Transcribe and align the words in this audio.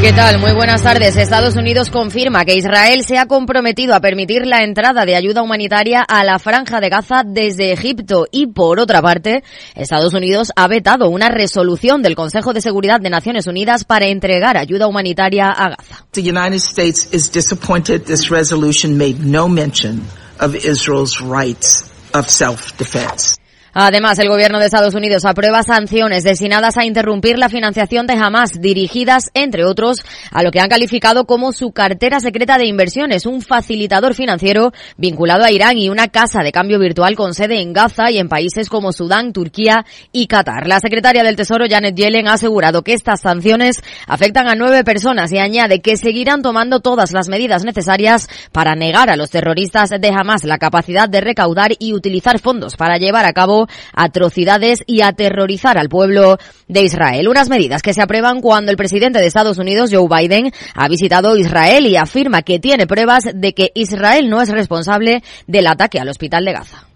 ¿Qué 0.00 0.14
tal? 0.14 0.38
Muy 0.38 0.52
buenas 0.52 0.82
tardes. 0.82 1.14
Estados 1.16 1.56
Unidos 1.56 1.90
confirma 1.90 2.46
que 2.46 2.56
Israel 2.56 3.04
se 3.04 3.18
ha 3.18 3.26
comprometido 3.26 3.94
a 3.94 4.00
permitir 4.00 4.46
la 4.46 4.62
entrada 4.62 5.04
de 5.04 5.14
ayuda 5.14 5.42
humanitaria 5.42 6.00
a 6.00 6.24
la 6.24 6.38
franja 6.38 6.80
de 6.80 6.88
Gaza 6.88 7.22
desde 7.22 7.72
Egipto 7.72 8.24
y, 8.30 8.46
por 8.46 8.80
otra 8.80 9.02
parte, 9.02 9.44
Estados 9.74 10.14
Unidos 10.14 10.52
ha 10.56 10.68
vetado 10.68 11.10
una 11.10 11.28
resolución 11.28 12.00
del 12.00 12.16
Consejo 12.16 12.54
de 12.54 12.62
Seguridad 12.62 12.98
de 12.98 13.10
Naciones 13.10 13.46
Unidas 13.46 13.84
para 13.84 14.06
entregar 14.06 14.56
ayuda 14.56 14.86
humanitaria 14.86 15.50
a 15.50 15.68
Gaza. 15.68 16.06
The 16.12 16.22
United 16.22 16.62
States 16.62 17.06
is 17.12 17.30
disappointed 17.30 18.06
this 18.06 18.30
resolution 18.30 18.96
made 18.96 19.20
no 19.20 19.48
mention 19.48 20.00
of 20.40 20.54
Israel's 20.54 21.20
rights 21.20 21.84
of 22.14 22.26
self-defense. 22.30 23.39
Además, 23.72 24.18
el 24.18 24.28
gobierno 24.28 24.58
de 24.58 24.66
Estados 24.66 24.94
Unidos 24.94 25.24
aprueba 25.24 25.62
sanciones 25.62 26.24
destinadas 26.24 26.76
a 26.76 26.84
interrumpir 26.84 27.38
la 27.38 27.48
financiación 27.48 28.06
de 28.06 28.14
Hamas, 28.14 28.60
dirigidas, 28.60 29.30
entre 29.34 29.64
otros, 29.64 29.98
a 30.32 30.42
lo 30.42 30.50
que 30.50 30.60
han 30.60 30.68
calificado 30.68 31.24
como 31.24 31.52
su 31.52 31.70
cartera 31.70 32.20
secreta 32.20 32.58
de 32.58 32.66
inversiones, 32.66 33.26
un 33.26 33.42
facilitador 33.42 34.14
financiero 34.14 34.72
vinculado 34.96 35.44
a 35.44 35.52
Irán 35.52 35.78
y 35.78 35.88
una 35.88 36.08
casa 36.08 36.42
de 36.42 36.52
cambio 36.52 36.78
virtual 36.78 37.14
con 37.14 37.34
sede 37.34 37.60
en 37.60 37.72
Gaza 37.72 38.10
y 38.10 38.18
en 38.18 38.28
países 38.28 38.68
como 38.68 38.92
Sudán, 38.92 39.32
Turquía 39.32 39.84
y 40.12 40.26
Qatar. 40.26 40.66
La 40.66 40.80
secretaria 40.80 41.22
del 41.22 41.36
Tesoro, 41.36 41.66
Janet 41.68 41.94
Yellen, 41.94 42.28
ha 42.28 42.34
asegurado 42.34 42.82
que 42.82 42.92
estas 42.92 43.20
sanciones 43.20 43.82
afectan 44.06 44.48
a 44.48 44.56
nueve 44.56 44.82
personas 44.82 45.32
y 45.32 45.38
añade 45.38 45.80
que 45.80 45.96
seguirán 45.96 46.42
tomando 46.42 46.80
todas 46.80 47.12
las 47.12 47.28
medidas 47.28 47.64
necesarias 47.64 48.28
para 48.52 48.74
negar 48.74 49.10
a 49.10 49.16
los 49.16 49.30
terroristas 49.30 49.90
de 49.90 50.08
Hamas 50.08 50.44
la 50.44 50.58
capacidad 50.58 51.08
de 51.08 51.20
recaudar 51.20 51.72
y 51.78 51.92
utilizar 51.92 52.40
fondos 52.40 52.76
para 52.76 52.98
llevar 52.98 53.26
a 53.26 53.32
cabo 53.32 53.59
atrocidades 53.94 54.80
y 54.86 55.02
aterrorizar 55.02 55.78
al 55.78 55.88
pueblo 55.88 56.38
de 56.68 56.82
Israel. 56.82 57.28
Unas 57.28 57.48
medidas 57.48 57.82
que 57.82 57.94
se 57.94 58.02
aprueban 58.02 58.40
cuando 58.40 58.70
el 58.70 58.76
presidente 58.76 59.18
de 59.18 59.26
Estados 59.26 59.58
Unidos, 59.58 59.90
Joe 59.92 60.08
Biden, 60.08 60.52
ha 60.74 60.88
visitado 60.88 61.36
Israel 61.36 61.86
y 61.86 61.96
afirma 61.96 62.42
que 62.42 62.58
tiene 62.58 62.86
pruebas 62.86 63.24
de 63.34 63.54
que 63.54 63.72
Israel 63.74 64.28
no 64.28 64.40
es 64.42 64.50
responsable 64.50 65.22
del 65.46 65.66
ataque 65.66 65.98
al 65.98 66.08
hospital 66.08 66.44
de 66.44 66.52
Gaza. 66.52 66.86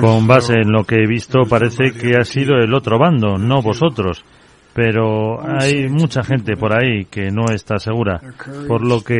Con 0.00 0.26
base 0.26 0.54
en 0.54 0.72
lo 0.72 0.84
que 0.84 0.96
he 0.96 1.06
visto, 1.06 1.40
parece 1.48 1.92
que 1.92 2.16
ha 2.18 2.24
sido 2.24 2.56
el 2.56 2.74
otro 2.74 2.98
bando, 2.98 3.38
no 3.38 3.62
vosotros. 3.62 4.24
Pero 4.74 5.38
hay 5.42 5.86
mucha 5.88 6.22
gente 6.22 6.56
por 6.56 6.72
ahí 6.72 7.04
que 7.04 7.30
no 7.30 7.52
está 7.52 7.78
segura, 7.78 8.20
por 8.66 8.86
lo 8.86 9.02
que 9.02 9.16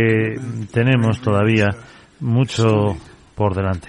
tenemos 0.72 1.20
todavía 1.20 1.68
mucho 2.20 2.96
por 3.34 3.54
delante. 3.54 3.88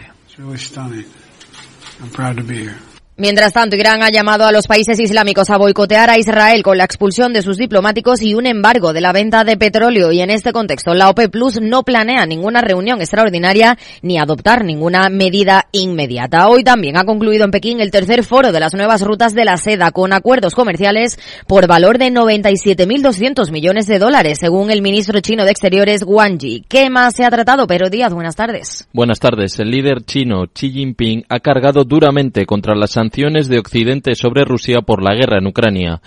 I'm 2.04 2.10
proud 2.10 2.36
to 2.36 2.44
be 2.44 2.64
here. 2.64 2.93
Mientras 3.16 3.54
tanto, 3.54 3.76
Irán 3.76 4.02
ha 4.02 4.10
llamado 4.10 4.44
a 4.44 4.52
los 4.52 4.66
países 4.66 5.00
islámicos 5.00 5.52
a 5.52 5.58
boicotear 5.58 6.10
a 6.10 6.18
Israel 6.18 6.64
con 6.64 6.80
la 6.80 6.84
expulsión 6.84 7.32
de 7.32 7.44
sus 7.44 7.58
diplomáticos 7.58 8.24
y 8.24 8.34
un 8.34 8.48
embargo 8.48 8.92
de 8.92 9.02
la 9.02 9.14
venta 9.14 9.44
de 9.44 9.56
petróleo. 9.56 10.12
Y 10.12 10.22
en 10.22 10.32
este 10.32 10.52
contexto, 10.52 10.96
la 10.96 11.10
OPEP 11.10 11.32
Plus 11.32 11.62
no 11.62 11.84
planea 11.84 12.26
ninguna 12.26 12.62
reunión 12.62 13.02
extraordinaria 13.02 13.78
ni 14.02 14.18
adoptar 14.18 14.66
ninguna 14.66 15.10
medida 15.10 15.68
inmediata. 15.72 16.48
Hoy 16.50 16.64
también 16.64 16.98
ha 16.98 17.06
concluido 17.06 17.46
en 17.46 17.52
Pekín 17.52 17.82
el 17.82 17.92
tercer 17.92 18.24
foro 18.24 18.52
de 18.52 18.60
las 18.60 18.74
nuevas 18.74 19.04
rutas 19.04 19.36
de 19.36 19.46
la 19.46 19.58
seda 19.58 19.92
con 19.92 20.12
acuerdos 20.12 20.56
comerciales 20.56 21.20
por 21.46 21.68
valor 21.68 22.00
de 22.00 22.12
97.200 22.12 23.52
millones 23.52 23.86
de 23.86 24.00
dólares, 24.00 24.40
según 24.42 24.72
el 24.72 24.82
ministro 24.82 25.20
chino 25.20 25.46
de 25.46 25.52
Exteriores 25.52 26.04
Wang 26.04 26.40
Yi. 26.40 26.66
¿Qué 26.68 26.90
más 26.90 27.16
se 27.16 27.26
ha 27.26 27.30
tratado? 27.30 27.68
Pero 27.68 27.92
Díaz, 27.92 28.12
buenas 28.12 28.36
tardes. 28.36 28.88
Buenas 28.92 29.20
tardes. 29.20 29.60
El 29.60 29.70
líder 29.70 30.04
chino 30.04 30.48
Xi 30.52 30.72
Jinping 30.72 31.26
ha 31.30 31.40
cargado 31.42 31.84
duramente 31.84 32.48
contra 32.48 32.74
las 32.74 32.98
sanciones 33.04 33.50
de 33.50 33.60
Occidente 33.60 34.16
sobre 34.16 34.46
Rusia 34.46 34.82
por 34.82 35.04
la 35.04 35.14
guerra 35.14 35.38
en 35.38 35.48
Ucrania. 35.48 36.02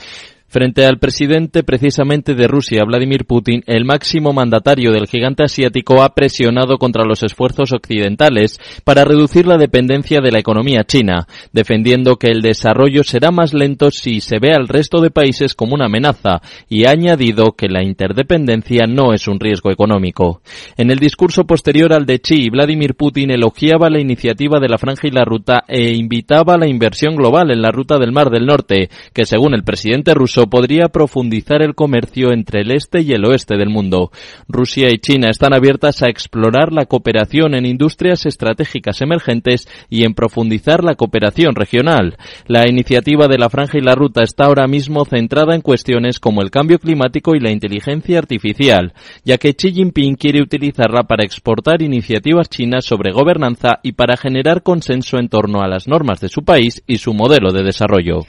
Frente 0.56 0.87
al 0.87 0.99
presidente 0.99 1.65
precisamente 1.65 2.34
de 2.34 2.49
Rusia, 2.49 2.83
Vladimir 2.87 3.27
Putin, 3.27 3.62
el 3.67 3.84
máximo 3.84 4.33
mandatario 4.33 4.91
del 4.91 5.06
gigante 5.06 5.44
asiático 5.44 6.03
ha 6.03 6.15
presionado 6.15 6.78
contra 6.78 7.05
los 7.05 7.22
esfuerzos 7.22 7.75
occidentales 7.75 8.59
para 8.83 9.05
reducir 9.05 9.47
la 9.47 9.59
dependencia 9.59 10.22
de 10.22 10.33
la 10.33 10.39
economía 10.39 10.84
china, 10.84 11.27
defendiendo 11.53 12.17
que 12.17 12.28
el 12.28 12.41
desarrollo 12.41 13.05
será 13.05 13.31
más 13.31 13.53
lento 13.53 13.91
si 13.91 14.22
se 14.22 14.39
ve 14.39 14.55
al 14.55 14.67
resto 14.67 15.03
de 15.03 15.11
países 15.11 15.55
como 15.55 15.75
una 15.75 15.89
amenaza 15.89 16.41
y 16.71 16.87
ha 16.87 16.93
añadido 16.93 17.53
que 17.53 17.69
la 17.69 17.84
interdependencia 17.84 18.87
no 18.87 19.12
es 19.12 19.28
un 19.28 19.38
riesgo 19.38 19.71
económico. 19.71 20.41
En 20.78 20.91
el 20.91 20.99
discurso 20.99 21.44
posterior 21.44 21.93
al 21.93 22.06
de 22.06 22.19
Xi, 22.21 22.49
Vladimir 22.49 22.94
Putin 22.94 23.31
elogiaba 23.31 23.91
la 23.91 24.00
iniciativa 24.00 24.59
de 24.59 24.71
la 24.71 24.78
Franja 24.78 25.06
y 25.06 25.11
la 25.11 25.27
Ruta 25.27 25.65
e 25.69 25.94
invitaba 25.94 26.55
a 26.55 26.59
la 26.59 26.67
inversión 26.67 27.15
global 27.15 27.50
en 27.50 27.61
la 27.61 27.73
ruta 27.73 27.99
del 27.99 28.12
Mar 28.12 28.31
del 28.31 28.47
Norte, 28.47 28.88
que 29.12 29.27
según 29.27 29.53
el 29.53 29.62
presidente 29.62 30.15
ruso 30.15 30.46
podría 30.49 30.89
profundizar 30.89 31.62
el 31.62 31.75
comercio 31.75 32.33
entre 32.33 32.62
el 32.62 32.71
este 32.71 33.01
y 33.03 33.12
el 33.12 33.25
oeste 33.25 33.57
del 33.57 33.69
mundo. 33.69 34.11
Rusia 34.49 34.91
y 34.91 34.99
China 34.99 35.29
están 35.31 35.55
abiertas 35.55 36.03
a 36.03 36.09
explorar 36.09 36.73
la 36.73 36.87
cooperación 36.87 37.55
en 37.55 37.67
industrias 37.67 38.27
estratégicas 38.27 39.01
emergentes 39.01 39.69
y 39.91 40.05
en 40.05 40.15
profundizar 40.15 40.85
la 40.85 40.95
cooperación 40.95 41.55
regional. 41.55 42.17
La 42.47 42.69
iniciativa 42.69 43.29
de 43.29 43.39
la 43.39 43.51
Franja 43.51 43.79
y 43.79 43.83
la 43.83 43.95
Ruta 43.95 44.23
está 44.23 44.45
ahora 44.45 44.67
mismo 44.67 45.05
centrada 45.05 45.55
en 45.55 45.61
cuestiones 45.61 46.19
como 46.21 46.43
el 46.43 46.51
cambio 46.51 46.79
climático 46.79 47.35
y 47.35 47.41
la 47.41 47.51
inteligencia 47.51 48.19
artificial, 48.19 48.93
ya 49.25 49.39
que 49.39 49.55
Xi 49.55 49.73
Jinping 49.73 50.17
quiere 50.17 50.43
utilizarla 50.43 51.05
para 51.05 51.25
exportar 51.25 51.83
iniciativas 51.83 52.49
chinas 52.49 52.85
sobre 52.85 53.12
gobernanza 53.12 53.81
y 53.83 53.93
para 53.93 54.17
generar 54.17 54.62
consenso 54.62 55.19
en 55.19 55.29
torno 55.29 55.62
a 55.62 55.69
las 55.69 55.89
normas 55.89 56.21
de 56.21 56.29
su 56.29 56.43
país 56.45 56.83
y 56.87 56.99
su 56.99 57.15
modelo 57.15 57.53
de 57.53 57.62
desarrollo. 57.62 58.21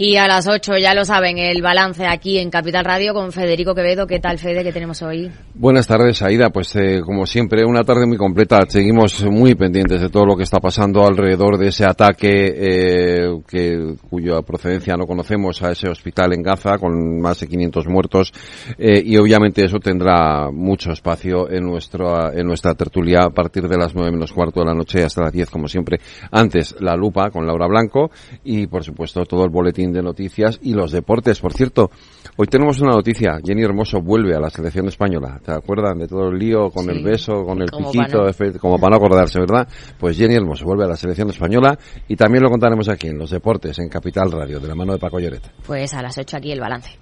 Y 0.00 0.14
a 0.14 0.28
las 0.28 0.46
8, 0.46 0.78
ya 0.78 0.94
lo 0.94 1.04
saben, 1.04 1.38
el 1.38 1.60
balance 1.60 2.06
aquí 2.06 2.38
en 2.38 2.50
Capital 2.50 2.84
Radio 2.84 3.12
con 3.12 3.32
Federico 3.32 3.74
Quevedo. 3.74 4.06
¿Qué 4.06 4.20
tal, 4.20 4.38
Fede, 4.38 4.62
que 4.62 4.72
tenemos 4.72 5.02
hoy? 5.02 5.28
Buenas 5.54 5.88
tardes, 5.88 6.22
Aida. 6.22 6.50
Pues 6.50 6.76
eh, 6.76 7.00
como 7.04 7.26
siempre, 7.26 7.64
una 7.64 7.82
tarde 7.82 8.06
muy 8.06 8.16
completa. 8.16 8.58
Seguimos 8.68 9.24
muy 9.24 9.56
pendientes 9.56 10.00
de 10.00 10.08
todo 10.08 10.24
lo 10.24 10.36
que 10.36 10.44
está 10.44 10.60
pasando 10.60 11.04
alrededor 11.04 11.58
de 11.58 11.66
ese 11.66 11.84
ataque 11.84 12.28
eh, 12.30 13.40
que, 13.48 13.96
cuya 14.08 14.40
procedencia 14.42 14.94
no 14.96 15.04
conocemos 15.04 15.60
a 15.64 15.72
ese 15.72 15.88
hospital 15.88 16.32
en 16.32 16.42
Gaza 16.42 16.78
con 16.78 17.20
más 17.20 17.40
de 17.40 17.48
500 17.48 17.88
muertos. 17.88 18.32
Eh, 18.78 19.02
y 19.04 19.16
obviamente 19.16 19.64
eso 19.64 19.80
tendrá 19.80 20.48
mucho 20.52 20.92
espacio 20.92 21.50
en, 21.50 21.64
nuestro, 21.64 22.32
en 22.32 22.46
nuestra 22.46 22.72
tertulia 22.74 23.24
a 23.24 23.30
partir 23.30 23.66
de 23.66 23.76
las 23.76 23.96
9 23.96 24.12
menos 24.12 24.32
cuarto 24.32 24.60
de 24.60 24.66
la 24.66 24.74
noche 24.74 25.02
hasta 25.02 25.22
las 25.22 25.32
10, 25.32 25.50
como 25.50 25.66
siempre. 25.66 25.98
Antes, 26.30 26.76
la 26.78 26.94
lupa 26.94 27.30
con 27.30 27.44
Laura 27.44 27.66
Blanco 27.66 28.12
y, 28.44 28.68
por 28.68 28.84
supuesto, 28.84 29.24
todo 29.24 29.42
el 29.42 29.50
boletín 29.50 29.87
de 29.92 30.02
noticias 30.02 30.58
y 30.62 30.74
los 30.74 30.92
deportes. 30.92 31.40
Por 31.40 31.52
cierto, 31.52 31.90
hoy 32.36 32.46
tenemos 32.46 32.80
una 32.80 32.92
noticia. 32.92 33.38
Jenny 33.44 33.62
Hermoso 33.62 34.00
vuelve 34.00 34.34
a 34.34 34.40
la 34.40 34.50
selección 34.50 34.88
española. 34.88 35.40
¿Te 35.44 35.52
acuerdan 35.52 35.98
de 35.98 36.06
todo 36.06 36.28
el 36.28 36.38
lío 36.38 36.70
con 36.70 36.88
el 36.90 37.02
beso, 37.02 37.44
con 37.44 37.62
el 37.62 37.70
como 37.70 37.90
piquito? 37.90 38.18
para 38.18 38.50
no. 38.50 38.58
Como 38.58 38.78
para 38.78 38.90
no 38.90 38.96
acordarse, 38.96 39.38
¿verdad? 39.40 39.68
Pues 39.98 40.16
Jenny 40.16 40.34
Hermoso 40.34 40.64
vuelve 40.64 40.84
a 40.84 40.88
la 40.88 40.96
selección 40.96 41.30
española 41.30 41.78
y 42.06 42.16
también 42.16 42.42
lo 42.42 42.50
contaremos 42.50 42.88
aquí 42.88 43.08
en 43.08 43.18
los 43.18 43.30
deportes, 43.30 43.78
en 43.78 43.88
Capital 43.88 44.30
Radio, 44.32 44.60
de 44.60 44.68
la 44.68 44.74
mano 44.74 44.92
de 44.92 44.98
Paco 44.98 45.18
Lloret. 45.18 45.50
Pues 45.66 45.94
a 45.94 46.02
las 46.02 46.16
8 46.18 46.36
aquí 46.36 46.52
el 46.52 46.60
balance. 46.60 46.98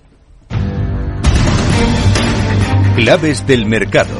Claves 2.97 3.47
del 3.47 3.67
mercado. 3.67 4.15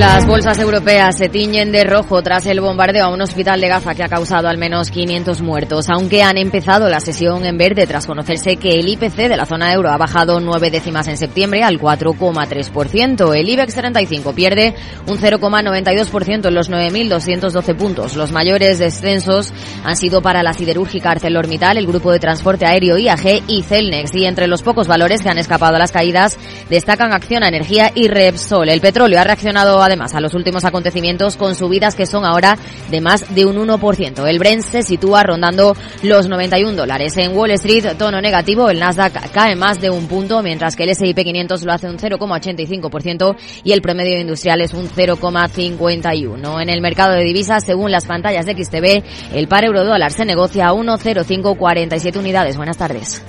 Las 0.00 0.26
bolsas 0.26 0.58
europeas 0.58 1.18
se 1.18 1.28
tiñen 1.28 1.72
de 1.72 1.84
rojo 1.84 2.22
tras 2.22 2.46
el 2.46 2.60
bombardeo 2.60 3.04
a 3.04 3.12
un 3.12 3.20
hospital 3.20 3.60
de 3.60 3.68
Gaza 3.68 3.94
que 3.94 4.02
ha 4.02 4.08
causado 4.08 4.48
al 4.48 4.56
menos 4.56 4.90
500 4.90 5.42
muertos, 5.42 5.90
aunque 5.90 6.22
han 6.22 6.38
empezado 6.38 6.88
la 6.88 7.00
sesión 7.00 7.44
en 7.44 7.58
verde 7.58 7.86
tras 7.86 8.06
conocerse 8.06 8.56
que 8.56 8.70
el 8.70 8.88
IPC 8.88 9.28
de 9.28 9.36
la 9.36 9.44
zona 9.44 9.74
euro 9.74 9.90
ha 9.90 9.98
bajado 9.98 10.40
nueve 10.40 10.70
décimas 10.70 11.06
en 11.08 11.18
septiembre 11.18 11.62
al 11.62 11.78
4,3%. 11.78 13.36
El 13.36 13.48
IBEX 13.48 13.74
35 13.74 14.34
pierde 14.34 14.74
un 15.06 15.18
0,92% 15.18 16.48
en 16.48 16.54
los 16.54 16.70
9.212 16.70 17.76
puntos. 17.76 18.16
Los 18.16 18.32
mayores 18.32 18.78
descensos 18.78 19.52
han 19.84 19.96
sido 19.96 20.22
para 20.22 20.42
la 20.42 20.54
siderúrgica 20.54 21.10
ArcelorMittal, 21.10 21.76
el 21.76 21.86
grupo 21.86 22.10
de 22.10 22.20
transporte 22.20 22.64
aéreo 22.64 22.96
IAG 22.96 23.42
y 23.48 23.62
Celnex. 23.62 24.14
Y 24.14 24.24
entre 24.24 24.46
los 24.46 24.62
pocos 24.62 24.88
valores 24.88 25.20
que 25.20 25.28
han 25.28 25.38
escapado 25.38 25.76
a 25.76 25.78
las 25.78 25.92
caídas 25.92 26.38
destacan 26.70 27.12
Acciona 27.12 27.48
Energía 27.48 27.92
y 27.94 28.08
Repsol. 28.08 28.70
El 28.70 28.80
petróleo 28.80 29.20
ha 29.20 29.24
reaccionado 29.24 29.69
además 29.78 30.14
a 30.14 30.20
los 30.20 30.34
últimos 30.34 30.64
acontecimientos 30.64 31.36
con 31.36 31.54
subidas 31.54 31.94
que 31.94 32.06
son 32.06 32.24
ahora 32.24 32.58
de 32.90 33.00
más 33.00 33.34
de 33.34 33.44
un 33.44 33.56
1%. 33.56 34.26
El 34.28 34.38
Brent 34.38 34.62
se 34.62 34.82
sitúa 34.82 35.22
rondando 35.22 35.76
los 36.02 36.28
91 36.28 36.76
dólares. 36.76 37.16
En 37.16 37.36
Wall 37.36 37.52
Street, 37.52 37.96
tono 37.98 38.20
negativo, 38.20 38.70
el 38.70 38.80
Nasdaq 38.80 39.30
cae 39.32 39.56
más 39.56 39.80
de 39.80 39.90
un 39.90 40.06
punto, 40.06 40.42
mientras 40.42 40.76
que 40.76 40.84
el 40.84 40.90
S&P 40.90 41.24
500 41.24 41.64
lo 41.64 41.72
hace 41.72 41.88
un 41.88 41.98
0,85% 41.98 43.36
y 43.64 43.72
el 43.72 43.82
promedio 43.82 44.20
industrial 44.20 44.60
es 44.60 44.74
un 44.74 44.88
0,51. 44.88 46.62
En 46.62 46.68
el 46.68 46.80
mercado 46.80 47.14
de 47.14 47.24
divisas, 47.24 47.64
según 47.64 47.90
las 47.90 48.06
pantallas 48.06 48.46
de 48.46 48.52
XTB, 48.52 49.34
el 49.34 49.48
par 49.48 49.64
euro 49.64 49.84
dólar 49.84 50.12
se 50.12 50.24
negocia 50.24 50.68
a 50.68 50.72
1,0547 50.72 52.18
unidades. 52.18 52.56
Buenas 52.56 52.76
tardes. 52.76 53.22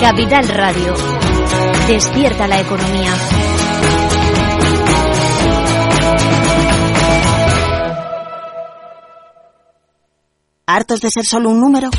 Capital 0.00 0.46
Radio. 0.48 0.94
Despierta 1.88 2.46
la 2.46 2.60
economía. 2.60 3.12
¿Hartos 10.66 11.00
de 11.00 11.10
ser 11.10 11.24
solo 11.24 11.48
un 11.48 11.60
número? 11.60 11.90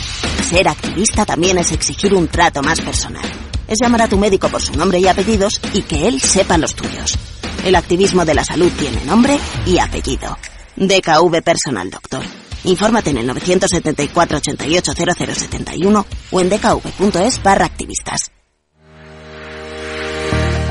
Ser 0.43 0.67
activista 0.67 1.25
también 1.25 1.57
es 1.57 1.71
exigir 1.71 2.13
un 2.13 2.27
trato 2.27 2.61
más 2.61 2.81
personal. 2.81 3.25
Es 3.67 3.79
llamar 3.81 4.03
a 4.03 4.07
tu 4.07 4.17
médico 4.17 4.47
por 4.49 4.61
su 4.61 4.75
nombre 4.75 4.99
y 4.99 5.07
apellidos 5.07 5.59
y 5.73 5.81
que 5.81 6.07
él 6.07 6.21
sepa 6.21 6.57
los 6.57 6.75
tuyos. 6.75 7.17
El 7.65 7.75
activismo 7.75 8.25
de 8.25 8.35
la 8.35 8.43
salud 8.43 8.71
tiene 8.77 9.03
nombre 9.05 9.39
y 9.65 9.79
apellido. 9.79 10.37
DKV 10.75 11.41
Personal 11.41 11.89
Doctor. 11.89 12.46
Infórmate 12.63 13.11
en 13.11 13.17
el 13.17 13.27
974 13.27 14.37
88 14.37 14.93
0071 14.93 16.05
o 16.31 16.41
en 16.41 16.49
dkv.es 16.49 17.43
barra 17.43 17.65
activistas. 17.65 18.31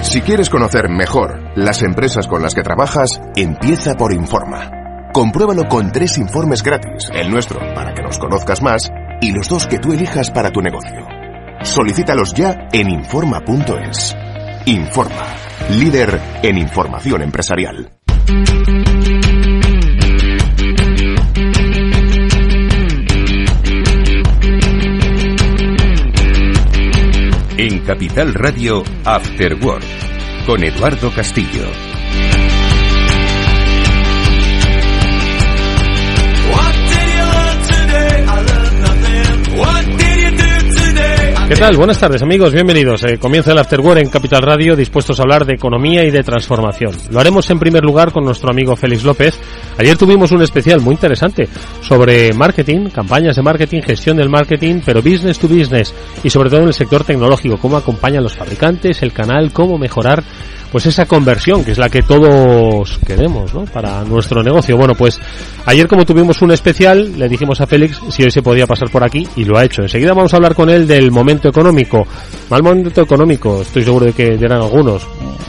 Si 0.02 0.20
quieres 0.20 0.50
conocer 0.50 0.88
mejor 0.88 1.50
las 1.56 1.82
empresas 1.82 2.28
con 2.28 2.40
las 2.40 2.54
que 2.54 2.62
trabajas, 2.62 3.20
empieza 3.34 3.94
por 3.94 4.12
Informa. 4.12 4.70
Compruébalo 5.12 5.64
con 5.68 5.90
tres 5.90 6.16
informes 6.18 6.62
gratis, 6.62 7.10
el 7.12 7.30
nuestro 7.30 7.58
para 7.74 7.92
que 7.92 8.02
nos 8.02 8.18
conozcas 8.18 8.62
más 8.62 8.88
y 9.20 9.32
los 9.32 9.48
dos 9.48 9.66
que 9.66 9.78
tú 9.78 9.92
elijas 9.92 10.30
para 10.30 10.52
tu 10.52 10.60
negocio. 10.60 11.06
Solicítalos 11.62 12.34
ya 12.34 12.68
en 12.72 12.90
Informa.es. 12.90 14.14
Informa, 14.66 15.34
líder 15.70 16.20
en 16.42 16.58
información 16.58 17.22
empresarial. 17.22 17.90
En 27.58 27.78
Capital 27.78 28.34
Radio 28.34 28.82
After 29.04 29.54
Work 29.54 29.82
con 30.44 30.62
Eduardo 30.62 31.10
Castillo. 31.10 31.95
¿Qué 41.48 41.54
tal? 41.54 41.76
Buenas 41.76 42.00
tardes 42.00 42.22
amigos, 42.22 42.52
bienvenidos. 42.52 43.04
Eh, 43.04 43.18
comienza 43.18 43.52
el 43.52 43.58
Afterword 43.58 43.98
en 43.98 44.08
Capital 44.08 44.42
Radio, 44.42 44.74
dispuestos 44.74 45.20
a 45.20 45.22
hablar 45.22 45.46
de 45.46 45.54
economía 45.54 46.02
y 46.04 46.10
de 46.10 46.24
transformación. 46.24 46.90
Lo 47.12 47.20
haremos 47.20 47.48
en 47.50 47.60
primer 47.60 47.84
lugar 47.84 48.10
con 48.10 48.24
nuestro 48.24 48.50
amigo 48.50 48.74
Félix 48.74 49.04
López. 49.04 49.38
Ayer 49.78 49.96
tuvimos 49.96 50.32
un 50.32 50.42
especial 50.42 50.80
muy 50.80 50.94
interesante 50.94 51.48
sobre 51.82 52.32
marketing, 52.32 52.88
campañas 52.88 53.36
de 53.36 53.42
marketing, 53.42 53.82
gestión 53.82 54.16
del 54.16 54.28
marketing, 54.28 54.80
pero 54.84 55.00
business 55.00 55.38
to 55.38 55.46
business 55.46 55.94
y 56.24 56.30
sobre 56.30 56.50
todo 56.50 56.62
en 56.62 56.66
el 56.66 56.74
sector 56.74 57.04
tecnológico, 57.04 57.58
cómo 57.58 57.76
acompañan 57.76 58.24
los 58.24 58.34
fabricantes, 58.34 59.00
el 59.04 59.12
canal, 59.12 59.52
cómo 59.52 59.78
mejorar 59.78 60.24
pues 60.76 60.84
esa 60.84 61.06
conversión 61.06 61.64
que 61.64 61.70
es 61.72 61.78
la 61.78 61.88
que 61.88 62.02
todos 62.02 62.98
queremos 62.98 63.54
¿no? 63.54 63.64
para 63.64 64.04
nuestro 64.04 64.42
negocio. 64.42 64.76
Bueno, 64.76 64.94
pues 64.94 65.18
ayer 65.64 65.88
como 65.88 66.04
tuvimos 66.04 66.42
un 66.42 66.52
especial, 66.52 67.18
le 67.18 67.30
dijimos 67.30 67.62
a 67.62 67.66
Félix 67.66 67.98
si 68.10 68.22
hoy 68.22 68.30
se 68.30 68.42
podía 68.42 68.66
pasar 68.66 68.90
por 68.90 69.02
aquí 69.02 69.26
y 69.36 69.44
lo 69.44 69.56
ha 69.56 69.64
hecho. 69.64 69.80
Enseguida 69.80 70.12
vamos 70.12 70.34
a 70.34 70.36
hablar 70.36 70.54
con 70.54 70.68
él 70.68 70.86
del 70.86 71.10
momento 71.10 71.48
económico. 71.48 72.06
Mal 72.50 72.62
momento 72.62 73.00
económico, 73.00 73.62
estoy 73.62 73.84
seguro 73.84 74.04
de 74.04 74.12
que 74.12 74.36
dirán 74.36 74.60
algunos. 74.60 75.06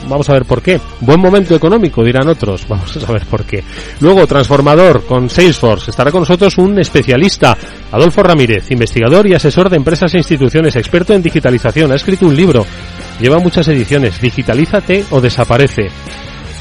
Vamos 0.08 0.28
a 0.30 0.32
ver 0.32 0.44
por 0.44 0.62
qué. 0.62 0.80
Buen 1.00 1.20
momento 1.20 1.54
económico, 1.54 2.02
dirán 2.02 2.28
otros. 2.28 2.66
Vamos 2.68 2.96
a 2.96 3.00
saber 3.00 3.26
por 3.26 3.44
qué. 3.44 3.62
Luego, 4.00 4.26
transformador 4.26 5.04
con 5.04 5.28
Salesforce. 5.28 5.90
Estará 5.90 6.10
con 6.10 6.20
nosotros 6.20 6.56
un 6.58 6.78
especialista, 6.78 7.56
Adolfo 7.92 8.22
Ramírez, 8.22 8.70
investigador 8.70 9.26
y 9.26 9.34
asesor 9.34 9.68
de 9.68 9.76
empresas 9.76 10.12
e 10.14 10.18
instituciones, 10.18 10.76
experto 10.76 11.12
en 11.12 11.22
digitalización. 11.22 11.92
Ha 11.92 11.96
escrito 11.96 12.26
un 12.26 12.36
libro 12.36 12.64
Lleva 13.20 13.38
muchas 13.38 13.66
ediciones. 13.68 14.20
Digitalízate 14.20 15.04
o 15.10 15.20
desaparece. 15.20 15.88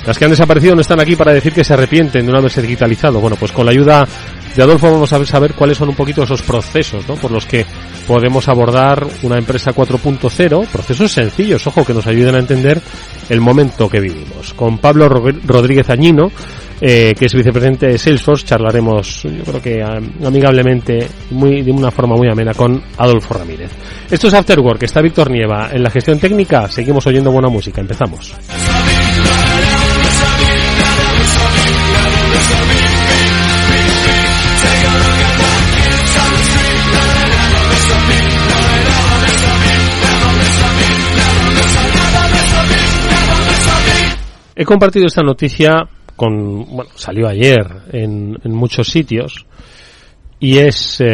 Las 0.05 0.17
que 0.17 0.25
han 0.25 0.31
desaparecido 0.31 0.73
no 0.73 0.81
están 0.81 0.99
aquí 0.99 1.15
para 1.15 1.33
decir 1.33 1.53
que 1.53 1.63
se 1.63 1.73
arrepienten 1.73 2.25
de 2.25 2.31
no 2.31 2.37
haberse 2.39 2.61
digitalizado. 2.61 3.19
Bueno, 3.19 3.35
pues 3.35 3.51
con 3.51 3.65
la 3.65 3.71
ayuda 3.71 4.07
Adolfo 4.61 4.91
vamos 4.91 5.13
a 5.13 5.25
saber 5.25 5.53
cuáles 5.53 5.77
son 5.77 5.89
un 5.89 5.95
poquito 5.95 6.23
esos 6.23 6.41
procesos, 6.41 7.07
¿no? 7.07 7.15
Por 7.15 7.31
los 7.31 7.45
que 7.45 7.65
podemos 8.07 8.47
abordar 8.47 9.05
una 9.23 9.37
empresa 9.37 9.71
4.0, 9.71 10.67
procesos 10.67 11.11
sencillos, 11.11 11.65
ojo, 11.67 11.85
que 11.85 11.93
nos 11.93 12.07
ayuden 12.07 12.35
a 12.35 12.39
entender 12.39 12.81
el 13.29 13.41
momento 13.41 13.89
que 13.89 13.99
vivimos. 13.99 14.53
Con 14.53 14.77
Pablo 14.79 15.09
Rodríguez 15.09 15.89
Añino, 15.89 16.31
eh, 16.79 17.15
que 17.17 17.25
es 17.25 17.33
vicepresidente 17.33 17.87
de 17.87 17.97
Salesforce, 17.97 18.45
charlaremos, 18.45 19.23
yo 19.23 19.43
creo 19.43 19.61
que 19.61 19.83
amigablemente, 20.25 21.07
muy, 21.31 21.61
de 21.61 21.71
una 21.71 21.91
forma 21.91 22.15
muy 22.15 22.29
amena, 22.29 22.53
con 22.53 22.81
Adolfo 22.97 23.33
Ramírez. 23.33 23.71
Esto 24.09 24.27
es 24.27 24.33
Afterwork, 24.33 24.81
está 24.83 25.01
Víctor 25.01 25.29
Nieva. 25.29 25.69
En 25.71 25.83
la 25.83 25.89
gestión 25.89 26.19
técnica 26.19 26.69
seguimos 26.69 27.05
oyendo 27.07 27.31
buena 27.31 27.49
música. 27.49 27.81
Empezamos. 27.81 28.33
He 44.59 44.65
compartido 44.65 45.05
esta 45.05 45.21
noticia 45.21 45.87
con, 46.15 46.65
bueno, 46.65 46.89
salió 46.95 47.27
ayer 47.27 47.63
en, 47.91 48.39
muchos 48.45 48.87
sitios 48.87 49.45
y 50.39 50.57
es 50.57 50.99
eh, 50.99 51.05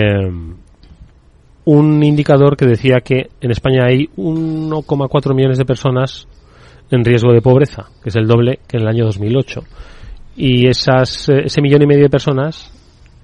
un 1.65 2.03
indicador 2.03 2.55
que 2.55 2.65
decía 2.65 3.01
que 3.01 3.31
en 3.41 3.51
España 3.51 3.83
hay 3.85 4.07
1,4 4.15 5.35
millones 5.35 5.57
de 5.57 5.65
personas 5.65 6.25
en 6.89 7.03
riesgo 7.03 7.33
de 7.33 7.41
pobreza, 7.41 7.89
que 8.01 8.11
es 8.11 8.15
el 8.15 8.27
doble 8.27 8.59
que 8.65 8.77
en 8.77 8.83
el 8.83 8.87
año 8.87 9.03
2008. 9.03 9.61
Y 10.37 10.69
esas, 10.69 11.27
eh, 11.27 11.41
ese 11.43 11.61
millón 11.61 11.81
y 11.81 11.87
medio 11.87 12.03
de 12.03 12.09
personas 12.09 12.71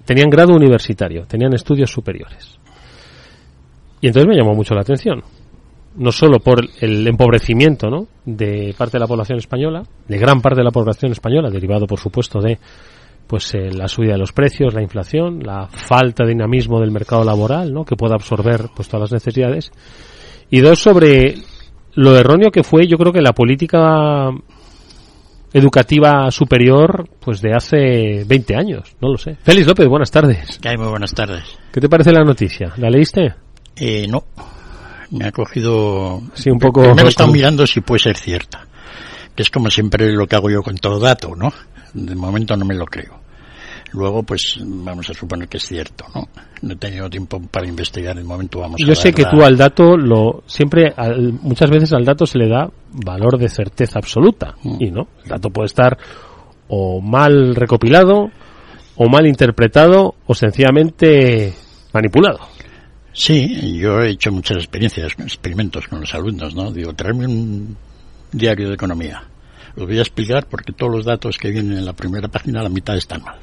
tenían 0.03 0.29
grado 0.29 0.53
universitario, 0.53 1.27
tenían 1.27 1.53
estudios 1.53 1.89
superiores. 1.89 2.59
Y 4.01 4.07
entonces 4.07 4.27
me 4.27 4.35
llamó 4.35 4.53
mucho 4.53 4.75
la 4.75 4.81
atención 4.81 5.23
no 5.95 6.11
solo 6.11 6.39
por 6.39 6.61
el 6.79 7.07
empobrecimiento 7.07 7.89
¿no? 7.89 8.07
de 8.25 8.73
parte 8.77 8.97
de 8.97 9.01
la 9.01 9.07
población 9.07 9.39
española, 9.39 9.83
de 10.07 10.17
gran 10.17 10.41
parte 10.41 10.59
de 10.59 10.63
la 10.63 10.71
población 10.71 11.11
española, 11.11 11.49
derivado 11.49 11.87
por 11.87 11.99
supuesto 11.99 12.39
de 12.39 12.57
pues 13.27 13.53
eh, 13.53 13.71
la 13.71 13.87
subida 13.87 14.13
de 14.13 14.17
los 14.17 14.31
precios, 14.31 14.73
la 14.73 14.81
inflación, 14.81 15.41
la 15.43 15.67
falta 15.67 16.23
de 16.23 16.31
dinamismo 16.31 16.79
del 16.79 16.91
mercado 16.91 17.23
laboral, 17.23 17.71
¿no? 17.71 17.85
que 17.85 17.95
pueda 17.95 18.15
absorber 18.15 18.69
pues 18.75 18.87
todas 18.87 19.11
las 19.11 19.23
necesidades. 19.23 19.71
Y 20.49 20.61
dos 20.61 20.79
sobre 20.79 21.35
lo 21.93 22.17
erróneo 22.17 22.49
que 22.49 22.63
fue, 22.63 22.87
yo 22.87 22.97
creo 22.97 23.13
que 23.13 23.21
la 23.21 23.33
política 23.33 24.31
educativa 25.53 26.31
superior 26.31 27.07
pues 27.19 27.41
de 27.41 27.53
hace 27.53 28.23
20 28.25 28.55
años, 28.55 28.95
no 28.99 29.09
lo 29.11 29.17
sé. 29.17 29.35
Félix 29.43 29.67
López, 29.67 29.87
buenas 29.87 30.09
tardes. 30.09 30.59
Muy 30.63 30.87
buenas 30.87 31.13
tardes. 31.13 31.43
¿Qué 31.71 31.81
te 31.81 31.89
parece 31.89 32.11
la 32.11 32.23
noticia? 32.23 32.73
¿La 32.77 32.89
leíste? 32.89 33.35
Eh, 33.75 34.07
no 34.07 34.23
me 35.11 35.25
ha 35.25 35.31
cogido... 35.31 36.21
Sí, 36.33 36.49
un 36.49 36.59
poco... 36.59 36.93
Me 36.93 37.01
he 37.03 37.07
estado 37.07 37.31
mirando 37.31 37.65
si 37.65 37.81
puede 37.81 37.99
ser 37.99 38.17
cierta. 38.17 38.67
Que 39.35 39.43
es 39.43 39.49
como 39.49 39.69
siempre 39.69 40.11
lo 40.11 40.27
que 40.27 40.35
hago 40.35 40.49
yo 40.49 40.61
con 40.61 40.77
todo 40.77 40.99
dato, 40.99 41.35
¿no? 41.35 41.51
De 41.93 42.15
momento 42.15 42.55
no 42.55 42.65
me 42.65 42.75
lo 42.75 42.85
creo. 42.85 43.19
Luego, 43.91 44.21
pues 44.21 44.59
vamos 44.63 45.09
a 45.09 45.13
suponer 45.13 45.47
que 45.47 45.57
es 45.57 45.65
cierto, 45.65 46.05
¿no? 46.13 46.27
No 46.61 46.73
he 46.73 46.75
tenido 46.75 47.09
tiempo 47.09 47.41
para 47.49 47.67
investigar, 47.67 48.11
en 48.11 48.19
el 48.19 48.25
momento 48.25 48.59
vamos 48.59 48.79
Yo 48.85 48.93
sé 48.93 49.13
que 49.13 49.25
tú 49.25 49.41
al 49.41 49.57
dato 49.57 49.97
lo 49.97 50.43
siempre 50.45 50.93
muchas 51.41 51.71
veces 51.71 51.93
al 51.93 52.05
dato 52.05 52.25
se 52.25 52.37
le 52.37 52.47
da 52.47 52.69
valor 52.91 53.39
de 53.39 53.49
certeza 53.49 53.97
absoluta 53.97 54.55
mm. 54.61 54.75
y 54.79 54.91
no, 54.91 55.07
el 55.23 55.29
dato 55.29 55.49
puede 55.49 55.67
estar 55.67 55.97
o 56.67 57.01
mal 57.01 57.55
recopilado 57.55 58.29
o 58.95 59.09
mal 59.09 59.25
interpretado 59.25 60.15
o 60.27 60.35
sencillamente 60.35 61.53
manipulado. 61.93 62.39
Sí, 63.19 63.77
yo 63.77 63.99
he 63.99 64.11
hecho 64.11 64.31
muchas 64.31 64.59
experiencias, 64.59 65.11
experimentos 65.19 65.89
con 65.89 65.99
los 65.99 66.13
alumnos, 66.13 66.55
¿no? 66.55 66.71
Digo, 66.71 66.93
traerme 66.93 67.27
un 67.27 67.75
diario 68.31 68.69
de 68.69 68.75
economía. 68.75 69.21
Lo 69.75 69.85
voy 69.85 69.97
a 69.97 70.03
explicar 70.03 70.47
porque 70.47 70.71
todos 70.71 70.95
los 70.95 71.05
datos 71.05 71.37
que 71.37 71.51
vienen 71.51 71.79
en 71.79 71.85
la 71.85 71.91
primera 71.91 72.29
página, 72.29 72.63
la 72.63 72.69
mitad 72.69 72.95
están 72.95 73.21
mal. 73.21 73.37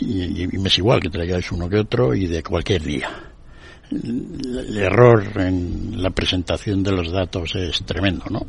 Y, 0.00 0.46
me 0.56 0.68
es 0.68 0.78
igual 0.78 1.00
que 1.00 1.10
traigáis 1.10 1.50
uno 1.50 1.68
que 1.68 1.78
otro 1.78 2.14
y 2.14 2.28
de 2.28 2.44
cualquier 2.44 2.82
día. 2.84 3.10
el 3.90 4.78
error 4.78 5.24
en 5.40 6.00
la 6.00 6.10
presentación 6.10 6.84
de 6.84 6.92
los 6.92 7.10
datos 7.10 7.56
es 7.56 7.82
tremendo, 7.84 8.26
¿no? 8.30 8.46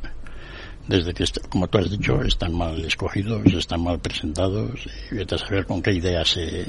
Desde 0.87 1.13
que, 1.13 1.23
como 1.49 1.67
tú 1.67 1.77
has 1.77 1.89
dicho, 1.89 2.21
están 2.21 2.53
mal 2.53 2.83
escogidos, 2.83 3.41
están 3.53 3.83
mal 3.83 3.99
presentados, 3.99 4.85
y 5.11 5.15
vete 5.15 5.35
a 5.35 5.37
saber 5.37 5.65
con 5.65 5.81
qué 5.81 5.93
ideas 5.93 6.27
se... 6.29 6.65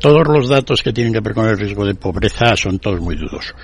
Todos 0.00 0.26
los 0.28 0.48
datos 0.48 0.82
que 0.82 0.92
tienen 0.92 1.12
que 1.12 1.20
ver 1.20 1.34
con 1.34 1.48
el 1.48 1.58
riesgo 1.58 1.84
de 1.84 1.94
pobreza 1.94 2.56
son 2.56 2.78
todos 2.78 3.00
muy 3.00 3.16
dudosos, 3.16 3.54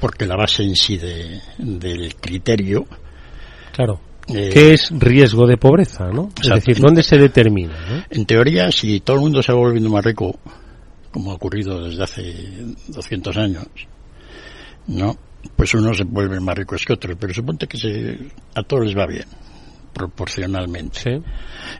porque 0.00 0.26
la 0.26 0.36
base 0.36 0.62
en 0.62 0.76
sí 0.76 0.96
de, 0.96 1.40
del 1.58 2.14
criterio... 2.16 2.86
Claro. 3.72 4.00
Eh, 4.28 4.50
¿Qué 4.52 4.74
es 4.74 4.90
riesgo 4.92 5.46
de 5.46 5.56
pobreza, 5.56 6.06
no? 6.10 6.30
Es 6.40 6.48
decir, 6.48 6.78
¿dónde 6.78 7.02
se 7.02 7.18
determina? 7.18 8.06
En 8.08 8.24
teoría, 8.24 8.70
si 8.70 9.00
todo 9.00 9.16
el 9.16 9.22
mundo 9.22 9.42
se 9.42 9.52
va 9.52 9.58
volviendo 9.58 9.90
más 9.90 10.04
rico, 10.04 10.38
como 11.10 11.32
ha 11.32 11.34
ocurrido 11.34 11.82
desde 11.82 12.02
hace 12.04 12.34
200 12.88 13.36
años, 13.36 13.66
¿no? 14.86 15.16
Pues 15.56 15.74
unos 15.74 15.98
se 15.98 16.04
vuelven 16.04 16.42
más 16.42 16.56
ricos 16.56 16.84
que 16.84 16.92
otros, 16.92 17.16
pero 17.18 17.32
suponte 17.34 17.66
que 17.66 17.78
se, 17.78 18.18
a 18.54 18.62
todos 18.62 18.86
les 18.86 18.96
va 18.96 19.06
bien, 19.06 19.26
proporcionalmente. 19.92 21.22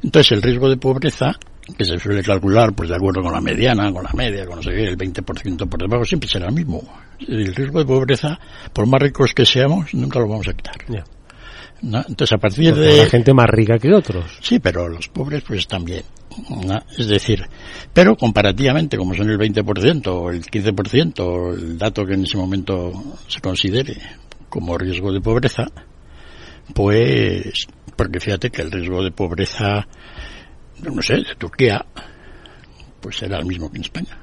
Entonces 0.02 0.32
el 0.32 0.42
riesgo 0.42 0.68
de 0.68 0.76
pobreza, 0.76 1.32
que 1.76 1.84
se 1.84 1.98
suele 1.98 2.22
calcular 2.22 2.72
pues 2.72 2.88
de 2.88 2.96
acuerdo 2.96 3.22
con 3.22 3.32
la 3.32 3.40
mediana, 3.40 3.92
con 3.92 4.02
la 4.02 4.12
media, 4.14 4.46
con 4.46 4.56
no 4.56 4.62
sé 4.62 4.70
qué, 4.70 4.84
el 4.84 4.96
20% 4.96 5.68
por 5.68 5.80
debajo, 5.80 6.04
siempre 6.04 6.28
será 6.28 6.48
el 6.48 6.54
mismo. 6.54 6.82
El 7.20 7.54
riesgo 7.54 7.78
de 7.78 7.84
pobreza, 7.84 8.38
por 8.72 8.86
más 8.86 9.00
ricos 9.00 9.32
que 9.32 9.46
seamos, 9.46 9.94
nunca 9.94 10.18
lo 10.18 10.28
vamos 10.28 10.48
a 10.48 10.52
quitar. 10.52 10.76
¿No? 11.82 11.98
Entonces, 11.98 12.32
a 12.32 12.38
partir 12.38 12.70
Porque 12.70 12.86
de... 12.86 12.96
La 12.98 13.06
gente 13.06 13.34
más 13.34 13.48
rica 13.48 13.78
que 13.78 13.92
otros. 13.92 14.24
Sí, 14.40 14.58
pero 14.58 14.88
los 14.88 15.08
pobres 15.08 15.42
pues 15.46 15.66
también. 15.66 16.02
¿no? 16.64 16.80
Es 16.96 17.08
decir, 17.08 17.46
pero 17.92 18.16
comparativamente, 18.16 18.96
como 18.96 19.14
son 19.14 19.30
el 19.30 19.38
20% 19.38 20.06
o 20.08 20.30
el 20.30 20.42
15%, 20.42 21.20
o 21.20 21.52
el 21.52 21.78
dato 21.78 22.04
que 22.06 22.14
en 22.14 22.24
ese 22.24 22.36
momento 22.36 22.92
se 23.26 23.40
considere 23.40 23.96
como 24.48 24.78
riesgo 24.78 25.12
de 25.12 25.20
pobreza, 25.20 25.64
pues, 26.74 27.66
porque 27.96 28.20
fíjate 28.20 28.50
que 28.50 28.62
el 28.62 28.70
riesgo 28.70 29.02
de 29.02 29.10
pobreza, 29.10 29.86
no 30.82 31.02
sé, 31.02 31.16
de 31.16 31.34
Turquía, 31.36 31.84
pues 33.00 33.22
era 33.22 33.38
el 33.38 33.46
mismo 33.46 33.70
que 33.70 33.78
en 33.78 33.82
España. 33.82 34.18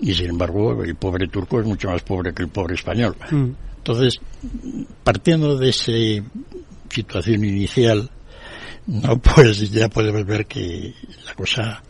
Y 0.00 0.12
sin 0.12 0.30
embargo, 0.30 0.82
el 0.82 0.94
pobre 0.96 1.26
turco 1.28 1.60
es 1.60 1.66
mucho 1.66 1.90
más 1.90 2.02
pobre 2.02 2.32
que 2.32 2.42
el 2.42 2.48
pobre 2.48 2.74
español. 2.74 3.16
Mm. 3.30 3.50
Entonces, 3.86 4.18
partiendo 5.04 5.56
de 5.56 5.68
esa 5.68 5.92
situación 6.88 7.44
inicial, 7.44 8.10
no, 8.88 9.16
pues 9.18 9.70
ya 9.70 9.88
podemos 9.88 10.26
ver 10.26 10.46
que 10.46 10.92
la 11.24 11.34
cosa... 11.34 11.82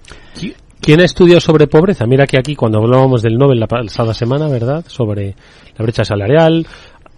¿Quién 0.79 1.01
ha 1.01 1.05
estudiado 1.05 1.41
sobre 1.41 1.67
pobreza? 1.67 2.05
Mira 2.05 2.27
que 2.27 2.37
aquí 2.37 2.55
cuando 2.55 2.81
hablábamos 2.81 3.23
del 3.23 3.39
Nobel 3.39 3.59
la 3.59 3.67
pasada 3.67 4.13
semana, 4.13 4.47
¿verdad? 4.47 4.85
Sobre 4.87 5.35
la 5.75 5.83
brecha 5.83 6.05
salarial, 6.05 6.67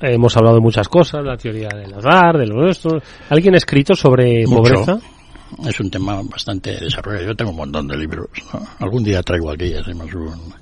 hemos 0.00 0.36
hablado 0.36 0.54
de 0.54 0.62
muchas 0.62 0.88
cosas, 0.88 1.24
la 1.24 1.36
teoría 1.36 1.70
del 1.74 1.94
hogar, 1.94 2.38
de 2.38 2.46
lo 2.46 2.62
nuestro. 2.62 3.02
¿Alguien 3.30 3.54
ha 3.54 3.58
escrito 3.58 3.96
sobre 3.96 4.46
Mucho. 4.46 4.62
pobreza? 4.62 4.98
Es 5.66 5.80
un 5.80 5.90
tema 5.90 6.22
bastante 6.22 6.78
desarrollado. 6.78 7.26
Yo 7.26 7.34
tengo 7.34 7.50
un 7.50 7.56
montón 7.56 7.88
de 7.88 7.96
libros. 7.96 8.28
¿no? 8.54 8.60
Algún 8.78 9.02
día 9.02 9.24
traigo 9.24 9.50
aquí, 9.50 9.74
hacemos 9.74 10.14
un... 10.14 10.54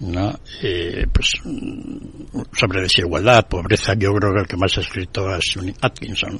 ¿no? 0.00 0.38
Eh, 0.62 1.06
pues 1.12 1.30
mm, 1.44 2.40
sobre 2.52 2.82
desigualdad, 2.82 3.46
pobreza, 3.48 3.94
yo 3.94 4.12
creo 4.14 4.34
que 4.34 4.40
el 4.40 4.46
que 4.46 4.56
más 4.56 4.76
ha 4.78 4.80
escrito 4.80 5.34
es 5.34 5.56
un 5.56 5.72
Atkinson. 5.80 6.38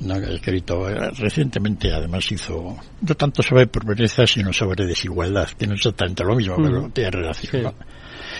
¿no? 0.00 0.18
que 0.20 0.26
ha 0.26 0.30
escrito 0.30 0.88
eh, 0.88 1.10
recientemente, 1.16 1.92
además 1.92 2.30
hizo 2.32 2.76
no 3.02 3.14
tanto 3.14 3.40
sobre 3.42 3.68
pobreza, 3.68 4.26
sino 4.26 4.52
sobre 4.52 4.84
desigualdad, 4.86 5.48
que 5.50 5.66
no 5.66 5.74
es 5.74 5.80
exactamente 5.80 6.24
lo 6.24 6.34
mismo, 6.34 6.56
Mm. 6.58 6.62
pero 6.64 6.90
tiene 6.90 7.10
relación. 7.10 7.62
¿no? 7.62 7.74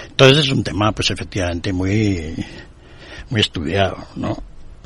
Entonces 0.09 0.39
es 0.39 0.49
un 0.53 0.65
tema, 0.65 0.91
pues 0.93 1.11
efectivamente, 1.11 1.73
muy, 1.73 2.35
muy 3.31 3.41
estudiado, 3.41 3.97
¿no? 4.17 4.37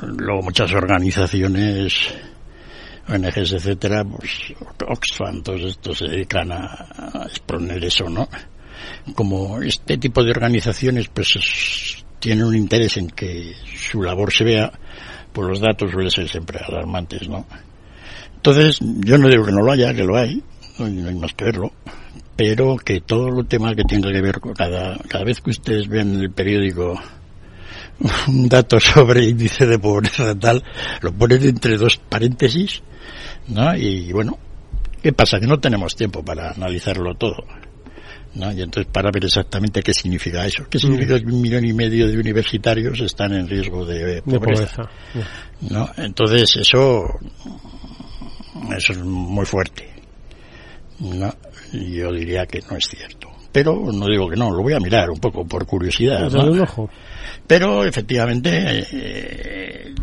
Luego 0.01 0.43
muchas 0.43 0.71
organizaciones, 0.73 2.13
ONGs, 3.07 3.53
etcétera, 3.53 4.03
pues 4.03 4.53
Oxfam, 4.87 5.41
todos 5.41 5.61
estos 5.63 5.97
se 5.97 6.05
dedican 6.07 6.51
a, 6.51 6.87
a 7.13 7.23
exponer 7.25 7.83
eso, 7.83 8.07
¿no? 8.09 8.27
Como 9.15 9.61
este 9.61 9.97
tipo 9.97 10.23
de 10.23 10.31
organizaciones, 10.31 11.07
pues 11.13 11.35
es- 11.35 12.05
tienen 12.19 12.45
un 12.45 12.55
interés 12.55 12.97
en 12.97 13.09
que 13.09 13.53
su 13.75 14.01
labor 14.01 14.33
se 14.33 14.43
vea, 14.43 14.71
pues 15.31 15.47
los 15.47 15.59
datos 15.59 15.91
suelen 15.91 16.11
ser 16.11 16.27
siempre 16.27 16.59
alarmantes, 16.59 17.27
¿no? 17.29 17.45
Entonces, 18.35 18.79
yo 18.81 19.17
no 19.17 19.29
digo 19.29 19.45
que 19.45 19.51
no 19.51 19.61
lo 19.61 19.71
haya, 19.71 19.93
que 19.93 20.03
lo 20.03 20.17
hay, 20.17 20.41
no, 20.79 20.85
hay 20.85 21.15
más 21.15 21.33
que 21.33 21.45
verlo, 21.45 21.71
pero 22.35 22.77
que 22.77 23.01
todo 23.01 23.29
lo 23.29 23.43
tema 23.43 23.75
que 23.75 23.83
tenga 23.83 24.11
que 24.11 24.21
ver 24.21 24.39
con 24.39 24.53
cada, 24.53 24.97
cada 25.07 25.23
vez 25.23 25.41
que 25.41 25.51
ustedes 25.51 25.87
ven 25.87 26.15
en 26.15 26.21
el 26.21 26.31
periódico 26.31 26.99
un 28.27 28.47
dato 28.47 28.79
sobre 28.79 29.25
índice 29.25 29.65
de 29.65 29.79
pobreza 29.79 30.33
tal, 30.35 30.63
lo 31.01 31.11
ponen 31.13 31.43
entre 31.43 31.77
dos 31.77 31.97
paréntesis, 31.97 32.81
¿no? 33.47 33.75
Y 33.75 34.11
bueno, 34.11 34.37
¿qué 35.01 35.13
pasa? 35.13 35.39
Que 35.39 35.47
no 35.47 35.59
tenemos 35.59 35.95
tiempo 35.95 36.23
para 36.23 36.51
analizarlo 36.51 37.15
todo. 37.15 37.43
¿No? 38.37 38.51
Y 38.51 38.61
entonces 38.61 38.91
para 38.91 39.09
ver 39.11 39.25
exactamente 39.25 39.81
qué 39.81 39.93
significa 39.93 40.45
eso. 40.45 40.65
¿Qué 40.69 40.79
significa 40.79 41.19
que 41.19 41.25
un 41.25 41.41
millón 41.41 41.65
y 41.65 41.73
medio 41.73 42.07
de 42.07 42.17
universitarios 42.17 42.99
están 43.01 43.33
en 43.33 43.47
riesgo 43.47 43.85
de 43.85 44.21
pobreza? 44.21 44.83
¿no? 45.69 45.89
Entonces 45.97 46.55
eso, 46.57 47.03
eso 48.75 48.93
es 48.93 48.99
muy 48.99 49.45
fuerte. 49.45 49.89
¿no? 50.99 51.33
Yo 51.73 52.11
diría 52.11 52.45
que 52.45 52.61
no 52.69 52.77
es 52.77 52.85
cierto. 52.85 53.29
Pero 53.51 53.91
no 53.91 54.05
digo 54.05 54.29
que 54.29 54.35
no, 54.35 54.51
lo 54.51 54.61
voy 54.61 54.73
a 54.73 54.79
mirar 54.79 55.09
un 55.09 55.19
poco 55.19 55.45
por 55.45 55.65
curiosidad. 55.65 56.29
¿no? 56.29 56.89
Pero 57.47 57.83
efectivamente, 57.85 58.85
eh, 58.91 59.95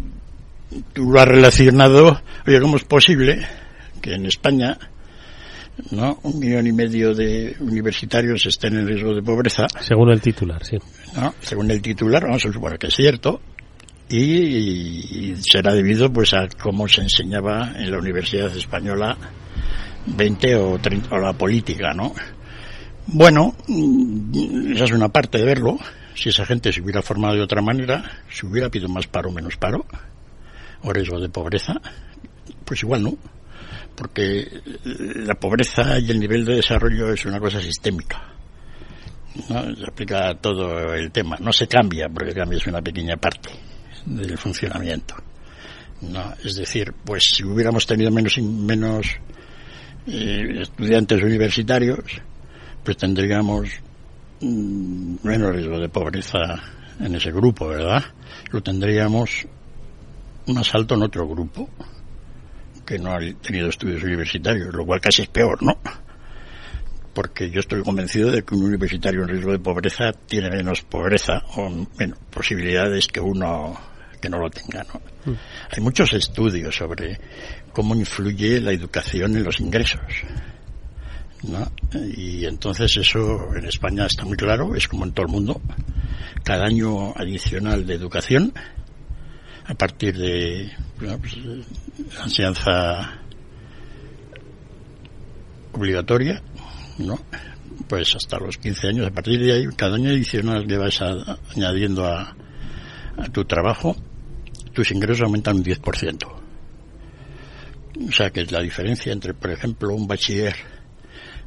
tú 0.92 1.04
lo 1.04 1.20
has 1.20 1.28
relacionado, 1.28 2.20
oye, 2.46 2.60
¿cómo 2.60 2.76
es 2.76 2.84
posible 2.84 3.46
que 4.00 4.14
en 4.14 4.26
España 4.26 4.76
no 5.90 6.18
un 6.22 6.38
millón 6.38 6.66
y 6.66 6.72
medio 6.72 7.14
de 7.14 7.56
universitarios 7.60 8.46
estén 8.46 8.76
en 8.76 8.86
riesgo 8.86 9.14
de 9.14 9.22
pobreza? 9.22 9.66
Según 9.80 10.10
el 10.10 10.20
titular, 10.20 10.64
sí. 10.64 10.76
¿no? 11.16 11.34
Según 11.40 11.70
el 11.70 11.82
titular, 11.82 12.22
vamos 12.22 12.44
a 12.46 12.52
suponer 12.52 12.78
que 12.78 12.88
es 12.88 12.94
cierto, 12.94 13.40
y, 14.08 15.30
y 15.30 15.36
será 15.36 15.72
debido 15.72 16.12
pues 16.12 16.34
a 16.34 16.46
cómo 16.62 16.86
se 16.88 17.02
enseñaba 17.02 17.72
en 17.76 17.90
la 17.90 17.98
Universidad 17.98 18.54
Española 18.56 19.16
20 20.06 20.56
o 20.56 20.78
30 20.78 21.14
o 21.14 21.18
la 21.18 21.32
política, 21.32 21.92
¿no? 21.94 22.12
Bueno, 23.06 23.54
mm, 23.68 24.72
esa 24.72 24.84
es 24.84 24.92
una 24.92 25.08
parte 25.08 25.38
de 25.38 25.44
verlo. 25.44 25.78
Si 26.14 26.28
esa 26.28 26.46
gente 26.46 26.72
se 26.72 26.80
hubiera 26.80 27.02
formado 27.02 27.34
de 27.34 27.42
otra 27.42 27.60
manera, 27.60 28.02
si 28.30 28.46
hubiera 28.46 28.68
habido 28.68 28.88
más 28.88 29.06
paro 29.06 29.30
o 29.30 29.32
menos 29.32 29.56
paro, 29.56 29.84
o 30.82 30.92
riesgo 30.92 31.20
de 31.20 31.28
pobreza, 31.28 31.74
pues 32.64 32.82
igual 32.82 33.02
no. 33.02 33.16
Porque 33.96 34.60
la 34.84 35.34
pobreza 35.34 35.98
y 35.98 36.10
el 36.10 36.18
nivel 36.18 36.44
de 36.44 36.56
desarrollo 36.56 37.12
es 37.12 37.24
una 37.26 37.38
cosa 37.38 37.60
sistémica. 37.60 38.34
¿no? 39.48 39.76
Se 39.76 39.86
aplica 39.86 40.34
todo 40.40 40.94
el 40.94 41.10
tema. 41.12 41.36
No 41.40 41.52
se 41.52 41.68
cambia, 41.68 42.08
porque 42.08 42.34
cambia 42.34 42.58
es 42.58 42.66
una 42.66 42.82
pequeña 42.82 43.16
parte 43.16 43.50
del 44.06 44.36
funcionamiento. 44.36 45.14
¿no? 46.00 46.34
Es 46.42 46.56
decir, 46.56 46.92
pues 47.04 47.24
si 47.34 47.44
hubiéramos 47.44 47.86
tenido 47.86 48.10
menos, 48.10 48.38
menos 48.38 49.06
eh, 50.06 50.60
estudiantes 50.60 51.22
universitarios, 51.22 52.20
pues 52.82 52.96
tendríamos 52.96 53.68
mm, 54.40 55.16
menos 55.22 55.54
riesgo 55.54 55.78
de 55.78 55.88
pobreza 55.88 56.38
en 57.00 57.14
ese 57.14 57.32
grupo, 57.32 57.68
¿verdad? 57.68 58.04
Lo 58.50 58.62
tendríamos 58.62 59.46
más 60.46 60.74
alto 60.74 60.94
en 60.94 61.02
otro 61.02 61.26
grupo 61.26 61.68
que 62.84 62.98
no 62.98 63.12
ha 63.12 63.18
tenido 63.42 63.68
estudios 63.68 64.02
universitarios, 64.02 64.74
lo 64.74 64.84
cual 64.84 65.00
casi 65.00 65.22
es 65.22 65.28
peor, 65.28 65.62
¿no? 65.62 65.76
Porque 67.12 67.50
yo 67.50 67.60
estoy 67.60 67.82
convencido 67.82 68.30
de 68.30 68.42
que 68.42 68.54
un 68.54 68.64
universitario 68.64 69.22
en 69.22 69.28
riesgo 69.28 69.52
de 69.52 69.58
pobreza 69.58 70.12
tiene 70.12 70.50
menos 70.50 70.82
pobreza 70.82 71.42
o 71.56 71.70
menos 71.98 72.18
posibilidades 72.30 73.06
que 73.06 73.20
uno 73.20 73.78
que 74.20 74.30
no 74.30 74.38
lo 74.38 74.48
tenga, 74.48 74.84
¿no? 74.84 75.02
Hay 75.70 75.82
muchos 75.82 76.12
estudios 76.14 76.74
sobre 76.74 77.20
cómo 77.72 77.94
influye 77.94 78.60
la 78.60 78.72
educación 78.72 79.36
en 79.36 79.44
los 79.44 79.60
ingresos. 79.60 80.00
¿no? 81.48 81.70
Y 82.16 82.46
entonces 82.46 82.96
eso 82.96 83.54
en 83.54 83.66
España 83.66 84.06
está 84.06 84.24
muy 84.24 84.36
claro, 84.36 84.74
es 84.74 84.88
como 84.88 85.04
en 85.04 85.12
todo 85.12 85.26
el 85.26 85.32
mundo. 85.32 85.60
Cada 86.42 86.64
año 86.64 87.12
adicional 87.16 87.86
de 87.86 87.94
educación, 87.94 88.52
a 89.66 89.74
partir 89.74 90.16
de 90.16 90.70
pues, 90.98 91.36
la 92.16 92.24
enseñanza 92.24 93.20
obligatoria, 95.72 96.42
¿no? 96.98 97.18
Pues 97.88 98.14
hasta 98.14 98.38
los 98.38 98.56
15 98.58 98.88
años, 98.88 99.06
a 99.06 99.10
partir 99.10 99.40
de 99.40 99.52
ahí, 99.52 99.66
cada 99.76 99.96
año 99.96 100.10
adicional 100.10 100.66
que 100.66 100.76
vas 100.76 101.00
a- 101.02 101.38
añadiendo 101.54 102.06
a, 102.06 102.36
a 103.16 103.24
tu 103.32 103.44
trabajo, 103.44 103.96
tus 104.72 104.90
ingresos 104.92 105.22
aumentan 105.22 105.56
un 105.56 105.64
10%. 105.64 106.26
O 108.08 108.12
sea 108.12 108.30
que 108.30 108.44
la 108.46 108.60
diferencia 108.60 109.12
entre, 109.12 109.34
por 109.34 109.50
ejemplo, 109.50 109.94
un 109.94 110.06
bachiller 110.06 110.54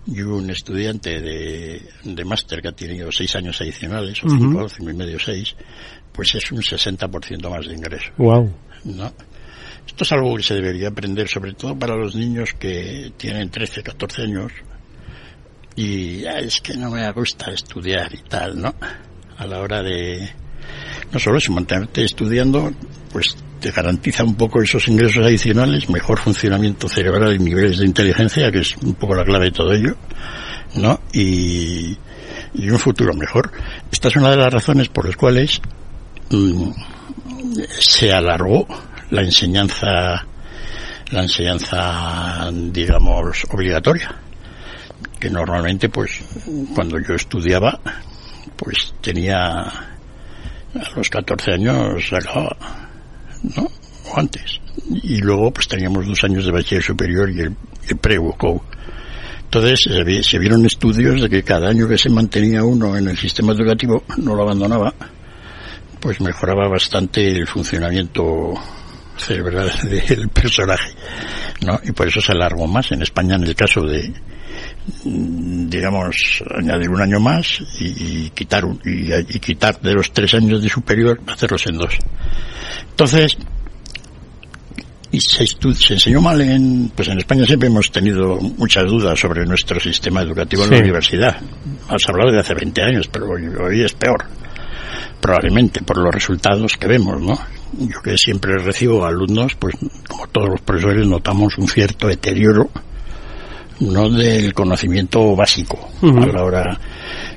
y 0.06 0.22
un 0.22 0.50
estudiante 0.50 1.20
de, 1.20 1.82
de 2.04 2.26
máster 2.26 2.62
que 2.62 2.70
ha 2.70 2.72
tenido 2.74 3.12
seis 3.12 3.36
años 3.36 3.60
adicionales, 3.60 4.24
o 4.24 4.30
cinco, 4.30 4.70
cinco 4.70 4.90
y 4.92 4.94
medio, 4.94 5.20
seis, 5.20 5.56
pues 6.18 6.36
es 6.36 6.52
un 6.52 6.62
60% 6.62 7.50
más 7.50 7.66
de 7.66 7.74
ingreso. 7.76 8.12
Wow. 8.18 8.54
¿no? 8.84 9.14
Esto 9.88 10.04
es 10.04 10.12
algo 10.12 10.36
que 10.36 10.44
se 10.44 10.56
debería 10.56 10.90
aprender, 10.90 11.30
sobre 11.30 11.54
todo 11.54 11.78
para 11.80 11.96
los 11.96 12.14
niños 12.16 12.50
que 12.60 13.14
tienen 13.16 13.50
13, 13.50 13.82
14 13.84 14.24
años 14.24 14.52
y 15.78 16.26
"Ah, 16.26 16.40
es 16.40 16.60
que 16.60 16.76
no 16.76 16.92
me 16.92 17.10
gusta 17.12 17.52
estudiar 17.52 18.14
y 18.14 18.28
tal, 18.28 18.60
¿no? 18.62 18.74
A 19.38 19.46
la 19.46 19.60
hora 19.60 19.82
de, 19.84 20.28
no 21.12 21.20
solo 21.20 21.38
eso, 21.38 21.52
mantenerte 21.54 22.04
estudiando, 22.04 22.72
pues 23.14 23.38
te 23.62 23.72
garantiza 23.72 24.24
un 24.24 24.36
poco 24.36 24.62
esos 24.62 24.88
ingresos 24.88 25.24
adicionales, 25.24 25.90
mejor 25.90 26.20
funcionamiento 26.20 26.90
cerebral 26.90 27.36
y 27.36 27.40
niveles 27.40 27.78
de 27.78 27.86
inteligencia, 27.86 28.52
que 28.52 28.60
es 28.60 28.76
un 28.78 28.96
poco 28.96 29.16
la 29.16 29.24
clave 29.24 29.46
de 29.46 29.52
todo 29.52 29.72
ello, 29.72 29.96
¿no? 30.76 31.00
Y, 31.14 31.98
y 32.56 32.70
un 32.70 32.80
futuro 32.80 33.14
mejor. 33.14 33.52
Esta 33.92 34.08
es 34.10 34.16
una 34.16 34.32
de 34.32 34.38
las 34.38 34.52
razones 34.54 34.90
por 34.90 35.06
las 35.06 35.16
cuales 35.16 35.62
se 37.79 38.12
alargó 38.12 38.67
la 39.12 39.22
enseñanza 39.22 40.25
la 41.12 41.22
enseñanza 41.22 42.50
digamos 42.51 43.46
obligatoria 43.50 44.13
que 45.19 45.29
normalmente 45.29 45.89
pues 45.89 46.22
cuando 46.75 47.00
yo 47.00 47.15
estudiaba 47.15 47.79
pues 48.55 48.93
tenía 49.01 49.62
a 49.62 50.96
los 50.96 51.10
14 51.10 51.53
años 51.53 52.12
acababa 52.12 52.57
¿no? 53.55 53.67
o 54.10 54.19
antes. 54.19 54.60
Y 55.03 55.19
luego 55.19 55.51
pues 55.51 55.67
teníamos 55.67 56.05
dos 56.05 56.24
años 56.24 56.46
de 56.46 56.51
bachiller 56.51 56.84
superior 56.84 57.29
y 57.29 57.41
el, 57.41 57.55
el 57.89 57.98
pre 57.98 58.19
entonces 59.43 59.79
se, 60.27 60.39
vieron 60.39 60.65
estudios 60.65 61.22
de 61.22 61.29
que 61.29 61.41
cada 61.41 61.69
año 61.69 61.88
que 61.88 61.98
se 61.98 62.10
mantenía 62.10 62.63
uno 62.63 62.98
en 62.98 63.07
el 63.07 63.17
sistema 63.17 63.53
educativo 63.53 64.03
no 64.17 64.36
lo 64.36 64.43
abandonaba 64.43 64.93
pues 66.00 66.22
mejoraba 66.22 66.68
bastante 66.68 67.27
el 67.27 67.48
funcionamiento 67.48 68.54
cerebral 69.18 69.72
del 69.84 70.30
personaje, 70.30 70.92
¿no? 71.66 71.80
Y 71.84 71.92
por 71.92 72.08
eso 72.08 72.22
se 72.22 72.32
alargó 72.32 72.68
más. 72.68 72.92
En 72.92 73.01
España, 73.01 73.36
en 73.36 73.44
el 73.44 73.56
caso 73.56 73.82
de, 73.82 74.13
digamos, 75.04 76.44
añadir 76.56 76.89
un 76.89 77.01
año 77.01 77.20
más 77.20 77.62
y, 77.80 78.30
quitar 78.32 78.66
un, 78.66 78.80
y, 78.86 79.39
quitar 79.39 79.80
de 79.82 79.94
los 79.94 80.12
tres 80.12 80.34
años 80.36 80.62
de 80.62 80.70
superior, 80.70 81.20
hacerlos 81.27 81.66
en 81.68 81.77
dos. 81.77 81.98
Entonces, 82.89 83.38
y 85.10 85.22
se, 85.22 85.46
se, 85.48 85.94
enseñó 85.94 86.22
mal 86.22 86.42
en, 86.42 86.92
pues 86.94 87.08
en 87.08 87.18
España 87.18 87.46
siempre 87.46 87.70
hemos 87.70 87.92
tenido 87.92 88.36
muchas 88.39 88.86
dudas 88.86 89.18
sobre 89.18 89.46
nuestro 89.46 89.80
sistema 89.80 90.22
educativo 90.22 90.66
en 90.66 90.72
la 90.72 90.77
universidad. 90.80 91.42
Has 91.88 92.08
hablado 92.10 92.32
de 92.32 92.39
hace 92.39 92.54
20 92.54 92.82
años, 92.82 93.08
pero 93.08 93.27
hoy 93.30 93.84
es 93.84 93.94
peor 93.94 94.25
probablemente 95.20 95.82
por 95.82 95.98
los 95.98 96.13
resultados 96.13 96.77
que 96.77 96.88
vemos, 96.88 97.22
¿no? 97.22 97.38
Yo 97.79 98.01
que 98.01 98.17
siempre 98.17 98.58
recibo 98.58 99.06
alumnos, 99.06 99.56
pues 99.56 99.75
como 100.08 100.27
todos 100.27 100.50
los 100.50 100.62
profesores 100.62 101.06
notamos 101.06 101.58
un 101.58 101.67
cierto 101.67 102.08
deterioro 102.08 102.70
no 103.79 104.10
del 104.10 104.53
conocimiento 104.53 105.36
básico. 105.36 105.89
A 106.01 106.25
la 106.25 106.44
hora, 106.44 106.79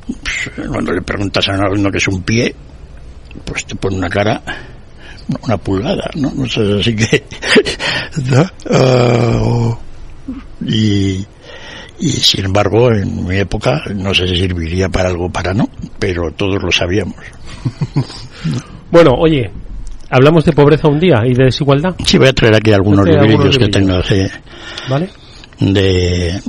pues, 0.07 0.69
cuando 0.69 0.92
le 0.92 1.02
preguntas 1.02 1.49
a 1.49 1.54
un 1.54 1.64
alumno 1.64 1.90
que 1.90 1.99
es 1.99 2.09
un 2.09 2.23
pie, 2.23 2.54
pues 3.45 3.66
te 3.66 3.75
pone 3.75 3.97
una 3.97 4.09
cara, 4.09 4.42
una 5.42 5.57
pulgada, 5.59 6.11
¿no? 6.14 6.33
No 6.35 6.49
sé, 6.49 6.61
así 6.80 6.97
que, 6.97 7.25
¿no? 8.30 8.47
Ah, 8.71 9.78
y, 10.66 11.26
y 12.00 12.11
sin 12.11 12.47
embargo, 12.47 12.90
en 12.90 13.26
mi 13.26 13.37
época, 13.37 13.83
no 13.95 14.14
sé 14.14 14.26
si 14.26 14.37
serviría 14.37 14.88
para 14.88 15.11
algo 15.11 15.30
para 15.30 15.52
no, 15.52 15.69
pero 15.99 16.30
todos 16.33 16.62
lo 16.62 16.73
sabíamos. 16.73 17.16
bueno, 18.90 19.12
oye, 19.19 19.50
hablamos 20.09 20.45
de 20.47 20.52
pobreza 20.52 20.88
un 20.88 20.99
día 20.99 21.23
y 21.26 21.35
de 21.35 21.45
desigualdad. 21.45 21.95
Sí, 22.04 22.16
voy 22.16 22.28
a 22.28 22.33
traer 22.33 22.54
aquí 22.54 22.73
algunos 22.73 23.07
libros 23.07 23.59
que 23.59 23.69
tengo. 23.69 24.00
¿Vale? 24.88 25.11
De, 25.61 26.40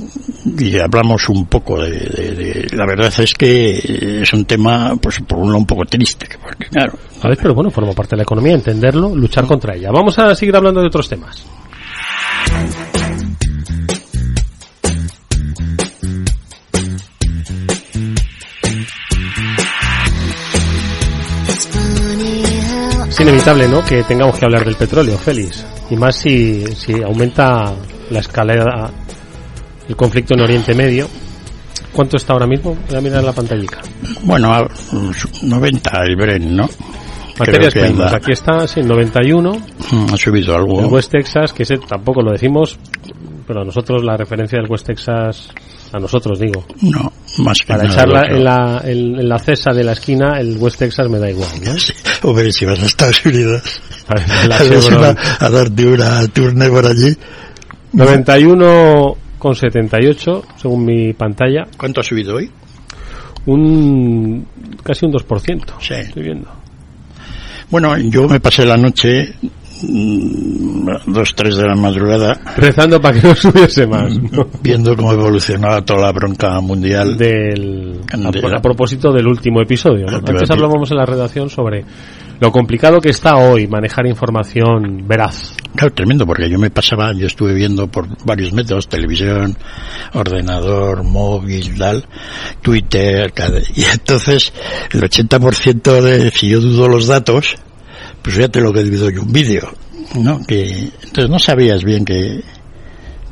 y 0.57 0.77
hablamos 0.79 1.27
un 1.27 1.45
poco 1.47 1.81
de, 1.81 2.67
la 2.71 2.85
verdad 2.85 3.11
es 3.19 3.33
que 3.33 4.21
es 4.21 4.33
un 4.33 4.45
tema 4.45 4.95
pues 5.01 5.19
por 5.27 5.39
un 5.39 5.47
lado 5.47 5.57
un 5.57 5.65
poco 5.65 5.83
triste 5.83 6.27
porque 6.41 6.69
claro 6.69 6.93
pero 7.21 7.53
bueno 7.53 7.69
forma 7.69 7.91
parte 7.91 8.11
de 8.11 8.19
la 8.19 8.23
economía 8.23 8.53
entenderlo 8.53 9.13
luchar 9.13 9.45
contra 9.45 9.75
ella 9.75 9.91
vamos 9.91 10.17
a 10.17 10.33
seguir 10.33 10.55
hablando 10.55 10.79
de 10.79 10.87
otros 10.87 11.09
temas 11.09 11.45
inevitable, 23.41 23.67
¿no? 23.67 23.83
Que 23.83 24.03
tengamos 24.03 24.37
que 24.37 24.45
hablar 24.45 24.63
del 24.63 24.75
petróleo, 24.75 25.17
Félix. 25.17 25.65
Y 25.89 25.95
más 25.95 26.15
si, 26.15 26.63
si 26.75 27.01
aumenta 27.01 27.73
la 28.09 28.19
escalera, 28.19 28.91
el 29.87 29.95
conflicto 29.95 30.33
en 30.35 30.41
Oriente 30.41 30.73
Medio. 30.75 31.07
¿Cuánto 31.91 32.17
está 32.17 32.33
ahora 32.33 32.47
mismo? 32.47 32.77
Voy 32.87 32.97
a 32.97 33.01
mirar 33.01 33.23
la 33.23 33.33
pantallita. 33.33 33.79
Bueno, 34.23 34.67
90 35.41 36.03
el 36.03 36.15
Bren, 36.15 36.55
¿no? 36.55 36.69
Materias 37.39 37.73
primas. 37.73 38.13
Aquí 38.13 38.31
está, 38.31 38.67
sí, 38.67 38.81
91. 38.81 39.51
Mm, 39.91 40.13
ha 40.13 40.17
subido 40.17 40.55
algo. 40.55 40.79
El 40.79 40.85
West 40.85 41.11
Texas, 41.11 41.51
que 41.51 41.63
ese 41.63 41.77
tampoco 41.79 42.21
lo 42.21 42.31
decimos, 42.31 42.77
pero 43.47 43.61
a 43.61 43.65
nosotros 43.65 44.03
la 44.03 44.15
referencia 44.15 44.59
del 44.59 44.69
West 44.69 44.85
Texas 44.85 45.49
a 45.91 45.99
nosotros 45.99 46.39
digo. 46.39 46.63
No, 46.81 47.11
más 47.37 47.59
que 47.59 47.67
Para 47.67 47.85
echarla 47.85 48.23
en 48.29 48.43
la, 48.43 48.81
en, 48.83 49.27
la 49.27 49.39
cesa 49.39 49.71
de 49.71 49.83
la 49.83 49.93
esquina, 49.93 50.39
el 50.39 50.57
West 50.57 50.77
Texas 50.79 51.07
me 51.09 51.17
da 51.19 51.29
igual, 51.29 51.49
¿no? 51.63 51.77
Sí. 51.77 51.93
Hombre, 52.23 52.51
si 52.51 52.65
vas 52.65 52.81
a 52.81 52.85
Estados 52.85 53.23
Unidos 53.25 53.61
a, 54.07 54.15
a, 55.45 55.49
darte 55.49 55.87
una 55.87 56.27
turne 56.27 56.69
por 56.69 56.85
allí. 56.85 57.15
91,78 57.93 60.43
según 60.61 60.85
mi 60.85 61.13
pantalla. 61.13 61.65
¿Cuánto 61.77 62.01
ha 62.01 62.03
subido 62.03 62.35
hoy? 62.35 62.51
Un 63.45 64.45
casi 64.83 65.05
un 65.05 65.13
2%. 65.13 65.63
Sí. 65.79 65.93
Estoy 65.93 66.23
viendo. 66.23 66.49
Bueno, 67.69 67.95
yo 67.97 68.27
me 68.27 68.39
pasé 68.39 68.65
la 68.65 68.77
noche 68.77 69.35
dos, 69.81 71.35
tres 71.35 71.57
de 71.57 71.67
la 71.67 71.75
madrugada. 71.75 72.39
Rezando 72.57 72.99
para 72.99 73.19
que 73.19 73.27
no 73.27 73.35
subiese 73.35 73.87
más. 73.87 74.13
Viendo 74.61 74.95
cómo 74.95 75.13
evolucionaba 75.13 75.81
toda 75.81 76.01
la 76.01 76.11
bronca 76.11 76.59
mundial. 76.61 77.17
Del, 77.17 78.01
a, 78.11 78.61
propósito 78.61 79.11
del 79.11 79.27
último 79.27 79.61
episodio. 79.61 80.07
Antes 80.09 80.49
hablábamos 80.49 80.91
en 80.91 80.97
la 80.97 81.05
redacción 81.05 81.49
sobre 81.49 81.85
lo 82.41 82.51
complicado 82.51 82.99
que 82.99 83.09
está 83.09 83.35
hoy 83.37 83.67
manejar 83.67 84.07
información 84.07 85.07
veraz. 85.07 85.55
Claro, 85.75 85.93
tremendo, 85.93 86.25
porque 86.25 86.49
yo 86.49 86.57
me 86.57 86.71
pasaba, 86.71 87.13
yo 87.13 87.27
estuve 87.27 87.53
viendo 87.53 87.87
por 87.87 88.07
varios 88.25 88.51
métodos, 88.51 88.89
televisión, 88.89 89.55
ordenador, 90.13 91.03
móvil, 91.03 91.77
tal, 91.77 92.03
Twitter, 92.61 93.31
y 93.75 93.83
entonces 93.83 94.53
el 94.91 95.01
80% 95.01 96.01
de, 96.01 96.31
si 96.31 96.49
yo 96.49 96.59
dudo 96.59 96.87
los 96.87 97.05
datos, 97.05 97.57
pues 98.21 98.35
fíjate 98.35 98.61
lo 98.61 98.71
que 98.71 98.81
he 98.81 98.83
visto 98.83 99.09
yo 99.09 99.21
un 99.21 99.33
vídeo, 99.33 99.71
¿no? 100.19 100.45
Que, 100.45 100.91
entonces 101.03 101.29
no 101.29 101.39
sabías 101.39 101.83
bien 101.83 102.05
que, 102.05 102.43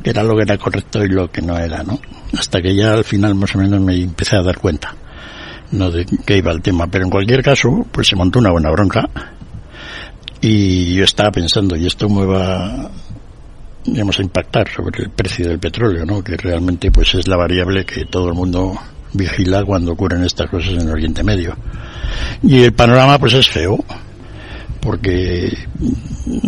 era 0.04 0.24
lo 0.24 0.36
que 0.36 0.44
era 0.44 0.58
correcto 0.58 1.04
y 1.04 1.10
lo 1.10 1.30
que 1.32 1.42
no 1.42 1.58
era, 1.58 1.84
¿no? 1.84 2.00
Hasta 2.38 2.62
que 2.62 2.76
ya 2.76 2.94
al 2.94 3.04
final 3.04 3.36
más 3.36 3.54
o 3.56 3.60
menos 3.60 3.80
me 3.82 3.96
empecé 3.96 4.38
a 4.38 4.42
dar 4.42 4.58
cuenta, 4.58 4.96
¿no? 5.72 5.92
De 5.92 6.06
qué 6.26 6.38
iba 6.38 6.52
el 6.52 6.62
tema. 6.62 6.88
Pero 6.88 7.06
en 7.06 7.12
cualquier 7.12 7.44
caso, 7.44 7.86
pues 7.92 8.08
se 8.08 8.16
montó 8.16 8.40
una 8.40 8.52
buena 8.52 8.72
bronca 8.72 9.08
y 10.42 10.96
yo 10.96 11.04
estaba 11.04 11.32
pensando, 11.32 11.76
¿y 11.76 11.86
esto 11.86 12.10
me 12.10 12.26
va, 12.26 12.90
digamos, 13.86 14.18
a 14.20 14.24
impactar 14.24 14.70
sobre 14.70 15.04
el 15.04 15.12
precio 15.12 15.48
del 15.48 15.60
petróleo, 15.60 16.06
¿no? 16.06 16.24
Que 16.24 16.38
realmente 16.38 16.92
pues 16.92 17.14
es 17.14 17.28
la 17.28 17.38
variable 17.38 17.86
que 17.86 18.06
todo 18.06 18.30
el 18.30 18.34
mundo 18.34 18.74
vigila 19.14 19.64
cuando 19.64 19.92
ocurren 19.92 20.24
estas 20.24 20.50
cosas 20.50 20.82
en 20.82 20.90
Oriente 20.90 21.24
Medio. 21.24 21.56
Y 22.42 22.64
el 22.64 22.74
panorama 22.74 23.20
pues 23.20 23.34
es 23.34 23.48
feo 23.48 23.84
porque 24.82 25.52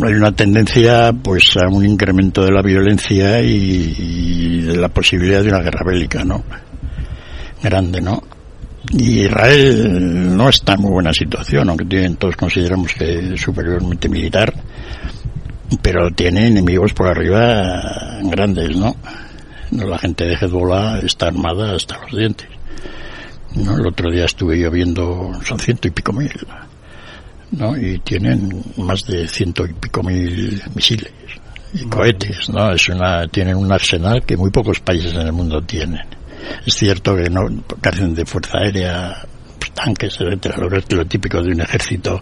hay 0.04 0.14
una 0.14 0.32
tendencia 0.32 1.14
pues 1.14 1.56
a 1.58 1.68
un 1.68 1.86
incremento 1.86 2.44
de 2.44 2.52
la 2.52 2.62
violencia 2.62 3.42
y, 3.42 4.62
de 4.62 4.78
la 4.78 4.90
posibilidad 4.90 5.44
de 5.44 5.50
una 5.50 5.62
guerra 5.62 5.82
bélica, 5.86 6.24
¿no? 6.24 6.44
Grande, 7.62 8.02
¿no? 8.02 8.22
Y 8.92 9.26
Israel 9.26 10.36
no 10.36 10.50
está 10.50 10.74
en 10.74 10.82
muy 10.82 10.92
buena 10.92 11.14
situación, 11.14 11.70
aunque 11.70 11.86
tienen, 11.86 12.16
todos 12.16 12.36
consideramos 12.36 12.94
que 12.94 13.34
es 13.34 13.42
superiormente 13.42 14.10
militar, 14.10 14.54
pero 15.82 16.10
tiene 16.12 16.48
enemigos 16.48 16.94
por 16.94 17.08
arriba 17.08 18.20
grandes, 18.24 18.76
¿no? 18.76 18.96
La 19.72 19.98
gente 19.98 20.26
de 20.26 20.36
Hezbollah 20.36 21.00
está 21.00 21.28
armada 21.28 21.76
hasta 21.76 22.00
los 22.02 22.12
dientes. 22.12 22.48
¿no? 23.56 23.78
El 23.78 23.88
otro 23.88 24.12
día 24.12 24.26
estuve 24.26 24.60
yo 24.60 24.72
viendo, 24.72 25.32
son 25.44 25.60
ciento 25.60 25.88
y 25.88 25.92
pico 25.92 26.12
mil 26.12 26.32
¿no? 27.52 27.78
Y 27.78 28.00
tienen 28.00 28.64
más 28.78 29.06
de 29.06 29.28
ciento 29.28 29.66
y 29.66 29.74
pico 29.74 30.04
mil 30.04 30.62
misiles 30.76 31.12
y 31.74 31.86
cohetes, 31.86 32.50
¿no? 32.50 32.72
Es 32.72 32.90
una, 32.90 33.28
tienen 33.28 33.56
un 33.56 33.72
arsenal 33.72 34.24
que 34.26 34.36
muy 34.36 34.52
pocos 34.52 34.80
países 34.80 35.14
en 35.14 35.22
el 35.22 35.34
mundo 35.34 35.62
tienen. 35.62 36.02
Es 36.66 36.74
cierto 36.74 37.16
que 37.16 37.30
no 37.30 37.42
carecen 37.80 38.14
de 38.14 38.26
fuerza 38.26 38.58
aérea, 38.58 39.16
pues, 39.60 39.72
tanques, 39.72 40.18
etcétera, 40.20 40.58
lo, 40.58 41.06
típico 41.06 41.42
de 41.42 41.52
un 41.52 41.62
ejército, 41.62 42.20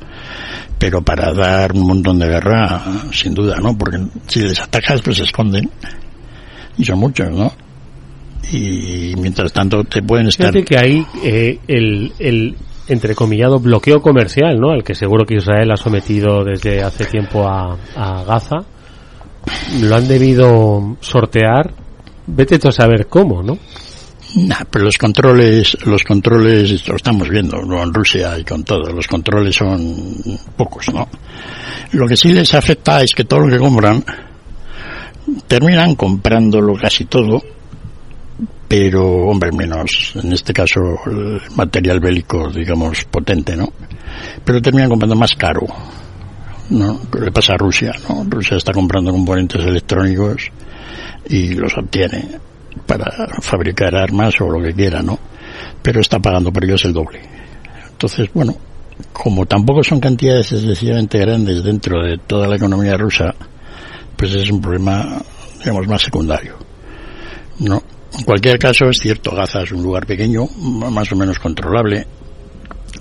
pero 0.77 1.01
para 1.01 1.33
dar 1.33 1.71
un 1.73 1.87
montón 1.87 2.19
de 2.19 2.27
guerra, 2.27 2.81
sin 3.11 3.33
duda, 3.33 3.57
¿no? 3.59 3.77
Porque 3.77 3.99
si 4.27 4.41
les 4.41 4.59
atacas, 4.59 5.01
pues 5.01 5.17
se 5.17 5.23
esconden. 5.23 5.69
Y 6.77 6.85
son 6.85 6.99
muchos, 6.99 7.29
¿no? 7.29 7.51
Y 8.51 9.13
mientras 9.17 9.51
tanto 9.51 9.83
te 9.83 10.01
pueden 10.01 10.27
estar... 10.27 10.51
Fíjate 10.51 10.65
que 10.65 10.77
ahí 10.77 11.05
eh, 11.23 11.59
el, 11.67 12.13
el, 12.19 12.55
entrecomillado 12.89 13.59
bloqueo 13.59 14.01
comercial, 14.01 14.59
¿no? 14.59 14.71
Al 14.71 14.83
que 14.83 14.95
seguro 14.95 15.25
que 15.25 15.35
Israel 15.35 15.71
ha 15.71 15.77
sometido 15.77 16.43
desde 16.43 16.81
hace 16.83 17.05
tiempo 17.05 17.47
a, 17.47 17.77
Gaza, 18.25 18.57
lo 19.81 19.95
han 19.95 20.07
debido 20.07 20.97
sortear, 20.99 21.73
vete 22.27 22.59
tú 22.59 22.67
a 22.67 22.71
saber 22.71 23.07
cómo, 23.07 23.41
¿no? 23.41 23.57
Nah, 24.35 24.63
pero 24.69 24.85
los 24.85 24.97
controles, 24.97 25.77
los 25.85 26.03
controles, 26.03 26.87
lo 26.87 26.95
estamos 26.95 27.29
viendo 27.29 27.59
con 27.61 27.93
Rusia 27.93 28.37
y 28.37 28.43
con 28.43 28.63
todo, 28.63 28.91
los 28.91 29.07
controles 29.07 29.55
son 29.55 29.95
pocos, 30.55 30.93
¿no? 30.93 31.07
Lo 31.93 32.07
que 32.07 32.17
sí 32.17 32.31
les 32.31 32.53
afecta 32.53 33.01
es 33.01 33.11
que 33.15 33.23
todo 33.23 33.41
lo 33.41 33.49
que 33.49 33.57
compran, 33.57 34.03
terminan 35.47 35.95
comprándolo 35.95 36.75
casi 36.75 37.05
todo, 37.05 37.41
pero, 38.69 39.03
hombre, 39.03 39.51
menos, 39.51 40.13
en 40.13 40.31
este 40.31 40.53
caso, 40.53 40.79
el 41.07 41.41
material 41.55 41.99
bélico, 41.99 42.51
digamos, 42.51 43.03
potente, 43.05 43.57
¿no? 43.57 43.73
Pero 44.45 44.61
terminan 44.61 44.89
comprando 44.89 45.15
más 45.15 45.33
caro, 45.33 45.65
¿no? 46.69 47.01
¿Qué 47.11 47.19
le 47.19 47.31
pasa 47.31 47.53
a 47.53 47.57
Rusia, 47.57 47.91
no? 48.07 48.23
Rusia 48.29 48.57
está 48.57 48.71
comprando 48.71 49.11
componentes 49.11 49.65
electrónicos 49.65 50.51
y 51.27 51.55
los 51.55 51.75
obtiene 51.79 52.29
para 52.85 53.07
fabricar 53.41 53.95
armas 53.95 54.39
o 54.39 54.47
lo 54.47 54.61
que 54.61 54.75
quiera, 54.75 55.01
¿no? 55.01 55.17
Pero 55.81 55.99
está 55.99 56.19
pagando 56.19 56.53
por 56.53 56.63
ellos 56.63 56.85
el 56.85 56.93
doble. 56.93 57.21
Entonces, 57.89 58.29
bueno, 58.35 58.55
como 59.11 59.47
tampoco 59.47 59.83
son 59.83 59.99
cantidades 59.99 60.51
excesivamente 60.51 61.17
grandes 61.17 61.63
dentro 61.63 62.03
de 62.03 62.19
toda 62.19 62.47
la 62.47 62.57
economía 62.57 62.95
rusa, 62.97 63.33
pues 64.15 64.35
es 64.35 64.51
un 64.51 64.61
problema, 64.61 65.19
digamos, 65.57 65.87
más 65.87 66.03
secundario. 66.03 66.55
¿No? 67.61 67.81
En 68.17 68.23
cualquier 68.23 68.57
caso, 68.57 68.89
es 68.89 68.97
cierto, 68.97 69.35
Gaza 69.35 69.61
es 69.61 69.71
un 69.71 69.83
lugar 69.83 70.05
pequeño, 70.05 70.47
más 70.47 71.11
o 71.11 71.15
menos 71.15 71.39
controlable, 71.39 72.05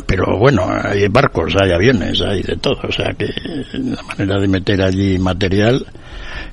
pero 0.07 0.39
bueno, 0.39 0.67
hay 0.83 1.09
barcos, 1.09 1.55
hay 1.61 1.73
aviones, 1.73 2.21
hay 2.21 2.43
de 2.43 2.57
todo, 2.57 2.79
o 2.83 2.93
sea 2.93 3.13
que 3.13 3.27
la 3.73 4.03
manera 4.03 4.41
de 4.41 4.49
meter 4.49 4.83
allí 4.83 5.19
material 5.19 5.85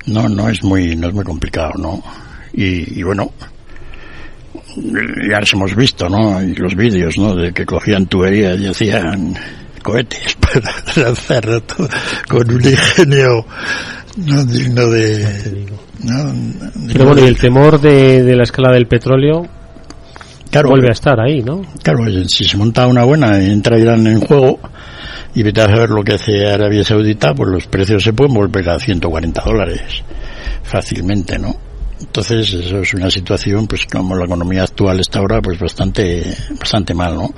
no 0.07 0.27
no 0.29 0.49
es 0.49 0.63
muy 0.63 0.95
no 0.95 1.09
es 1.09 1.13
muy 1.13 1.23
complicado, 1.23 1.71
¿no? 1.77 2.03
Y, 2.57 3.03
bueno, 3.03 3.33
ya 5.29 5.41
los 5.41 5.53
hemos 5.53 5.75
visto, 5.75 6.07
¿no? 6.07 6.41
Y 6.41 6.55
los 6.55 6.73
vídeos, 6.73 7.17
¿no? 7.17 7.35
De 7.35 7.51
que 7.51 7.65
cogían 7.65 8.05
tuberías 8.05 8.57
y 8.59 8.67
hacían 8.67 9.35
cohetes 9.83 10.35
para 10.39 10.73
lanzar 10.95 11.61
todo 11.61 11.89
con 12.29 12.49
un 12.49 12.65
ingenio 12.65 13.45
no 14.17 14.45
digno 14.45 14.87
de... 14.87 15.67
¿no? 16.05 16.33
Pero 16.87 17.05
bueno, 17.05 17.21
y 17.21 17.25
el 17.25 17.37
temor 17.37 17.79
de, 17.81 18.23
de 18.23 18.35
la 18.35 18.43
escala 18.43 18.71
del 18.73 18.87
petróleo 18.87 19.47
Claro. 20.51 20.69
vuelve 20.69 20.89
a 20.89 20.93
estar 20.93 21.19
ahí, 21.19 21.41
¿no? 21.41 21.63
Claro, 21.83 22.05
si 22.27 22.45
se 22.45 22.55
monta 22.55 22.87
una 22.87 23.03
buena 23.03 23.41
y 23.41 23.51
entra 23.51 23.77
Irán 23.77 24.07
en 24.07 24.21
juego 24.21 24.59
y 25.33 25.43
vete 25.43 25.61
a 25.61 25.65
saber 25.65 25.89
lo 25.89 26.01
que 26.03 26.13
hace 26.13 26.47
Arabia 26.47 26.83
Saudita, 26.83 27.33
pues 27.33 27.49
los 27.49 27.67
precios 27.67 28.03
se 28.03 28.13
pueden 28.13 28.33
volver 28.33 28.69
a 28.69 28.79
140 28.79 29.41
dólares 29.41 29.81
fácilmente, 30.63 31.37
¿no? 31.37 31.55
Entonces, 31.99 32.53
eso 32.53 32.79
es 32.79 32.93
una 32.93 33.09
situación, 33.09 33.67
pues 33.67 33.85
como 33.85 34.15
la 34.15 34.25
economía 34.25 34.63
actual 34.63 34.99
está 34.99 35.19
ahora, 35.19 35.41
pues 35.41 35.59
bastante, 35.59 36.23
bastante 36.59 36.93
mal, 36.93 37.15
¿no? 37.15 37.33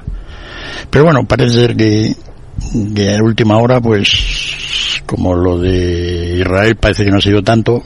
Pero 0.89 1.05
bueno, 1.05 1.25
parece 1.25 1.59
ser 1.59 1.75
que, 1.75 2.15
a 2.59 3.23
última 3.23 3.57
hora, 3.57 3.79
pues, 3.79 5.01
como 5.05 5.35
lo 5.35 5.59
de 5.59 6.37
Israel 6.39 6.75
parece 6.75 7.05
que 7.05 7.11
no 7.11 7.17
ha 7.17 7.21
sido 7.21 7.41
tanto, 7.41 7.81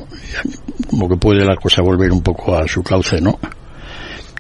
como 0.89 1.09
que 1.09 1.17
puede 1.17 1.45
la 1.45 1.55
cosa 1.55 1.81
volver 1.81 2.11
un 2.11 2.21
poco 2.21 2.57
a 2.57 2.67
su 2.67 2.81
cauce, 2.81 3.21
¿no? 3.21 3.39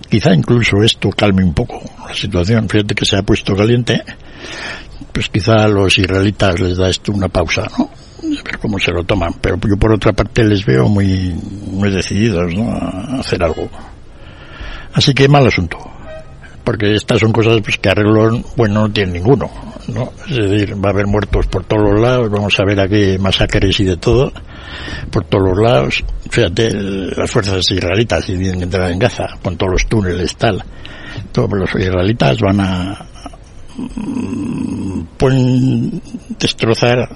Quizá 0.09 0.33
incluso 0.33 0.81
esto 0.83 1.09
calme 1.11 1.43
un 1.43 1.53
poco 1.53 1.81
la 2.07 2.13
situación. 2.13 2.67
Fíjate 2.67 2.95
que 2.95 3.05
se 3.05 3.17
ha 3.17 3.23
puesto 3.23 3.55
caliente, 3.55 4.01
pues 5.13 5.29
quizá 5.29 5.63
a 5.63 5.67
los 5.67 5.97
israelitas 5.97 6.59
les 6.59 6.77
da 6.77 6.89
esto 6.89 7.11
una 7.11 7.29
pausa, 7.29 7.67
¿no? 7.77 7.85
A 7.85 8.43
ver 8.43 8.59
cómo 8.59 8.79
se 8.79 8.91
lo 8.91 9.03
toman. 9.03 9.33
Pero 9.41 9.57
yo 9.67 9.77
por 9.77 9.93
otra 9.93 10.13
parte 10.13 10.43
les 10.43 10.65
veo 10.65 10.87
muy, 10.87 11.33
muy 11.67 11.89
decididos, 11.91 12.53
¿no? 12.53 12.71
A 12.71 13.19
hacer 13.19 13.43
algo. 13.43 13.69
Así 14.93 15.13
que 15.13 15.27
mal 15.27 15.47
asunto. 15.47 15.90
Porque 16.71 16.95
estas 16.95 17.19
son 17.19 17.33
cosas 17.33 17.59
pues, 17.61 17.77
que 17.79 17.89
arreglo, 17.89 18.41
bueno, 18.55 18.83
no 18.83 18.93
tienen 18.93 19.15
ninguno, 19.15 19.51
¿no? 19.89 20.13
Es 20.25 20.37
decir, 20.37 20.73
va 20.73 20.87
a 20.87 20.93
haber 20.93 21.05
muertos 21.05 21.45
por 21.47 21.65
todos 21.65 21.83
los 21.83 21.99
lados, 21.99 22.29
vamos 22.31 22.57
a 22.57 22.63
ver 22.63 22.79
aquí 22.79 23.17
masacres 23.19 23.77
y 23.81 23.83
de 23.83 23.97
todo, 23.97 24.31
por 25.11 25.25
todos 25.25 25.49
los 25.49 25.59
lados. 25.59 26.01
Fíjate, 26.29 26.69
las 26.71 27.29
fuerzas 27.29 27.69
israelitas 27.69 28.25
tienen 28.25 28.59
que 28.59 28.63
entrar 28.63 28.89
en 28.89 28.99
Gaza, 28.99 29.25
con 29.43 29.57
todos 29.57 29.73
los 29.73 29.85
túneles, 29.85 30.33
tal. 30.37 30.63
Todos 31.33 31.49
los 31.51 31.75
israelitas 31.75 32.39
van 32.39 32.61
a, 32.61 33.05
mm, 33.75 35.01
pueden 35.17 36.01
destrozar 36.39 37.09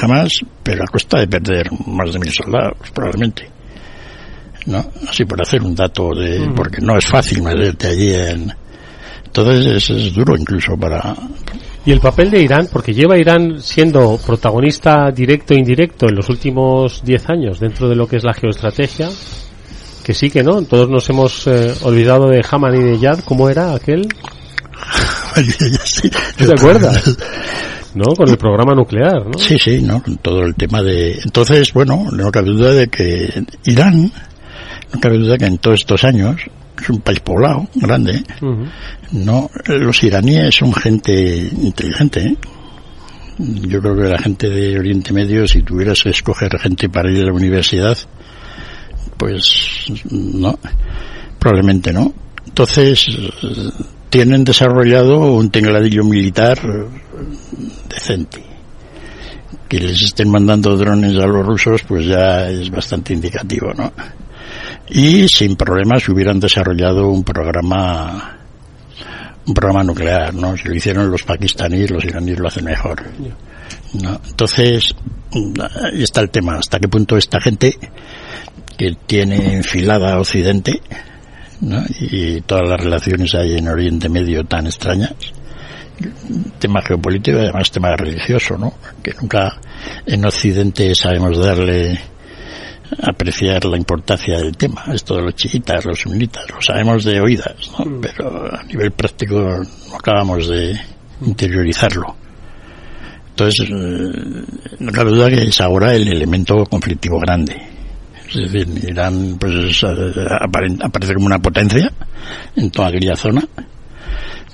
jamás, 0.00 0.40
pero 0.62 0.84
a 0.84 0.86
costa 0.86 1.18
de 1.18 1.28
perder 1.28 1.68
más 1.86 2.14
de 2.14 2.18
mil 2.18 2.32
soldados, 2.32 2.78
probablemente. 2.94 3.50
¿No? 4.64 4.84
Así 5.06 5.26
por 5.26 5.40
hacer 5.42 5.62
un 5.62 5.74
dato 5.74 6.14
de, 6.14 6.50
porque 6.56 6.80
no 6.80 6.96
es 6.96 7.06
fácil 7.06 7.42
meterte 7.42 7.88
allí 7.88 8.12
en, 8.12 8.52
entonces 9.36 9.90
es, 9.90 9.90
es 9.90 10.14
duro 10.14 10.34
incluso 10.34 10.76
para, 10.76 11.14
Y 11.84 11.92
el 11.92 12.00
papel 12.00 12.30
de 12.30 12.40
Irán, 12.40 12.68
porque 12.72 12.94
lleva 12.94 13.18
Irán 13.18 13.60
siendo 13.60 14.18
protagonista 14.24 15.10
directo 15.10 15.52
e 15.52 15.58
indirecto 15.58 16.08
en 16.08 16.14
los 16.14 16.30
últimos 16.30 17.02
10 17.04 17.28
años 17.28 17.60
dentro 17.60 17.88
de 17.88 17.96
lo 17.96 18.08
que 18.08 18.16
es 18.16 18.24
la 18.24 18.32
geoestrategia, 18.32 19.10
que 20.02 20.14
sí 20.14 20.30
que 20.30 20.42
no, 20.42 20.62
todos 20.62 20.88
nos 20.88 21.08
hemos 21.10 21.46
eh, 21.48 21.74
olvidado 21.82 22.28
de 22.28 22.42
Haman 22.50 22.76
y 22.76 22.84
de 22.84 22.98
Yad, 22.98 23.20
¿cómo 23.26 23.50
era 23.50 23.74
aquel? 23.74 24.08
¿Te 26.38 26.52
acuerdas? 26.52 27.16
¿No? 27.94 28.14
Con 28.14 28.28
el 28.28 28.38
programa 28.38 28.74
nuclear, 28.74 29.26
¿no? 29.26 29.38
Sí, 29.38 29.58
sí, 29.58 29.82
¿no? 29.82 30.02
Con 30.02 30.16
todo 30.18 30.42
el 30.42 30.54
tema 30.54 30.82
de... 30.82 31.18
Entonces, 31.24 31.72
bueno, 31.72 32.06
no 32.10 32.30
cabe 32.30 32.50
duda 32.50 32.72
de 32.72 32.88
que 32.88 33.44
Irán, 33.64 34.12
no 34.92 35.00
cabe 35.00 35.18
duda 35.18 35.36
que 35.38 35.46
en 35.46 35.58
todos 35.58 35.80
estos 35.80 36.04
años, 36.04 36.42
es 36.82 36.90
un 36.90 37.00
país 37.00 37.20
poblado, 37.20 37.68
grande, 37.74 38.22
Ujú. 38.40 38.66
no, 39.12 39.50
los 39.66 40.02
iraníes 40.02 40.54
son 40.54 40.72
gente 40.74 41.48
inteligente, 41.62 42.20
¿eh? 42.20 42.36
Yo 43.38 43.80
creo 43.82 43.94
que 43.94 44.08
la 44.08 44.18
gente 44.18 44.48
de 44.48 44.78
Oriente 44.78 45.12
Medio, 45.12 45.46
si 45.46 45.62
tuvieras 45.62 46.02
que 46.02 46.10
escoger 46.10 46.58
gente 46.58 46.88
para 46.88 47.10
ir 47.10 47.22
a 47.22 47.26
la 47.26 47.34
universidad, 47.34 47.96
pues 49.18 49.86
no, 50.10 50.58
probablemente 51.38 51.92
no. 51.92 52.12
Entonces, 52.46 53.08
eh, 53.08 53.70
tienen 54.08 54.44
desarrollado 54.44 55.34
un 55.34 55.50
tecladillo 55.50 56.04
militar 56.04 56.58
eh, 56.64 56.86
decente. 57.88 58.42
Que 59.68 59.80
les 59.80 60.00
estén 60.00 60.30
mandando 60.30 60.76
drones 60.76 61.16
a 61.18 61.26
los 61.26 61.44
rusos, 61.44 61.82
pues 61.86 62.06
ya 62.06 62.48
es 62.48 62.70
bastante 62.70 63.12
indicativo, 63.12 63.72
¿no? 63.74 63.92
Y 64.88 65.28
sin 65.28 65.56
problemas 65.56 66.08
hubieran 66.08 66.40
desarrollado 66.40 67.08
un 67.08 67.24
programa 67.24 68.36
un 69.46 69.54
programa 69.54 69.84
nuclear, 69.84 70.34
¿no? 70.34 70.56
Si 70.56 70.66
lo 70.66 70.74
hicieron 70.74 71.10
los 71.10 71.22
pakistaníes, 71.22 71.90
los 71.90 72.04
iraníes 72.04 72.38
lo 72.38 72.48
hacen 72.48 72.64
mejor. 72.64 73.04
¿no? 74.02 74.20
Entonces, 74.28 74.94
ahí 75.32 76.02
está 76.02 76.20
el 76.20 76.30
tema. 76.30 76.58
¿Hasta 76.58 76.80
qué 76.80 76.88
punto 76.88 77.16
esta 77.16 77.40
gente 77.40 77.78
que 78.76 78.96
tiene 79.06 79.54
enfilada 79.54 80.14
a 80.14 80.20
Occidente 80.20 80.82
¿no? 81.60 81.82
y 82.00 82.40
todas 82.42 82.68
las 82.68 82.80
relaciones 82.80 83.34
ahí 83.34 83.56
en 83.56 83.68
Oriente 83.68 84.08
Medio 84.08 84.44
tan 84.44 84.66
extrañas, 84.66 85.14
tema 86.58 86.82
geopolítico 86.82 87.38
y 87.38 87.42
además 87.42 87.70
tema 87.70 87.96
religioso, 87.96 88.58
¿no? 88.58 88.74
Que 89.02 89.14
nunca 89.20 89.58
en 90.04 90.24
Occidente 90.24 90.94
sabemos 90.94 91.38
darle 91.38 91.98
apreciar 93.02 93.64
la 93.64 93.76
importancia 93.76 94.38
del 94.38 94.56
tema, 94.56 94.84
esto 94.92 95.16
de 95.16 95.22
los 95.22 95.34
chiitas, 95.34 95.84
los 95.84 96.00
sunitas, 96.00 96.48
lo 96.50 96.60
sabemos 96.60 97.04
de 97.04 97.20
oídas, 97.20 97.70
¿no? 97.78 98.00
pero 98.00 98.54
a 98.54 98.62
nivel 98.64 98.90
práctico 98.92 99.40
no 99.40 99.96
acabamos 99.96 100.48
de 100.48 100.78
interiorizarlo. 101.22 102.16
Entonces, 103.30 103.68
eh, 103.68 104.44
no 104.78 104.92
cabe 104.92 105.10
duda 105.10 105.28
que 105.28 105.42
es 105.42 105.60
ahora 105.60 105.94
el 105.94 106.08
elemento 106.08 106.64
conflictivo 106.64 107.20
grande. 107.20 107.54
Es 108.28 108.50
decir, 108.50 108.66
Irán 108.88 109.36
pues 109.38 109.52
es, 109.54 109.82
eh, 109.84 110.26
aparece 110.80 111.14
como 111.14 111.26
una 111.26 111.38
potencia 111.38 111.92
en 112.56 112.70
toda 112.70 112.88
aquella 112.88 113.14
zona, 113.14 113.46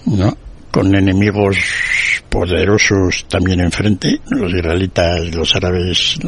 ¿no? 0.07 0.37
con 0.73 0.95
enemigos 0.95 1.57
poderosos 2.29 3.27
también 3.29 3.61
enfrente, 3.61 4.21
los 4.31 4.53
israelitas, 4.53 5.35
los 5.35 5.55
árabes 5.55 6.18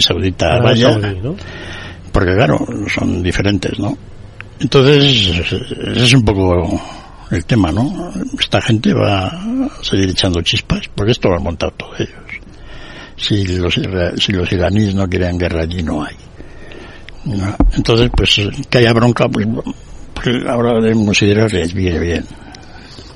Saudita, 0.00 0.48
Arabia 0.48 0.88
vaya, 0.88 1.00
Saudí, 1.00 1.20
¿no? 1.20 1.36
porque 2.12 2.34
claro, 2.34 2.66
son 2.92 3.22
diferentes, 3.22 3.78
¿no? 3.78 3.96
Entonces, 4.58 5.28
ese 5.38 6.04
es 6.04 6.12
un 6.12 6.24
poco 6.24 6.80
el 7.30 7.44
tema, 7.46 7.72
¿no? 7.72 8.12
Esta 8.38 8.60
gente 8.60 8.92
va 8.92 9.26
a 9.26 9.82
seguir 9.82 10.10
echando 10.10 10.42
chispas, 10.42 10.88
porque 10.94 11.12
esto 11.12 11.28
lo 11.28 11.36
han 11.36 11.42
montado 11.42 11.72
todos 11.72 12.00
ellos. 12.00 12.12
Si 13.16 13.46
los, 13.58 13.74
si 14.16 14.32
los 14.32 14.52
iraníes 14.52 14.94
no 14.94 15.08
quieren 15.08 15.38
guerra 15.38 15.62
allí, 15.62 15.82
no 15.82 16.02
hay. 16.02 16.16
¿no? 17.24 17.54
Entonces, 17.74 18.10
pues, 18.14 18.40
que 18.68 18.78
haya 18.78 18.92
bronca, 18.92 19.28
pues, 19.28 19.46
pues 20.14 20.46
ahora 20.46 20.74
debemos 20.80 21.06
considerar 21.06 21.50
que 21.50 21.58
les 21.58 21.72
viene 21.72 21.98
bien. 21.98 22.24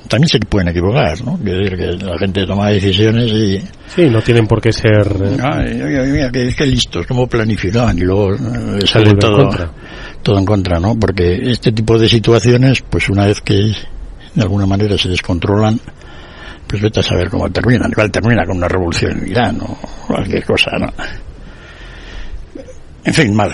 También 0.07 0.27
se 0.29 0.39
pueden 0.39 0.67
equivocar, 0.69 1.19
¿no? 1.23 1.37
Quiero 1.37 1.59
decir 1.59 1.77
que 1.77 2.05
la 2.05 2.17
gente 2.17 2.45
toma 2.45 2.69
decisiones 2.69 3.31
y, 3.31 3.61
Sí, 3.87 4.09
no 4.09 4.21
tienen 4.21 4.45
por 4.45 4.61
qué 4.61 4.71
ser... 4.71 5.07
eh, 5.07 5.83
oye, 5.83 6.11
mira, 6.11 6.31
qué, 6.31 6.53
qué 6.55 6.65
listos, 6.67 7.07
cómo 7.07 7.27
planificaban 7.27 7.97
y 7.97 8.01
luego 8.01 8.33
eh, 8.33 8.37
vuelve 8.39 8.87
sale 8.87 9.09
en 9.09 9.17
todo, 9.19 9.37
contra. 9.37 9.71
todo 10.21 10.37
en 10.37 10.45
contra, 10.45 10.79
¿no? 10.79 10.95
Porque 10.99 11.49
este 11.51 11.71
tipo 11.71 11.97
de 11.97 12.07
situaciones, 12.07 12.83
pues 12.89 13.09
una 13.09 13.25
vez 13.25 13.41
que 13.41 13.55
de 13.55 14.41
alguna 14.41 14.65
manera 14.65 14.97
se 14.97 15.09
descontrolan, 15.09 15.79
pues 16.67 16.81
vete 16.81 16.99
a 16.99 17.03
saber 17.03 17.29
cómo 17.29 17.49
terminan. 17.49 17.91
Igual 17.91 18.11
termina 18.11 18.45
con 18.45 18.57
una 18.57 18.67
revolución 18.67 19.19
en 19.19 19.29
Irán 19.29 19.59
o 19.61 19.77
cualquier 20.07 20.43
cosa, 20.43 20.71
¿no? 20.79 20.93
En 23.03 23.13
fin, 23.13 23.33
mal. 23.35 23.51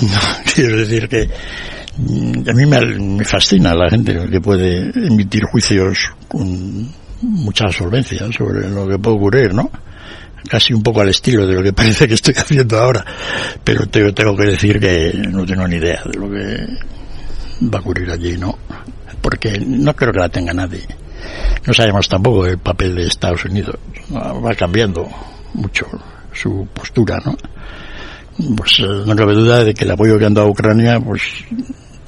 quiero 0.54 0.76
decir 0.78 1.08
que 1.08 1.28
a 1.98 2.52
mí 2.52 2.66
me, 2.66 2.80
me 2.80 3.24
fascina 3.24 3.74
la 3.74 3.90
gente 3.90 4.16
que 4.30 4.40
puede 4.40 4.90
emitir 4.94 5.42
juicios 5.50 6.10
con 6.28 6.88
mucha 7.22 7.68
solvencia 7.70 8.30
sobre 8.30 8.68
lo 8.68 8.86
que 8.86 8.98
puede 8.98 9.16
ocurrir, 9.16 9.54
¿no? 9.54 9.70
Casi 10.48 10.72
un 10.72 10.82
poco 10.82 11.00
al 11.00 11.08
estilo 11.08 11.46
de 11.46 11.54
lo 11.54 11.62
que 11.62 11.72
parece 11.74 12.06
que 12.06 12.14
estoy 12.14 12.34
haciendo 12.36 12.78
ahora. 12.78 13.04
Pero 13.64 13.86
te, 13.86 14.12
tengo 14.12 14.36
que 14.36 14.46
decir 14.46 14.78
que 14.78 15.12
no 15.28 15.44
tengo 15.44 15.66
ni 15.66 15.76
idea 15.76 16.02
de 16.04 16.18
lo 16.18 16.30
que 16.30 16.66
va 17.66 17.78
a 17.78 17.80
ocurrir 17.80 18.10
allí, 18.10 18.36
¿no? 18.36 18.56
Porque 19.20 19.58
no 19.58 19.94
creo 19.94 20.12
que 20.12 20.20
la 20.20 20.28
tenga 20.28 20.52
nadie. 20.52 20.86
No 21.66 21.74
sabemos 21.74 22.08
tampoco 22.08 22.46
el 22.46 22.58
papel 22.58 22.94
de 22.94 23.08
Estados 23.08 23.44
Unidos. 23.44 23.76
Va 24.12 24.54
cambiando 24.54 25.08
mucho 25.54 25.86
su 26.32 26.68
postura, 26.72 27.20
¿no? 27.24 27.36
Pues 28.56 28.78
eh, 28.78 29.02
no 29.04 29.16
cabe 29.16 29.34
duda 29.34 29.64
de 29.64 29.74
que 29.74 29.84
el 29.84 29.90
apoyo 29.90 30.16
que 30.16 30.26
han 30.26 30.34
dado 30.34 30.46
a 30.46 30.50
Ucrania, 30.50 31.00
pues 31.00 31.22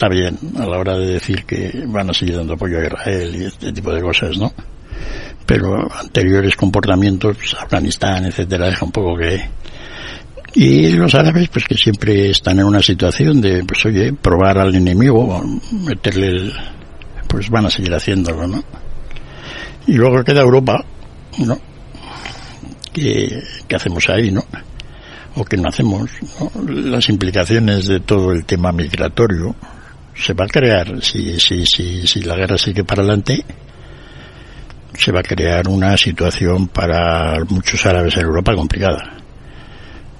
está 0.01 0.09
bien 0.09 0.39
a 0.57 0.65
la 0.65 0.79
hora 0.79 0.97
de 0.97 1.13
decir 1.13 1.45
que 1.45 1.85
van 1.87 2.09
a 2.09 2.15
seguir 2.15 2.35
dando 2.35 2.55
apoyo 2.55 2.79
a 2.79 2.87
Israel 2.87 3.37
y 3.37 3.45
este 3.45 3.71
tipo 3.71 3.93
de 3.93 4.01
cosas, 4.01 4.39
¿no? 4.39 4.51
Pero 5.45 5.77
anteriores 5.95 6.57
comportamientos, 6.57 7.37
pues, 7.37 7.53
Afganistán, 7.53 8.25
etcétera, 8.25 8.69
deja 8.69 8.87
un 8.87 8.93
poco 8.93 9.15
que 9.19 9.43
y 10.55 10.93
los 10.93 11.15
árabes, 11.15 11.51
pues 11.51 11.67
que 11.67 11.75
siempre 11.75 12.31
están 12.31 12.59
en 12.61 12.65
una 12.65 12.81
situación 12.81 13.43
de, 13.43 13.63
pues 13.65 13.85
oye, 13.85 14.15
probar 14.15 14.57
al 14.57 14.75
enemigo, 14.75 15.45
meterle 15.71 16.51
pues 17.29 17.51
van 17.51 17.67
a 17.67 17.71
seguir 17.71 17.93
haciéndolo, 17.93 18.47
¿no? 18.47 18.65
Y 19.87 19.93
luego 19.93 20.25
queda 20.25 20.41
Europa, 20.41 20.83
¿no? 21.41 21.59
¿Qué, 22.91 23.43
hacemos 23.77 24.09
ahí, 24.09 24.31
no? 24.31 24.45
O 25.37 25.45
qué 25.45 25.59
no 25.59 25.69
hacemos, 25.69 26.11
Las 26.67 27.11
implicaciones 27.11 27.87
de 27.87 28.01
todo 28.01 28.33
el 28.33 28.47
tema 28.47 28.73
migratorio 28.73 29.55
se 30.21 30.35
va 30.35 30.45
a 30.45 30.49
crear, 30.49 31.03
si, 31.03 31.41
si, 31.41 31.65
si, 31.65 32.07
si 32.07 32.23
la 32.23 32.37
guerra 32.37 32.59
sigue 32.59 32.85
para 32.85 33.03
adelante, 33.03 33.43
se 34.97 35.13
va 35.13 35.21
a 35.21 35.23
crear 35.23 35.67
una 35.69 35.97
situación 35.97 36.69
para 36.69 37.43
muchos 37.49 37.85
árabes 37.87 38.17
en 38.17 38.25
Europa 38.25 38.55
complicada. 38.55 39.17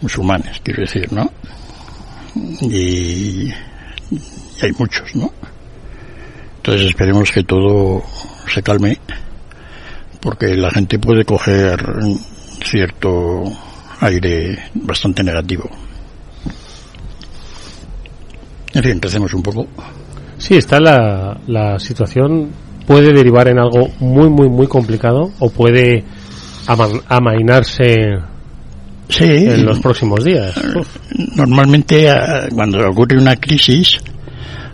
Musulmanes, 0.01 0.61
quiero 0.63 0.81
decir, 0.83 1.13
¿no? 1.13 1.31
Y, 2.63 3.49
y 4.11 4.25
hay 4.63 4.73
muchos, 4.79 5.15
¿no? 5.15 5.33
Entonces 6.57 6.89
esperemos 6.89 7.31
que 7.31 7.43
todo 7.43 8.03
se 8.53 8.63
calme, 8.63 8.99
porque 10.21 10.57
la 10.57 10.71
gente 10.71 10.99
puede 10.99 11.25
coger 11.25 11.83
cierto 12.65 13.45
aire 14.01 14.71
bastante 14.75 15.23
negativo. 15.23 15.69
En 18.73 18.83
fin, 18.83 18.93
empecemos 18.93 19.33
un 19.35 19.43
poco. 19.43 19.67
Sí, 20.39 20.57
está 20.57 20.81
la, 20.81 21.39
la 21.47 21.79
situación, 21.79 22.51
puede 22.87 23.13
derivar 23.13 23.49
en 23.49 23.59
algo 23.59 23.89
muy, 24.01 24.29
muy, 24.29 24.49
muy 24.49 24.67
complicado 24.67 25.31
o 25.39 25.51
puede 25.51 26.05
amainarse 27.09 28.19
sí, 29.09 29.25
en 29.25 29.67
los 29.67 29.81
próximos 29.81 30.25
días. 30.25 30.55
Normalmente, 31.37 32.09
ah, 32.11 32.49
cuando 32.53 32.79
ocurre 32.89 33.19
una 33.19 33.37
crisis, 33.37 33.99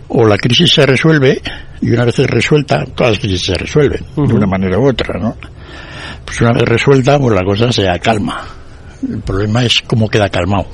o 0.09 0.25
la 0.25 0.37
crisis 0.37 0.73
se 0.73 0.85
resuelve 0.85 1.41
y 1.81 1.91
una 1.91 2.05
vez 2.05 2.17
resuelta, 2.19 2.85
todas 2.85 3.13
las 3.13 3.19
crisis 3.19 3.45
se 3.45 3.55
resuelven 3.55 4.01
de 4.15 4.33
una 4.33 4.47
manera 4.47 4.79
u 4.79 4.87
otra, 4.87 5.19
¿no? 5.19 5.35
Pues 6.23 6.41
una 6.41 6.53
vez 6.53 6.63
resuelta, 6.63 7.19
pues 7.19 7.35
la 7.35 7.43
cosa 7.43 7.71
se 7.71 7.87
calma. 7.99 8.45
El 9.07 9.19
problema 9.21 9.63
es 9.63 9.81
cómo 9.85 10.09
queda 10.09 10.29
calmado 10.29 10.67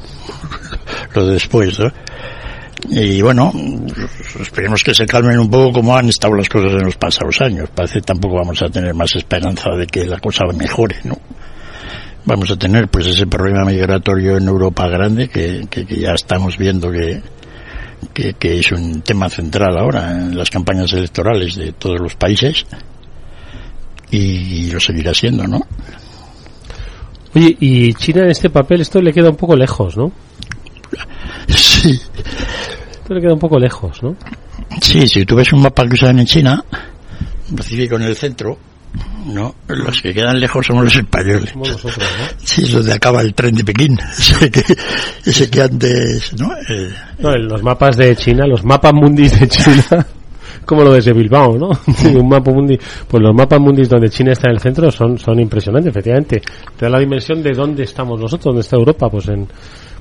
lo 1.13 1.25
de 1.25 1.33
después, 1.33 1.79
¿no? 1.79 1.91
Y 2.89 3.21
bueno, 3.21 3.51
esperemos 4.39 4.83
que 4.83 4.93
se 4.93 5.05
calmen 5.05 5.39
un 5.39 5.49
poco 5.49 5.73
como 5.73 5.95
han 5.95 6.09
estado 6.09 6.35
las 6.35 6.49
cosas 6.49 6.73
en 6.73 6.85
los 6.85 6.97
pasados 6.97 7.39
años. 7.41 7.69
Parece 7.73 7.95
que 7.95 8.05
tampoco 8.05 8.35
vamos 8.35 8.61
a 8.61 8.69
tener 8.69 8.93
más 8.93 9.15
esperanza 9.15 9.69
de 9.77 9.87
que 9.87 10.05
la 10.05 10.19
cosa 10.19 10.45
mejore, 10.55 10.97
¿no? 11.05 11.17
Vamos 12.25 12.51
a 12.51 12.55
tener 12.57 12.87
pues 12.87 13.07
ese 13.07 13.27
problema 13.27 13.65
migratorio 13.65 14.37
en 14.37 14.47
Europa 14.47 14.87
grande 14.87 15.27
que, 15.29 15.67
que 15.69 15.85
ya 15.85 16.13
estamos 16.13 16.57
viendo 16.57 16.89
que, 16.91 17.21
que, 18.11 18.59
es 18.59 18.71
un 18.71 19.01
tema 19.01 19.29
central 19.29 19.77
ahora 19.77 20.11
en 20.11 20.37
las 20.37 20.49
campañas 20.49 20.91
electorales 20.93 21.55
de 21.55 21.73
todos 21.73 21.99
los 21.99 22.15
países 22.15 22.65
y, 24.11 24.71
lo 24.71 24.79
seguirá 24.79 25.13
siendo, 25.13 25.47
¿no? 25.47 25.61
Oye, 27.35 27.57
y 27.59 27.93
China 27.95 28.23
en 28.23 28.31
este 28.31 28.49
papel, 28.49 28.81
esto 28.81 29.01
le 29.01 29.11
queda 29.11 29.29
un 29.29 29.35
poco 29.35 29.55
lejos, 29.55 29.97
¿no? 29.97 30.11
Sí. 31.47 31.99
Le 33.09 33.21
queda 33.21 33.33
un 33.33 33.39
poco 33.39 33.59
lejos, 33.59 34.01
¿no? 34.01 34.15
Sí, 34.81 35.07
si 35.07 35.25
tú 35.25 35.35
ves 35.35 35.51
un 35.53 35.61
mapa 35.61 35.85
que 35.85 35.93
usan 35.93 36.19
en 36.19 36.25
China, 36.25 36.63
Pacífico 37.55 37.95
en 37.95 38.03
el 38.03 38.15
centro, 38.15 38.57
no, 39.25 39.55
los 39.67 40.01
que 40.01 40.13
quedan 40.13 40.39
lejos 40.39 40.65
somos 40.65 40.85
los 40.85 40.95
españoles. 40.95 41.53
Sí, 42.43 42.63
es 42.63 42.71
donde 42.71 42.93
acaba 42.93 43.21
el 43.21 43.33
tren 43.33 43.55
de 43.55 43.63
Pekín. 43.63 43.99
Ese 44.17 44.51
que, 44.51 44.63
ese 45.25 45.49
que 45.49 45.61
antes, 45.61 46.33
¿no? 46.39 46.51
Eh, 46.69 46.89
no, 47.19 47.35
los 47.35 47.63
mapas 47.63 47.97
de 47.97 48.15
China, 48.15 48.45
los 48.47 48.63
mapas 48.63 48.93
mundis 48.93 49.39
de 49.39 49.47
China, 49.47 50.05
como 50.65 50.83
lo 50.83 50.93
de 50.93 51.13
Bilbao, 51.13 51.57
¿no? 51.57 51.69
Un 52.19 52.29
mapa 52.29 52.51
mundi, 52.51 52.77
pues 53.07 53.21
los 53.21 53.35
mapas 53.35 53.59
mundis 53.59 53.89
donde 53.89 54.09
China 54.09 54.31
está 54.31 54.47
en 54.49 54.55
el 54.55 54.59
centro 54.59 54.91
son, 54.91 55.17
son 55.17 55.39
impresionantes, 55.39 55.91
efectivamente. 55.91 56.41
Te 56.77 56.85
da 56.85 56.91
la 56.91 56.99
dimensión 56.99 57.41
de 57.41 57.51
dónde 57.51 57.83
estamos 57.83 58.19
nosotros, 58.19 58.45
dónde 58.45 58.61
está 58.61 58.75
Europa, 58.75 59.09
pues 59.09 59.27
en, 59.29 59.47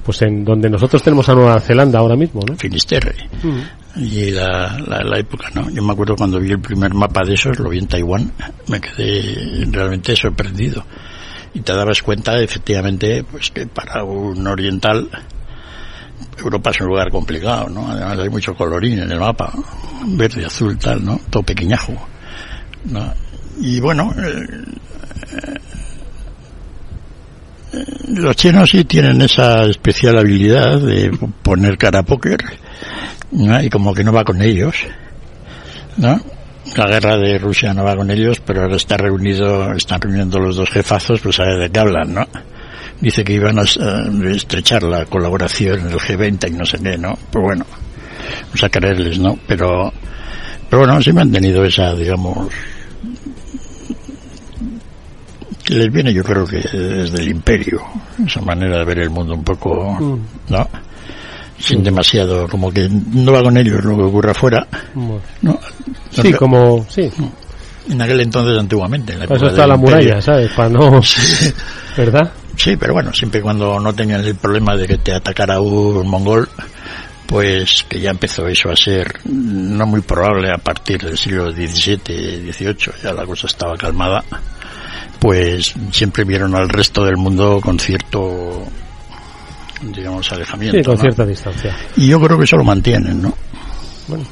pues 0.05 0.23
en 0.23 0.45
donde 0.45 0.69
nosotros 0.69 1.03
tenemos 1.03 1.29
a 1.29 1.35
Nueva 1.35 1.61
Zelanda 1.61 1.99
ahora 1.99 2.17
mismo, 2.17 2.43
¿no? 2.47 2.57
Finisterre. 2.57 3.15
Y 3.97 4.31
la, 4.31 4.79
la, 4.79 5.19
época, 5.19 5.49
¿no? 5.55 5.71
Yo 5.71 5.83
me 5.83 5.93
acuerdo 5.93 6.17
cuando 6.17 6.41
vi 6.41 6.51
el 6.51 6.61
primer 6.61 6.95
mapa 6.95 7.23
de 7.25 7.35
esos, 7.35 7.59
lo 7.59 7.69
vi 7.69 7.79
en 7.79 7.87
Taiwán, 7.87 8.33
me 8.69 8.81
quedé 8.81 9.67
realmente 9.71 10.17
sorprendido. 10.17 10.85
Y 11.55 11.61
te 11.61 11.75
dabas 11.75 12.03
cuenta, 12.03 12.41
efectivamente, 12.41 13.25
pues 13.31 13.51
que 13.51 13.67
para 13.67 14.03
un 14.05 14.47
oriental, 14.47 15.09
Europa 16.39 16.71
es 16.71 16.81
un 16.81 16.87
lugar 16.89 17.11
complicado, 17.11 17.69
¿no? 17.69 17.89
Además 17.91 18.19
hay 18.19 18.31
mucho 18.31 18.55
colorín 18.55 19.01
en 19.01 19.13
el 19.13 19.21
mapa, 19.21 19.53
verde, 20.07 20.47
azul, 20.47 20.79
tal, 20.79 21.05
¿no? 21.05 21.21
Todo 21.31 21.43
pequeñajo. 21.43 21.93
¿no? 22.85 23.13
Y 23.61 23.81
bueno, 23.81 24.13
eh, 24.17 25.59
los 28.09 28.37
chinos 28.37 28.71
sí 28.71 28.85
tienen 28.85 29.23
esa 29.23 29.65
especial 29.65 30.19
habilidad 30.19 30.81
de 30.81 31.11
poner 31.43 31.79
cara 31.79 32.01
a 32.01 32.03
póker, 32.03 32.39
y 33.33 33.71
como 33.71 33.95
que 33.95 34.05
no 34.05 34.13
va 34.13 34.25
con 34.25 34.43
ellos, 34.43 34.75
¿no? 35.97 36.21
La 36.77 36.87
guerra 36.87 37.19
de 37.19 37.39
Rusia 37.39 37.75
no 37.75 37.85
va 37.85 37.97
con 37.97 38.11
ellos, 38.11 38.41
pero 38.41 38.63
ahora 38.63 38.77
está 38.77 38.97
reunido, 38.97 39.73
están 39.73 40.01
reuniendo 40.01 40.39
los 40.39 40.57
dos 40.57 40.71
jefazos, 40.71 41.21
pues 41.21 41.41
a 41.41 41.45
ver 41.45 41.59
de 41.59 41.71
qué 41.71 41.81
hablan, 41.81 42.15
¿no? 42.15 42.27
Dice 43.01 43.25
que 43.25 43.33
iban 43.33 43.59
a, 43.59 43.63
estrechar 43.63 44.83
la 44.85 45.05
colaboración 45.07 45.81
en 45.81 45.87
el 45.89 45.99
G20 45.99 46.49
y 46.49 46.53
no 46.53 46.65
sé 46.65 46.79
qué, 46.79 46.97
¿no? 46.97 47.19
Pues 47.31 47.43
bueno, 47.43 47.67
vamos 48.45 48.63
a 48.63 48.69
creerles, 48.69 49.19
¿no? 49.19 49.39
Pero, 49.47 49.93
pero 50.71 50.83
bueno, 50.83 51.03
sí 51.03 51.13
me 51.13 51.23
han 51.23 51.33
tenido 51.33 51.65
esa, 51.65 51.95
digamos, 51.95 52.49
les 55.73 55.93
viene 55.93 56.13
yo 56.13 56.23
creo 56.23 56.47
que 56.47 56.59
desde 56.59 57.23
el 57.23 57.29
imperio, 57.29 57.81
esa 58.25 58.41
manera 58.41 58.79
de 58.79 58.85
ver 58.85 58.99
el 59.01 59.11
mundo 59.11 59.35
un 59.35 59.45
poco. 59.45 60.21
¿no? 60.49 60.69
Sin 61.59 61.83
demasiado, 61.85 62.49
como 62.49 62.73
que 62.73 62.89
no 62.89 63.33
va 63.33 63.43
con 63.43 63.57
ellos 63.57 63.85
lo 63.85 63.97
que 63.97 64.03
ocurre 64.03 64.33
afuera, 64.33 64.67
¿no? 65.43 65.61
Sí, 66.11 66.33
como, 66.33 66.85
sí. 66.89 67.09
En 67.89 68.01
aquel 68.03 68.21
entonces 68.21 68.59
antiguamente. 68.59 69.13
En 69.13 69.23
eso 69.23 69.47
está 69.47 69.67
la 69.67 69.77
muralla, 69.77 70.21
¿sabes? 70.21 70.51
Para 70.53 70.69
no... 70.69 71.01
¿Verdad? 71.97 72.33
Sí, 72.57 72.77
pero 72.77 72.95
bueno, 72.95 73.13
siempre 73.13 73.41
cuando 73.41 73.79
no 73.79 73.95
tenían 73.95 74.25
el 74.25 74.35
problema 74.35 74.77
de 74.77 74.87
que 74.87 74.99
te 74.99 75.15
atacara 75.15 75.61
un 75.61 76.07
mongol, 76.09 76.49
pues 77.27 77.85
que 77.89 78.01
ya 78.01 78.11
empezó 78.11 78.47
eso 78.47 78.71
a 78.71 78.77
ser 78.77 79.21
no 79.25 79.87
muy 79.87 80.01
probable 80.03 80.51
a 80.51 80.59
partir 80.59 81.01
del 81.01 81.17
siglo 81.17 81.51
XVII, 81.51 82.53
XVIII, 82.53 82.93
ya 83.03 83.13
la 83.13 83.25
cosa 83.25 83.47
estaba 83.47 83.77
calmada 83.77 84.23
pues 85.19 85.75
siempre 85.91 86.25
vieron 86.25 86.55
al 86.55 86.69
resto 86.69 87.05
del 87.05 87.17
mundo 87.17 87.61
con 87.63 87.79
cierto 87.79 88.63
digamos 89.83 90.31
alejamiento 90.33 90.79
sí, 90.79 90.85
con 90.85 90.99
cierta 90.99 91.27
distancia 91.27 91.77
y 91.97 92.07
yo 92.09 92.21
creo 92.21 92.39
que 92.39 92.45
eso 92.45 92.57
lo 92.57 92.65
mantienen 92.65 93.21
no 93.23 93.35
bueno 94.09 94.25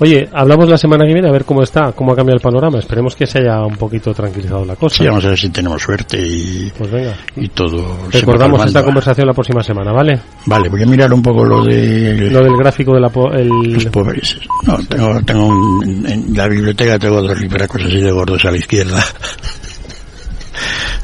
Oye, 0.00 0.28
hablamos 0.32 0.68
la 0.68 0.78
semana 0.78 1.04
que 1.04 1.12
viene 1.12 1.28
a 1.28 1.32
ver 1.32 1.44
cómo 1.44 1.60
está, 1.60 1.90
cómo 1.90 2.12
ha 2.12 2.14
cambiado 2.14 2.36
el 2.36 2.40
panorama. 2.40 2.78
Esperemos 2.78 3.16
que 3.16 3.26
se 3.26 3.40
haya 3.40 3.62
un 3.64 3.76
poquito 3.76 4.14
tranquilizado 4.14 4.64
la 4.64 4.76
cosa. 4.76 4.98
Sí, 4.98 5.04
vamos 5.08 5.24
a 5.24 5.30
ver 5.30 5.36
si 5.40 5.48
tenemos 5.48 5.82
suerte 5.82 6.16
y, 6.24 6.70
Pues 6.78 6.88
venga. 6.88 7.16
y 7.34 7.48
todo. 7.48 8.08
Recordamos 8.12 8.64
esta 8.64 8.84
conversación 8.84 9.26
la 9.26 9.32
próxima 9.32 9.60
semana, 9.60 9.90
¿vale? 9.90 10.20
Vale, 10.46 10.68
voy 10.68 10.84
a 10.84 10.86
mirar 10.86 11.12
un 11.12 11.20
poco 11.20 11.44
lo 11.44 11.64
de 11.64 12.30
Lo 12.30 12.44
del 12.44 12.56
gráfico 12.56 12.94
de 12.94 13.00
la... 13.00 13.08
po- 13.08 13.32
el- 13.32 13.48
los 13.48 13.86
pobres. 13.86 14.38
No, 14.68 14.78
tengo, 14.88 15.20
tengo 15.22 15.46
un- 15.48 15.82
en, 15.84 16.06
en 16.06 16.32
la 16.36 16.46
biblioteca 16.46 16.96
tengo 16.96 17.20
dos 17.20 17.36
libracos 17.40 17.82
así 17.82 18.00
de 18.00 18.12
gordos 18.12 18.44
a 18.44 18.52
la 18.52 18.56
izquierda. 18.58 19.04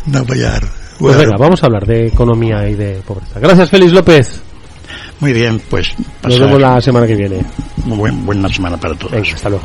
No 0.06 0.24
voy 0.24 0.42
a... 0.44 0.60
Pues 0.98 1.16
Bueno, 1.16 1.18
venga, 1.18 1.36
vamos 1.36 1.62
a 1.62 1.66
hablar 1.66 1.86
de 1.86 2.06
economía 2.06 2.68
y 2.68 2.74
de 2.74 3.02
pobreza. 3.06 3.40
Gracias, 3.40 3.68
Félix 3.70 3.92
López. 3.92 4.40
Muy 5.20 5.32
bien, 5.32 5.60
pues 5.70 5.94
Nos 5.98 6.06
pasar 6.22 6.40
vemos 6.40 6.60
la 6.60 6.80
semana 6.80 7.06
que 7.06 7.14
viene. 7.16 7.42
muy 7.84 7.98
buen- 7.98 8.24
buena 8.26 8.48
semana 8.48 8.76
para 8.76 8.94
todos. 8.94 9.12
Venga, 9.12 9.34
hasta 9.34 9.48
luego. 9.48 9.64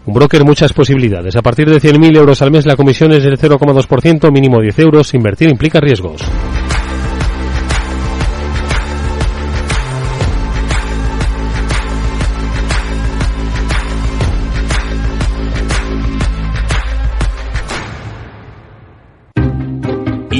Un 0.05 0.13
broker, 0.13 0.43
muchas 0.43 0.73
posibilidades. 0.73 1.35
A 1.35 1.41
partir 1.41 1.69
de 1.69 1.79
100.000 1.79 2.17
euros 2.17 2.41
al 2.41 2.51
mes, 2.51 2.65
la 2.65 2.75
comisión 2.75 3.11
es 3.11 3.23
del 3.23 3.37
0,2%, 3.37 4.31
mínimo 4.31 4.59
10 4.59 4.79
euros. 4.79 5.13
Invertir 5.13 5.49
implica 5.49 5.79
riesgos. 5.79 6.21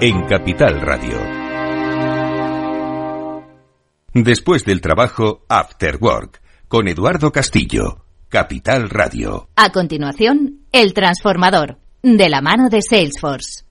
en 0.00 0.26
Capital 0.26 0.80
Radio. 0.80 1.18
Después 4.12 4.64
del 4.64 4.80
trabajo, 4.80 5.44
After 5.48 5.98
Work, 6.00 6.42
con 6.68 6.88
Eduardo 6.88 7.30
Castillo, 7.30 8.04
Capital 8.28 8.90
Radio. 8.90 9.48
A 9.54 9.70
continuación, 9.70 10.66
El 10.72 10.94
Transformador, 10.94 11.78
de 12.02 12.28
la 12.28 12.40
mano 12.40 12.68
de 12.68 12.82
Salesforce. 12.82 13.63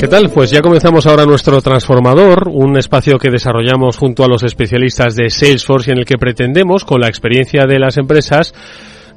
¿Qué 0.00 0.08
tal? 0.08 0.30
Pues 0.30 0.50
ya 0.50 0.62
comenzamos 0.62 1.06
ahora 1.06 1.26
nuestro 1.26 1.60
transformador, 1.60 2.48
un 2.48 2.78
espacio 2.78 3.18
que 3.18 3.28
desarrollamos 3.28 3.98
junto 3.98 4.24
a 4.24 4.28
los 4.28 4.42
especialistas 4.42 5.14
de 5.14 5.28
Salesforce 5.28 5.90
y 5.90 5.92
en 5.92 5.98
el 5.98 6.06
que 6.06 6.16
pretendemos, 6.16 6.86
con 6.86 7.02
la 7.02 7.08
experiencia 7.08 7.66
de 7.66 7.78
las 7.78 7.98
empresas, 7.98 8.54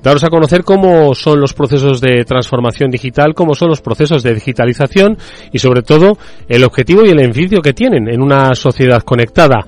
daros 0.04 0.26
a 0.26 0.30
conocer 0.30 0.66
cómo 0.66 1.16
son 1.16 1.40
los 1.40 1.54
procesos 1.54 2.02
de 2.02 2.26
transformación 2.26 2.92
digital, 2.92 3.34
cómo 3.34 3.56
son 3.56 3.70
los 3.70 3.80
procesos 3.80 4.24
de 4.24 4.34
digitalización 4.34 5.18
y 5.54 5.60
sobre 5.60 5.84
todo 5.84 6.18
el 6.50 6.66
objetivo 6.66 7.06
y 7.06 7.12
el 7.12 7.16
beneficio 7.16 7.62
que 7.62 7.72
tienen 7.72 8.10
en 8.10 8.22
una 8.22 8.54
sociedad 8.54 9.04
conectada. 9.04 9.66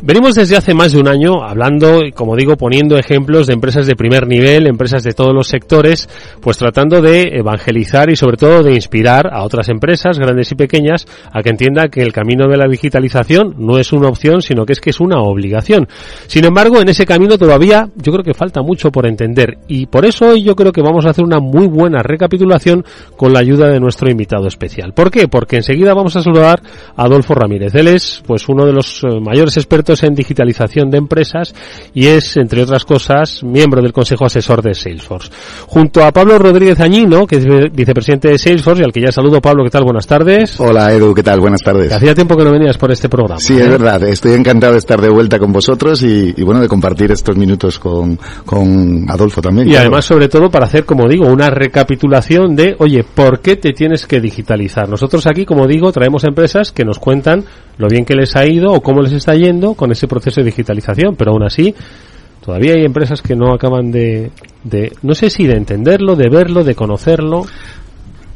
Venimos 0.00 0.36
desde 0.36 0.56
hace 0.56 0.74
más 0.74 0.92
de 0.92 1.00
un 1.00 1.08
año 1.08 1.42
hablando 1.42 2.04
y, 2.04 2.12
como 2.12 2.36
digo, 2.36 2.56
poniendo 2.56 2.96
ejemplos 2.96 3.48
de 3.48 3.54
empresas 3.54 3.84
de 3.84 3.96
primer 3.96 4.28
nivel, 4.28 4.68
empresas 4.68 5.02
de 5.02 5.12
todos 5.12 5.34
los 5.34 5.48
sectores, 5.48 6.08
pues 6.40 6.56
tratando 6.56 7.02
de 7.02 7.32
evangelizar 7.32 8.08
y 8.08 8.14
sobre 8.14 8.36
todo 8.36 8.62
de 8.62 8.74
inspirar 8.74 9.26
a 9.32 9.42
otras 9.42 9.68
empresas, 9.68 10.20
grandes 10.20 10.52
y 10.52 10.54
pequeñas, 10.54 11.04
a 11.32 11.42
que 11.42 11.50
entiendan 11.50 11.90
que 11.90 12.00
el 12.00 12.12
camino 12.12 12.46
de 12.46 12.56
la 12.56 12.68
digitalización 12.68 13.56
no 13.58 13.76
es 13.76 13.92
una 13.92 14.06
opción, 14.06 14.40
sino 14.40 14.64
que 14.64 14.74
es 14.74 14.80
que 14.80 14.90
es 14.90 15.00
una 15.00 15.18
obligación. 15.18 15.88
Sin 16.28 16.44
embargo, 16.44 16.80
en 16.80 16.90
ese 16.90 17.04
camino 17.04 17.36
todavía 17.36 17.88
yo 17.96 18.12
creo 18.12 18.24
que 18.24 18.34
falta 18.34 18.62
mucho 18.62 18.92
por 18.92 19.04
entender 19.04 19.58
y 19.66 19.86
por 19.86 20.06
eso 20.06 20.28
hoy 20.28 20.44
yo 20.44 20.54
creo 20.54 20.70
que 20.70 20.80
vamos 20.80 21.06
a 21.06 21.10
hacer 21.10 21.24
una 21.24 21.40
muy 21.40 21.66
buena 21.66 22.04
recapitulación 22.04 22.84
con 23.16 23.32
la 23.32 23.40
ayuda 23.40 23.68
de 23.68 23.80
nuestro 23.80 24.08
invitado 24.08 24.46
especial. 24.46 24.92
¿Por 24.92 25.10
qué? 25.10 25.26
Porque 25.26 25.56
enseguida 25.56 25.92
vamos 25.92 26.14
a 26.14 26.22
saludar 26.22 26.62
a 26.94 27.02
Adolfo 27.02 27.34
Ramírez. 27.34 27.74
Él 27.74 27.88
es 27.88 28.22
pues 28.24 28.48
uno 28.48 28.64
de 28.64 28.72
los 28.72 29.02
eh, 29.02 29.18
mayores 29.20 29.56
expertos 29.56 29.87
en 29.88 30.14
digitalización 30.14 30.90
de 30.90 30.98
empresas 30.98 31.54
y 31.94 32.06
es, 32.06 32.36
entre 32.36 32.62
otras 32.62 32.84
cosas, 32.84 33.42
miembro 33.42 33.80
del 33.80 33.92
Consejo 33.92 34.26
Asesor 34.26 34.60
de 34.62 34.74
Salesforce. 34.74 35.30
Junto 35.66 36.04
a 36.04 36.12
Pablo 36.12 36.38
Rodríguez 36.38 36.78
Añino, 36.80 37.26
que 37.26 37.36
es 37.36 37.44
vi- 37.44 37.68
vicepresidente 37.72 38.28
de 38.28 38.38
Salesforce 38.38 38.82
y 38.82 38.84
al 38.84 38.92
que 38.92 39.00
ya 39.00 39.10
saludo. 39.12 39.40
Pablo, 39.40 39.64
¿qué 39.64 39.70
tal? 39.70 39.84
Buenas 39.84 40.06
tardes. 40.06 40.60
Hola 40.60 40.92
Edu, 40.92 41.14
¿qué 41.14 41.22
tal? 41.22 41.40
Buenas 41.40 41.62
tardes. 41.62 41.90
Hacía 41.92 42.14
tiempo 42.14 42.36
que 42.36 42.44
no 42.44 42.52
venías 42.52 42.76
por 42.76 42.92
este 42.92 43.08
programa. 43.08 43.40
Sí, 43.40 43.56
¿eh? 43.56 43.62
es 43.62 43.68
verdad. 43.70 44.02
Estoy 44.04 44.32
encantado 44.32 44.74
de 44.74 44.78
estar 44.78 45.00
de 45.00 45.08
vuelta 45.08 45.38
con 45.38 45.52
vosotros 45.52 46.02
y, 46.02 46.34
y 46.36 46.42
bueno, 46.42 46.60
de 46.60 46.68
compartir 46.68 47.10
estos 47.10 47.36
minutos 47.36 47.78
con, 47.78 48.18
con 48.44 49.06
Adolfo 49.08 49.40
también. 49.40 49.68
Y 49.68 49.70
claro. 49.70 49.86
además, 49.86 50.04
sobre 50.04 50.28
todo, 50.28 50.50
para 50.50 50.66
hacer, 50.66 50.84
como 50.84 51.08
digo, 51.08 51.26
una 51.26 51.48
recapitulación 51.50 52.54
de, 52.54 52.76
oye, 52.78 53.04
¿por 53.04 53.40
qué 53.40 53.56
te 53.56 53.72
tienes 53.72 54.06
que 54.06 54.20
digitalizar? 54.20 54.88
Nosotros 54.88 55.26
aquí, 55.26 55.44
como 55.44 55.66
digo, 55.66 55.90
traemos 55.92 56.24
empresas 56.24 56.72
que 56.72 56.84
nos 56.84 56.98
cuentan 56.98 57.44
lo 57.78 57.86
bien 57.88 58.04
que 58.04 58.14
les 58.14 58.34
ha 58.34 58.44
ido 58.44 58.72
o 58.72 58.82
cómo 58.82 59.00
les 59.02 59.12
está 59.12 59.34
yendo 59.36 59.74
con 59.78 59.92
ese 59.92 60.08
proceso 60.08 60.40
de 60.40 60.46
digitalización, 60.46 61.14
pero 61.16 61.30
aún 61.30 61.44
así, 61.44 61.72
todavía 62.44 62.74
hay 62.74 62.84
empresas 62.84 63.22
que 63.22 63.36
no 63.36 63.54
acaban 63.54 63.92
de, 63.92 64.32
de 64.64 64.92
no 65.02 65.14
sé 65.14 65.30
si 65.30 65.46
de 65.46 65.56
entenderlo, 65.56 66.16
de 66.16 66.28
verlo, 66.28 66.64
de 66.64 66.74
conocerlo. 66.74 67.46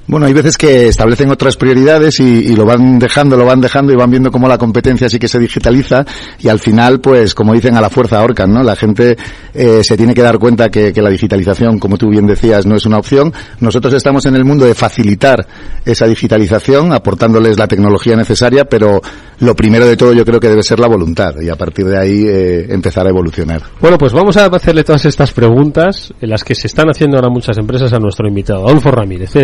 Bueno, 0.07 0.27
hay 0.27 0.33
veces 0.33 0.59
que 0.59 0.89
establecen 0.89 1.31
otras 1.31 1.57
prioridades 1.57 2.19
y, 2.21 2.55
lo 2.55 2.65
van 2.65 2.99
dejando, 2.99 3.37
lo 3.37 3.45
van 3.45 3.61
dejando 3.61 3.93
y 3.93 3.97
van 3.97 4.11
viendo 4.11 4.31
cómo 4.31 4.49
la 4.49 4.59
competencia 4.59 5.09
sí 5.09 5.19
que 5.19 5.29
se 5.29 5.39
digitaliza 5.39 6.05
y 6.41 6.49
al 6.49 6.59
final, 6.59 7.01
pues, 7.01 7.35
como 7.35 7.55
dicen, 7.55 7.77
a 7.77 7.81
la 7.81 7.89
fuerza 7.89 8.19
ahorcan, 8.19 8.53
¿no? 8.53 8.63
La 8.63 8.77
gente 8.77 9.17
eh, 9.55 9.81
se 9.83 9.97
tiene 9.97 10.13
que 10.13 10.23
dar 10.23 10.39
cuenta 10.39 10.71
que, 10.71 10.93
que 10.93 11.01
la 11.01 11.11
digitalización, 11.11 11.79
como 11.79 11.97
tú 11.97 12.09
bien 12.09 12.27
decías, 12.27 12.67
no 12.67 12.77
es 12.77 12.85
una 12.85 12.99
opción. 12.99 13.33
Nosotros 13.61 13.95
estamos 13.95 14.27
en 14.27 14.35
el 14.35 14.45
mundo 14.45 14.67
de 14.67 14.75
facilitar 14.75 15.47
esa 15.85 16.07
digitalización, 16.07 16.93
aportándoles 16.93 17.59
la 17.59 17.69
tecnología 17.69 18.17
necesaria, 18.17 18.65
pero 18.65 19.01
lo 19.39 19.57
primero 19.57 19.87
de 19.87 19.97
todo 19.97 20.13
yo 20.13 20.25
creo 20.25 20.39
que 20.39 20.49
debe 20.49 20.63
ser 20.63 20.79
la 20.79 20.87
voluntad 20.87 21.35
y 21.41 21.49
a 21.49 21.57
partir 21.57 21.87
de 21.87 21.99
ahí 21.99 22.25
eh, 22.27 22.67
empezar 22.71 23.07
a 23.07 23.11
evolucionar. 23.11 23.63
Bueno, 23.81 23.99
pues 23.99 24.13
vamos 24.13 24.37
a 24.37 24.47
hacerle 24.47 24.85
todas 24.85 25.05
estas 25.05 25.33
preguntas, 25.33 26.13
en 26.21 26.31
las 26.31 26.45
que 26.45 26.55
se 26.55 26.67
están 26.67 26.89
haciendo 26.89 27.17
ahora 27.17 27.29
muchas 27.29 27.59
empresas 27.59 27.93
a 27.93 27.99
nuestro 27.99 28.29
invitado, 28.29 28.67
Adolfo 28.67 28.91
Ramírez. 28.91 29.35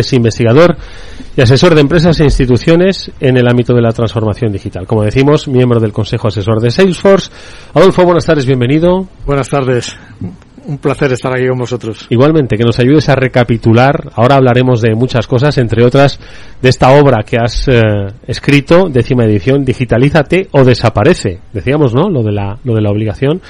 Y 1.35 1.41
asesor 1.41 1.75
de 1.75 1.81
empresas 1.81 2.19
e 2.19 2.23
instituciones 2.23 3.11
en 3.19 3.37
el 3.37 3.47
ámbito 3.47 3.73
de 3.73 3.81
la 3.81 3.91
transformación 3.91 4.51
digital. 4.51 4.85
Como 4.85 5.03
decimos, 5.03 5.47
miembro 5.47 5.79
del 5.79 5.91
Consejo 5.91 6.27
Asesor 6.27 6.59
de 6.59 6.71
Salesforce. 6.71 7.31
Adolfo, 7.73 8.03
buenas 8.03 8.25
tardes, 8.25 8.45
bienvenido. 8.45 9.07
Buenas 9.25 9.49
tardes. 9.49 9.97
Un 10.65 10.77
placer 10.77 11.11
estar 11.13 11.33
aquí 11.33 11.47
con 11.47 11.57
vosotros. 11.57 12.05
Igualmente, 12.09 12.55
que 12.55 12.63
nos 12.63 12.79
ayudes 12.79 13.09
a 13.09 13.15
recapitular. 13.15 14.11
Ahora 14.13 14.35
hablaremos 14.35 14.81
de 14.81 14.93
muchas 14.93 15.25
cosas, 15.25 15.57
entre 15.57 15.83
otras 15.83 16.19
de 16.61 16.69
esta 16.69 16.91
obra 16.91 17.23
que 17.23 17.37
has 17.37 17.67
eh, 17.67 17.81
escrito, 18.27 18.89
décima 18.89 19.23
edición, 19.23 19.63
Digitalízate 19.63 20.47
o 20.51 20.63
desaparece. 20.63 21.39
Decíamos, 21.53 21.95
¿no? 21.95 22.09
Lo 22.09 22.21
de 22.21 22.33
la, 22.33 22.59
lo 22.63 22.75
de 22.75 22.81
la 22.81 22.91
obligación. 22.91 23.41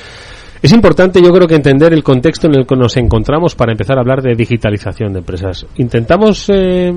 Es 0.62 0.74
importante, 0.74 1.22
yo 1.22 1.32
creo 1.32 1.48
que 1.48 1.56
entender 1.56 1.94
el 1.94 2.04
contexto 2.04 2.48
en 2.48 2.60
el 2.60 2.68
que 2.68 2.76
nos 2.76 2.98
encontramos 2.98 3.56
para 3.56 3.72
empezar 3.72 3.98
a 3.98 4.02
hablar 4.02 4.22
de 4.22 4.36
digitalización 4.36 5.14
de 5.14 5.20
empresas. 5.20 5.66
Intentamos 5.78 6.50
eh, 6.50 6.92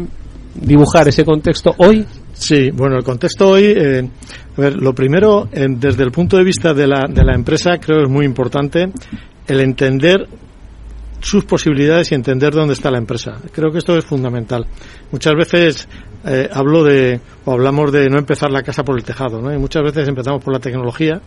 dibujar 0.55 1.09
ese 1.09 1.25
contexto 1.25 1.75
hoy 1.79 2.05
Sí, 2.43 2.71
bueno, 2.73 2.97
el 2.97 3.05
contexto 3.05 3.51
hoy, 3.51 3.67
eh, 3.67 4.09
a 4.57 4.61
ver, 4.61 4.77
lo 4.77 4.95
primero, 4.95 5.49
eh, 5.53 5.67
desde 5.69 6.03
el 6.03 6.11
punto 6.11 6.37
de 6.37 6.45
vista 6.45 6.73
de 6.75 6.87
la, 6.87 7.03
de 7.09 7.25
la 7.25 7.35
empresa, 7.35 7.79
creo 7.79 7.99
que 7.99 8.05
es 8.05 8.11
muy 8.11 8.25
importante 8.25 8.91
el 9.47 9.61
entender 9.61 10.27
sus 11.21 11.45
posibilidades 11.45 12.11
y 12.11 12.15
entender 12.15 12.53
dónde 12.53 12.75
está 12.75 12.91
la 12.91 12.99
empresa. 12.99 13.39
Creo 13.53 13.71
que 13.71 13.79
esto 13.79 13.97
es 13.97 14.05
fundamental. 14.05 14.67
Muchas 15.13 15.35
veces 15.35 15.89
eh, 16.25 16.49
hablo 16.53 16.83
de, 16.83 17.21
o 17.45 17.53
hablamos 17.53 17.93
de 17.93 18.09
no 18.09 18.19
empezar 18.19 18.51
la 18.51 18.63
casa 18.63 18.83
por 18.83 18.99
el 18.99 19.05
tejado, 19.05 19.41
¿no? 19.41 19.53
Y 19.55 19.59
muchas 19.59 19.83
veces 19.85 20.09
empezamos 20.09 20.43
por 20.43 20.53
la 20.53 20.59
tecnología 20.59 21.21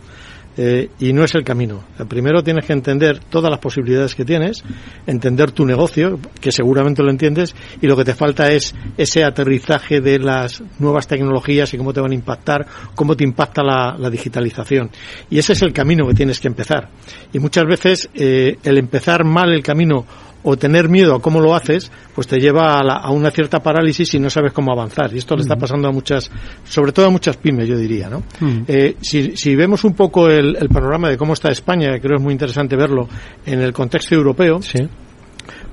eh, 0.56 0.88
y 0.98 1.12
no 1.12 1.24
es 1.24 1.34
el 1.34 1.44
camino. 1.44 1.84
Primero 2.08 2.42
tienes 2.42 2.64
que 2.64 2.72
entender 2.72 3.18
todas 3.18 3.50
las 3.50 3.60
posibilidades 3.60 4.14
que 4.14 4.24
tienes, 4.24 4.64
entender 5.06 5.52
tu 5.52 5.66
negocio, 5.66 6.18
que 6.40 6.50
seguramente 6.50 7.02
lo 7.02 7.10
entiendes, 7.10 7.54
y 7.80 7.86
lo 7.86 7.96
que 7.96 8.04
te 8.04 8.14
falta 8.14 8.50
es 8.50 8.74
ese 8.96 9.24
aterrizaje 9.24 10.00
de 10.00 10.18
las 10.18 10.62
nuevas 10.78 11.06
tecnologías 11.06 11.72
y 11.74 11.78
cómo 11.78 11.92
te 11.92 12.00
van 12.00 12.12
a 12.12 12.14
impactar, 12.14 12.66
cómo 12.94 13.16
te 13.16 13.24
impacta 13.24 13.62
la, 13.62 14.10
digitalización. 14.10 14.90
Y 15.28 15.38
ese 15.38 15.52
es 15.52 15.62
el 15.62 15.72
camino 15.72 16.06
que 16.06 16.14
tienes 16.14 16.40
que 16.40 16.48
empezar. 16.48 16.88
Y 17.32 17.38
muchas 17.38 17.64
veces 17.64 18.08
eh, 18.14 18.56
el 18.62 18.78
empezar 18.78 19.24
mal 19.24 19.52
el 19.52 19.62
camino 19.62 20.06
o 20.48 20.56
tener 20.56 20.88
miedo 20.88 21.14
a 21.16 21.20
cómo 21.20 21.40
lo 21.40 21.54
haces, 21.56 21.90
pues 22.14 22.28
te 22.28 22.38
lleva 22.38 22.78
a, 22.78 22.84
la- 22.84 22.96
a 22.98 23.10
una 23.10 23.30
cierta 23.32 23.60
parálisis 23.60 24.14
y 24.14 24.20
no 24.20 24.30
sabes 24.30 24.52
cómo 24.52 24.70
avanzar. 24.72 25.12
Y 25.12 25.18
esto 25.18 25.34
le 25.34 25.42
está 25.42 25.56
pasando 25.56 25.88
a 25.88 25.92
muchas, 25.92 26.30
sobre 26.64 26.92
todo 26.92 27.06
a 27.06 27.10
muchas 27.10 27.36
pymes, 27.36 27.66
yo 27.68 27.76
diría, 27.76 28.08
¿no? 28.08 28.22
Eh, 28.68 28.96
si, 29.00 29.36
si 29.36 29.56
vemos 29.56 29.82
un 29.84 29.94
poco 29.94 30.28
el, 30.30 30.56
el 30.56 30.68
panorama 30.68 31.08
de 31.08 31.16
cómo 31.16 31.32
está 31.32 31.50
España, 31.50 31.92
que 31.94 32.00
creo 32.00 32.16
es 32.18 32.22
muy 32.22 32.32
interesante 32.32 32.76
verlo 32.76 33.08
en 33.44 33.60
el 33.60 33.72
contexto 33.72 34.14
europeo, 34.14 34.62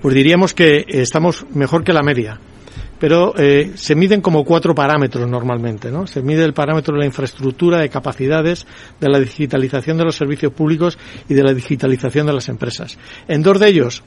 pues 0.02 0.16
diríamos 0.16 0.54
que 0.54 0.86
estamos 0.88 1.46
mejor 1.54 1.84
que 1.84 1.94
la 1.94 2.02
media. 2.02 2.40
Pero 3.00 3.34
eh, 3.38 3.72
se 3.76 3.96
miden 3.96 4.22
como 4.22 4.46
cuatro 4.46 4.74
parámetros 4.74 5.28
normalmente, 5.30 5.92
¿no? 5.92 6.08
Se 6.08 6.22
mide 6.22 6.46
el 6.46 6.54
parámetro 6.54 6.94
de 6.94 7.02
la 7.02 7.06
infraestructura, 7.06 7.80
de 7.80 7.90
capacidades, 7.90 8.66
de 9.00 9.10
la 9.10 9.20
digitalización 9.20 9.98
de 9.98 10.06
los 10.06 10.16
servicios 10.16 10.54
públicos 10.54 10.98
y 11.28 11.34
de 11.34 11.44
la 11.44 11.54
digitalización 11.54 12.28
de 12.28 12.34
las 12.34 12.48
empresas. 12.48 12.98
En 13.28 13.42
dos 13.44 13.60
de 13.60 13.68
ellos, 13.68 14.04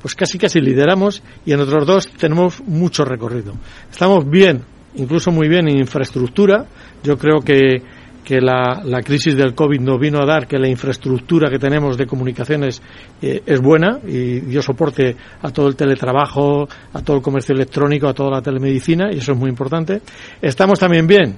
pues 0.00 0.14
casi 0.14 0.38
casi 0.38 0.60
lideramos 0.60 1.22
y 1.44 1.52
en 1.52 1.60
otros 1.60 1.86
dos 1.86 2.08
tenemos 2.08 2.60
mucho 2.66 3.04
recorrido. 3.04 3.54
Estamos 3.90 4.28
bien, 4.28 4.62
incluso 4.94 5.30
muy 5.30 5.48
bien 5.48 5.68
en 5.68 5.78
infraestructura. 5.78 6.66
Yo 7.02 7.16
creo 7.16 7.40
que, 7.40 7.82
que 8.24 8.40
la, 8.40 8.82
la 8.84 9.02
crisis 9.02 9.36
del 9.36 9.54
COVID 9.54 9.80
nos 9.80 10.00
vino 10.00 10.20
a 10.20 10.26
dar 10.26 10.46
que 10.46 10.58
la 10.58 10.68
infraestructura 10.68 11.50
que 11.50 11.58
tenemos 11.58 11.96
de 11.96 12.06
comunicaciones 12.06 12.80
eh, 13.20 13.42
es 13.44 13.60
buena 13.60 13.98
y 14.06 14.40
dio 14.40 14.62
soporte 14.62 15.16
a 15.42 15.50
todo 15.50 15.68
el 15.68 15.76
teletrabajo, 15.76 16.68
a 16.92 17.02
todo 17.02 17.18
el 17.18 17.22
comercio 17.22 17.54
electrónico, 17.54 18.08
a 18.08 18.14
toda 18.14 18.30
la 18.30 18.42
telemedicina 18.42 19.12
y 19.12 19.18
eso 19.18 19.32
es 19.32 19.38
muy 19.38 19.50
importante. 19.50 20.00
Estamos 20.40 20.78
también 20.78 21.06
bien, 21.06 21.36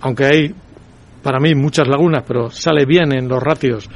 aunque 0.00 0.24
hay 0.24 0.54
para 1.22 1.38
mí 1.38 1.54
muchas 1.54 1.86
lagunas, 1.88 2.24
pero 2.26 2.50
sale 2.50 2.84
bien 2.86 3.12
en 3.12 3.28
los 3.28 3.42
ratios 3.42 3.88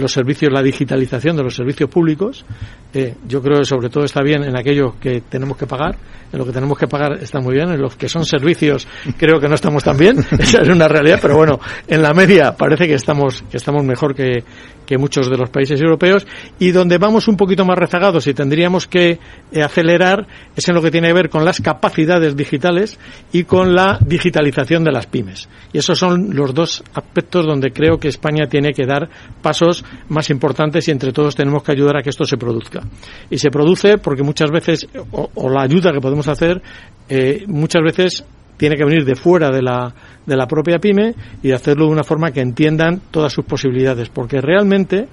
los 0.00 0.12
servicios, 0.12 0.52
la 0.52 0.62
digitalización 0.62 1.36
de 1.36 1.42
los 1.42 1.54
servicios 1.54 1.90
públicos. 1.90 2.44
Eh, 2.92 3.14
yo 3.26 3.40
creo 3.40 3.58
que 3.58 3.64
sobre 3.64 3.88
todo 3.88 4.04
está 4.04 4.22
bien 4.22 4.42
en 4.42 4.56
aquellos 4.56 4.94
que 4.96 5.22
tenemos 5.22 5.56
que 5.56 5.66
pagar. 5.66 5.96
En 6.32 6.38
lo 6.38 6.46
que 6.46 6.52
tenemos 6.52 6.78
que 6.78 6.86
pagar 6.86 7.14
está 7.20 7.40
muy 7.40 7.54
bien. 7.54 7.70
En 7.70 7.80
los 7.80 7.96
que 7.96 8.08
son 8.08 8.24
servicios 8.24 8.86
creo 9.18 9.40
que 9.40 9.48
no 9.48 9.54
estamos 9.54 9.82
tan 9.82 9.96
bien. 9.96 10.18
Esa 10.38 10.62
es 10.62 10.68
una 10.68 10.88
realidad. 10.88 11.18
Pero 11.20 11.36
bueno, 11.36 11.60
en 11.86 12.02
la 12.02 12.14
media 12.14 12.56
parece 12.56 12.86
que 12.86 12.94
estamos, 12.94 13.42
que 13.50 13.56
estamos 13.56 13.84
mejor 13.84 14.14
que, 14.14 14.44
que 14.90 14.98
muchos 14.98 15.30
de 15.30 15.36
los 15.36 15.50
países 15.50 15.80
europeos. 15.80 16.26
Y 16.58 16.72
donde 16.72 16.98
vamos 16.98 17.28
un 17.28 17.36
poquito 17.36 17.64
más 17.64 17.78
rezagados 17.78 18.26
y 18.26 18.34
tendríamos 18.34 18.88
que 18.88 19.20
eh, 19.52 19.62
acelerar 19.62 20.26
es 20.56 20.68
en 20.68 20.74
lo 20.74 20.82
que 20.82 20.90
tiene 20.90 21.06
que 21.06 21.14
ver 21.14 21.30
con 21.30 21.44
las 21.44 21.60
capacidades 21.60 22.36
digitales 22.36 22.98
y 23.32 23.44
con 23.44 23.72
la 23.72 24.00
digitalización 24.04 24.82
de 24.82 24.90
las 24.90 25.06
pymes. 25.06 25.48
Y 25.72 25.78
esos 25.78 25.96
son 25.96 26.34
los 26.34 26.52
dos 26.52 26.82
aspectos 26.92 27.46
donde 27.46 27.70
creo 27.70 27.98
que 27.98 28.08
España 28.08 28.48
tiene 28.48 28.72
que 28.72 28.84
dar 28.84 29.08
pasos 29.40 29.84
más 30.08 30.28
importantes 30.28 30.88
y 30.88 30.90
entre 30.90 31.12
todos 31.12 31.36
tenemos 31.36 31.62
que 31.62 31.70
ayudar 31.70 31.96
a 31.96 32.02
que 32.02 32.10
esto 32.10 32.24
se 32.24 32.36
produzca. 32.36 32.80
Y 33.30 33.38
se 33.38 33.50
produce 33.50 33.98
porque 33.98 34.24
muchas 34.24 34.50
veces, 34.50 34.88
o, 35.12 35.48
la 35.48 35.62
ayuda 35.62 35.92
que 35.92 36.00
podemos 36.00 36.26
hacer, 36.26 36.60
eh, 37.08 37.44
muchas 37.46 37.82
veces 37.84 38.24
tiene 38.60 38.76
que 38.76 38.84
venir 38.84 39.06
de 39.06 39.14
fuera 39.14 39.48
de 39.48 39.62
la, 39.62 39.90
de 40.26 40.36
la 40.36 40.46
propia 40.46 40.78
pyme 40.78 41.14
y 41.42 41.50
hacerlo 41.50 41.86
de 41.86 41.92
una 41.92 42.04
forma 42.04 42.30
que 42.30 42.42
entiendan 42.42 43.00
todas 43.10 43.32
sus 43.32 43.46
posibilidades, 43.46 44.10
porque 44.10 44.38
realmente 44.38 45.08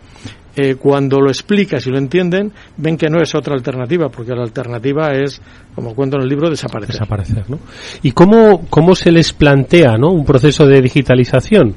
eh, 0.57 0.75
cuando 0.75 1.21
lo 1.21 1.29
explicas 1.29 1.87
y 1.87 1.89
lo 1.89 1.97
entienden, 1.97 2.51
ven 2.75 2.97
que 2.97 3.07
no 3.07 3.21
es 3.21 3.33
otra 3.35 3.53
alternativa, 3.53 4.09
porque 4.09 4.33
la 4.35 4.43
alternativa 4.43 5.13
es, 5.13 5.41
como 5.73 5.95
cuento 5.95 6.17
en 6.17 6.23
el 6.23 6.27
libro, 6.29 6.49
desaparecer. 6.49 6.95
Desaparecer, 6.95 7.49
¿no? 7.49 7.57
¿Y 8.01 8.11
cómo, 8.11 8.65
cómo 8.69 8.95
se 8.95 9.13
les 9.13 9.31
plantea, 9.31 9.95
¿no? 9.97 10.09
Un 10.09 10.25
proceso 10.25 10.65
de 10.65 10.81
digitalización. 10.81 11.73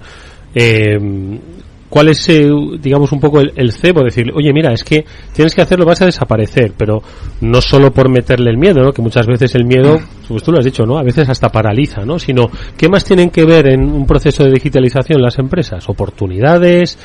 Eh, 0.52 0.98
¿Cuál 1.90 2.08
es, 2.08 2.28
eh, 2.28 2.48
digamos, 2.80 3.10
un 3.10 3.18
poco 3.18 3.40
el, 3.40 3.72
cebo? 3.72 4.04
Decir, 4.04 4.30
oye, 4.32 4.52
mira, 4.52 4.72
es 4.72 4.84
que 4.84 5.04
tienes 5.34 5.54
que 5.54 5.60
hacerlo, 5.60 5.84
vas 5.84 6.00
a 6.00 6.06
desaparecer, 6.06 6.72
pero 6.76 7.02
no 7.40 7.60
solo 7.60 7.92
por 7.92 8.08
meterle 8.08 8.50
el 8.50 8.56
miedo, 8.56 8.80
¿no? 8.80 8.92
Que 8.92 9.02
muchas 9.02 9.26
veces 9.26 9.56
el 9.56 9.64
miedo, 9.64 9.98
pues 10.28 10.44
tú 10.44 10.52
lo 10.52 10.58
has 10.58 10.64
dicho, 10.64 10.84
¿no? 10.84 10.98
A 10.98 11.02
veces 11.02 11.28
hasta 11.28 11.48
paraliza, 11.48 12.04
¿no? 12.04 12.20
Sino, 12.20 12.48
¿qué 12.76 12.88
más 12.88 13.04
tienen 13.04 13.30
que 13.30 13.44
ver 13.44 13.66
en 13.72 13.82
un 13.82 14.06
proceso 14.06 14.44
de 14.44 14.52
digitalización 14.52 15.20
las 15.20 15.38
empresas? 15.40 15.88
¿Oportunidades? 15.88 16.96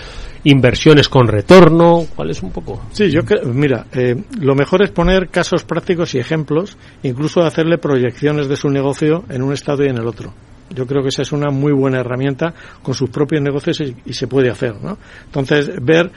¿Inversiones 0.43 1.09
con 1.09 1.27
retorno? 1.27 2.05
¿Cuál 2.15 2.29
es 2.29 2.43
un 2.43 2.51
poco? 2.51 2.83
Sí, 2.91 3.09
yo 3.09 3.25
creo, 3.25 3.45
mira, 3.45 3.87
eh, 3.91 4.15
lo 4.39 4.53
mejor 4.53 4.83
es 4.83 4.91
poner 4.91 5.29
casos 5.29 5.63
prácticos 5.63 6.13
y 6.13 6.19
ejemplos, 6.19 6.77
incluso 7.01 7.41
hacerle 7.41 7.79
proyecciones 7.79 8.47
de 8.47 8.55
su 8.55 8.69
negocio 8.69 9.23
en 9.29 9.41
un 9.41 9.53
estado 9.53 9.83
y 9.83 9.87
en 9.87 9.97
el 9.97 10.07
otro. 10.07 10.31
Yo 10.69 10.85
creo 10.87 11.01
que 11.03 11.09
esa 11.09 11.21
es 11.21 11.31
una 11.31 11.51
muy 11.51 11.73
buena 11.73 11.99
herramienta 11.99 12.53
con 12.81 12.93
sus 12.93 13.09
propios 13.09 13.41
negocios 13.41 13.79
y, 13.81 13.95
y 14.05 14.13
se 14.13 14.27
puede 14.27 14.49
hacer, 14.49 14.75
¿no? 14.81 14.97
Entonces, 15.25 15.71
ver 15.81 16.11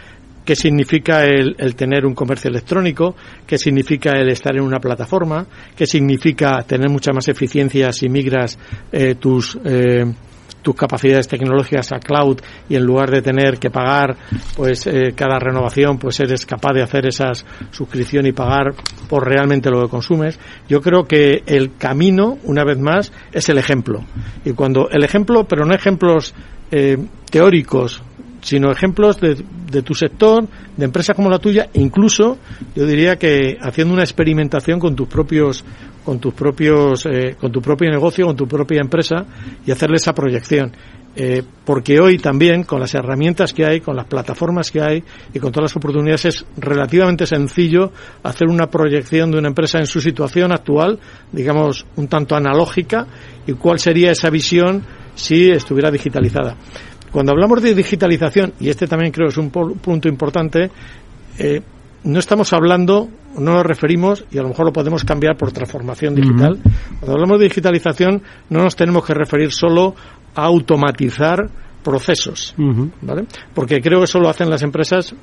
qué 0.48 0.56
significa 0.56 1.26
el, 1.26 1.54
el, 1.58 1.74
tener 1.74 2.06
un 2.06 2.14
comercio 2.14 2.48
electrónico, 2.48 3.14
qué 3.46 3.58
significa 3.58 4.18
el 4.18 4.30
estar 4.30 4.56
en 4.56 4.62
una 4.62 4.80
plataforma, 4.80 5.46
qué 5.76 5.84
significa 5.84 6.62
tener 6.66 6.88
mucha 6.88 7.12
más 7.12 7.28
eficiencia 7.28 7.92
si 7.92 8.08
migras 8.08 8.58
eh, 8.90 9.16
tus 9.16 9.58
eh, 9.62 10.06
tus 10.68 10.76
capacidades 10.76 11.26
tecnológicas 11.26 11.92
a 11.92 11.98
cloud 11.98 12.40
y 12.68 12.76
en 12.76 12.84
lugar 12.84 13.10
de 13.10 13.22
tener 13.22 13.58
que 13.58 13.70
pagar 13.70 14.18
pues 14.54 14.86
eh, 14.86 15.14
cada 15.16 15.38
renovación 15.38 15.96
pues 15.96 16.20
eres 16.20 16.44
capaz 16.44 16.74
de 16.74 16.82
hacer 16.82 17.06
esa 17.06 17.32
suscripción 17.70 18.26
y 18.26 18.32
pagar 18.32 18.74
por 19.08 19.26
realmente 19.26 19.70
lo 19.70 19.80
que 19.80 19.88
consumes. 19.88 20.38
Yo 20.68 20.82
creo 20.82 21.04
que 21.04 21.42
el 21.46 21.76
camino 21.78 22.36
una 22.44 22.64
vez 22.64 22.78
más 22.78 23.10
es 23.32 23.48
el 23.48 23.56
ejemplo. 23.56 24.04
Y 24.44 24.52
cuando 24.52 24.90
el 24.90 25.02
ejemplo 25.04 25.44
pero 25.48 25.64
no 25.64 25.74
ejemplos 25.74 26.34
eh, 26.70 26.98
teóricos 27.30 28.02
sino 28.42 28.70
ejemplos 28.70 29.20
de, 29.20 29.42
de, 29.70 29.82
tu 29.82 29.94
sector, 29.94 30.46
de 30.76 30.84
empresas 30.84 31.16
como 31.16 31.28
la 31.28 31.40
tuya, 31.40 31.68
incluso 31.74 32.38
yo 32.74 32.86
diría 32.86 33.16
que 33.16 33.56
haciendo 33.60 33.94
una 33.94 34.04
experimentación 34.04 34.78
con 34.78 34.94
tus 34.94 35.08
propios, 35.08 35.64
con 36.08 36.18
tus 36.18 36.32
propios, 36.32 37.04
eh, 37.04 37.36
con 37.38 37.52
tu 37.52 37.60
propio 37.60 37.90
negocio, 37.90 38.24
con 38.24 38.34
tu 38.34 38.48
propia 38.48 38.80
empresa 38.80 39.26
y 39.66 39.70
hacerle 39.70 39.96
esa 39.96 40.14
proyección. 40.14 40.72
Eh, 41.14 41.42
porque 41.66 42.00
hoy 42.00 42.16
también, 42.16 42.62
con 42.64 42.80
las 42.80 42.94
herramientas 42.94 43.52
que 43.52 43.66
hay, 43.66 43.82
con 43.82 43.94
las 43.94 44.06
plataformas 44.06 44.70
que 44.70 44.80
hay 44.80 45.04
y 45.34 45.38
con 45.38 45.52
todas 45.52 45.70
las 45.70 45.76
oportunidades, 45.76 46.24
es 46.24 46.46
relativamente 46.56 47.26
sencillo 47.26 47.92
hacer 48.22 48.48
una 48.48 48.68
proyección 48.68 49.30
de 49.30 49.36
una 49.36 49.48
empresa 49.48 49.80
en 49.80 49.86
su 49.86 50.00
situación 50.00 50.50
actual, 50.50 50.98
digamos, 51.30 51.84
un 51.96 52.08
tanto 52.08 52.36
analógica, 52.36 53.06
y 53.46 53.52
cuál 53.52 53.78
sería 53.78 54.10
esa 54.10 54.30
visión 54.30 54.82
si 55.14 55.50
estuviera 55.50 55.90
digitalizada. 55.90 56.56
Cuando 57.12 57.32
hablamos 57.32 57.60
de 57.60 57.74
digitalización, 57.74 58.54
y 58.60 58.70
este 58.70 58.86
también 58.86 59.12
creo 59.12 59.28
es 59.28 59.36
un 59.36 59.50
punto 59.50 60.08
importante, 60.08 60.70
eh, 61.38 61.60
no 62.04 62.18
estamos 62.18 62.52
hablando, 62.52 63.08
no 63.38 63.54
nos 63.54 63.66
referimos, 63.66 64.24
y 64.30 64.38
a 64.38 64.42
lo 64.42 64.48
mejor 64.48 64.66
lo 64.66 64.72
podemos 64.72 65.04
cambiar 65.04 65.36
por 65.36 65.52
transformación 65.52 66.14
digital. 66.14 66.52
Uh 66.52 66.56
-huh. 66.56 66.98
Cuando 67.00 67.12
hablamos 67.12 67.38
de 67.38 67.44
digitalización, 67.44 68.22
no 68.50 68.62
nos 68.62 68.76
tenemos 68.76 69.04
que 69.04 69.14
referir 69.14 69.52
solo 69.52 69.94
a 70.34 70.44
automatizar 70.44 71.48
procesos, 71.82 72.54
uh 72.58 72.62
-huh. 72.62 72.90
¿vale? 73.02 73.24
Porque 73.54 73.80
creo 73.80 73.98
que 73.98 74.04
eso 74.04 74.18
lo 74.20 74.28
hacen 74.28 74.50
las 74.50 74.62
empresas 74.62 75.14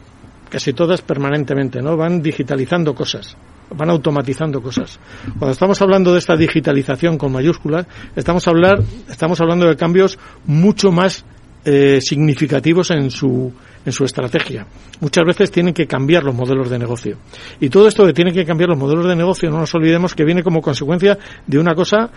casi 0.49 0.73
todas 0.73 1.01
permanentemente, 1.01 1.82
¿no? 1.82 1.97
Van 1.97 2.21
digitalizando 2.21 2.93
cosas 2.93 3.36
van 3.69 3.89
automatizando 3.89 4.61
cosas. 4.61 4.99
Cuando 5.39 5.51
estamos 5.51 5.82
hablando 5.82 6.13
de 6.13 6.19
esta 6.19 6.36
digitalización 6.36 7.17
con 7.17 7.32
mayúsculas, 7.32 7.88
estamos, 8.15 8.47
hablar, 8.47 8.80
estamos 9.09 9.41
hablando 9.41 9.67
de 9.67 9.76
cambios 9.76 10.19
mucho 10.45 10.91
más 10.91 11.26
eh, 11.66 11.99
significativos 11.99 12.91
en 12.91 13.09
su, 13.09 13.51
en 13.86 13.91
su 13.91 14.05
estrategia. 14.05 14.68
Muchas 15.01 15.26
veces 15.26 15.51
tienen 15.51 15.74
que 15.74 15.88
cambiar 15.88 16.24
los 16.24 16.36
modelos 16.36 16.70
de 16.70 16.78
negocio. 16.78 17.18
Y 17.59 17.70
todo 17.70 17.88
esto 17.88 18.05
que 18.05 18.13
tiene 18.13 18.32
que 18.32 18.45
cambiar 18.45 18.70
los 18.70 18.78
modelos 18.78 19.07
de 19.07 19.16
negocio, 19.16 19.49
no 19.49 19.57
nos 19.57 19.74
olvidemos 19.74 20.13
que 20.13 20.24
viene 20.24 20.43
como 20.43 20.61
consecuencia 20.61 21.18
de 21.47 21.57
una 21.57 21.74
cosa 21.74 22.09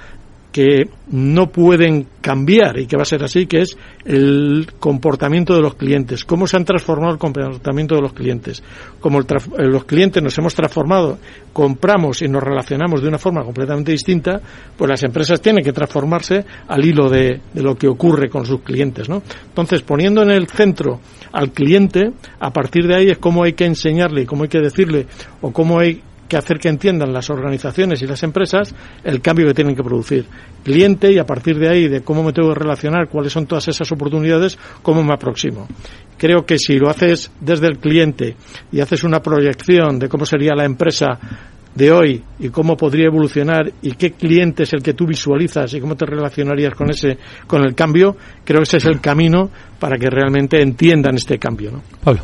que 0.52 0.88
no 1.10 1.50
pueden 1.50 2.06
cambiar 2.20 2.78
y 2.78 2.86
que 2.86 2.96
va 2.96 3.02
a 3.02 3.06
ser 3.06 3.22
así, 3.22 3.46
que 3.46 3.60
es 3.60 3.76
el 4.04 4.66
comportamiento 4.78 5.54
de 5.54 5.60
los 5.60 5.74
clientes, 5.74 6.24
cómo 6.24 6.46
se 6.46 6.56
han 6.56 6.64
transformado 6.64 7.12
el 7.12 7.18
comportamiento 7.18 7.94
de 7.94 8.02
los 8.02 8.12
clientes. 8.12 8.62
Como 9.00 9.20
los 9.20 9.84
clientes 9.84 10.22
nos 10.22 10.36
hemos 10.38 10.54
transformado, 10.54 11.18
compramos 11.52 12.22
y 12.22 12.28
nos 12.28 12.42
relacionamos 12.42 13.02
de 13.02 13.08
una 13.08 13.18
forma 13.18 13.44
completamente 13.44 13.92
distinta, 13.92 14.40
pues 14.76 14.88
las 14.88 15.02
empresas 15.02 15.40
tienen 15.40 15.64
que 15.64 15.72
transformarse 15.72 16.44
al 16.66 16.84
hilo 16.84 17.08
de, 17.08 17.40
de 17.52 17.62
lo 17.62 17.76
que 17.76 17.88
ocurre 17.88 18.28
con 18.28 18.44
sus 18.44 18.60
clientes. 18.60 19.08
¿no? 19.08 19.22
Entonces, 19.48 19.82
poniendo 19.82 20.22
en 20.22 20.30
el 20.30 20.48
centro 20.48 21.00
al 21.32 21.52
cliente, 21.52 22.12
a 22.40 22.50
partir 22.50 22.86
de 22.86 22.96
ahí 22.96 23.10
es 23.10 23.18
cómo 23.18 23.44
hay 23.44 23.52
que 23.52 23.64
enseñarle 23.64 23.98
cómo 24.26 24.44
hay 24.44 24.48
que 24.48 24.60
decirle 24.60 25.06
o 25.40 25.52
cómo 25.52 25.80
hay 25.80 26.02
que 26.28 26.36
hacer 26.36 26.58
que 26.58 26.68
entiendan 26.68 27.12
las 27.12 27.30
organizaciones 27.30 28.02
y 28.02 28.06
las 28.06 28.22
empresas 28.22 28.74
el 29.02 29.20
cambio 29.20 29.46
que 29.46 29.54
tienen 29.54 29.74
que 29.74 29.82
producir. 29.82 30.26
Cliente 30.62 31.12
y 31.12 31.18
a 31.18 31.24
partir 31.24 31.58
de 31.58 31.68
ahí, 31.68 31.88
de 31.88 32.02
cómo 32.02 32.22
me 32.22 32.32
tengo 32.32 32.52
que 32.52 32.60
relacionar, 32.60 33.08
cuáles 33.08 33.32
son 33.32 33.46
todas 33.46 33.66
esas 33.68 33.90
oportunidades, 33.90 34.58
cómo 34.82 35.02
me 35.02 35.14
aproximo. 35.14 35.66
Creo 36.16 36.44
que 36.44 36.58
si 36.58 36.78
lo 36.78 36.90
haces 36.90 37.30
desde 37.40 37.66
el 37.68 37.78
cliente 37.78 38.36
y 38.70 38.80
haces 38.80 39.04
una 39.04 39.20
proyección 39.20 39.98
de 39.98 40.08
cómo 40.08 40.26
sería 40.26 40.54
la 40.54 40.64
empresa 40.64 41.18
de 41.74 41.92
hoy 41.92 42.22
y 42.40 42.48
cómo 42.48 42.76
podría 42.76 43.06
evolucionar 43.06 43.72
y 43.82 43.92
qué 43.92 44.12
cliente 44.12 44.64
es 44.64 44.72
el 44.72 44.82
que 44.82 44.94
tú 44.94 45.06
visualizas 45.06 45.72
y 45.74 45.80
cómo 45.80 45.94
te 45.94 46.06
relacionarías 46.06 46.74
con 46.74 46.90
ese 46.90 47.18
con 47.46 47.62
el 47.62 47.74
cambio, 47.74 48.16
creo 48.44 48.58
que 48.58 48.64
ese 48.64 48.78
es 48.78 48.86
el 48.86 49.00
camino 49.00 49.48
para 49.78 49.96
que 49.96 50.10
realmente 50.10 50.60
entiendan 50.60 51.14
este 51.14 51.38
cambio, 51.38 51.70
¿no? 51.70 51.82
Pablo. 52.02 52.22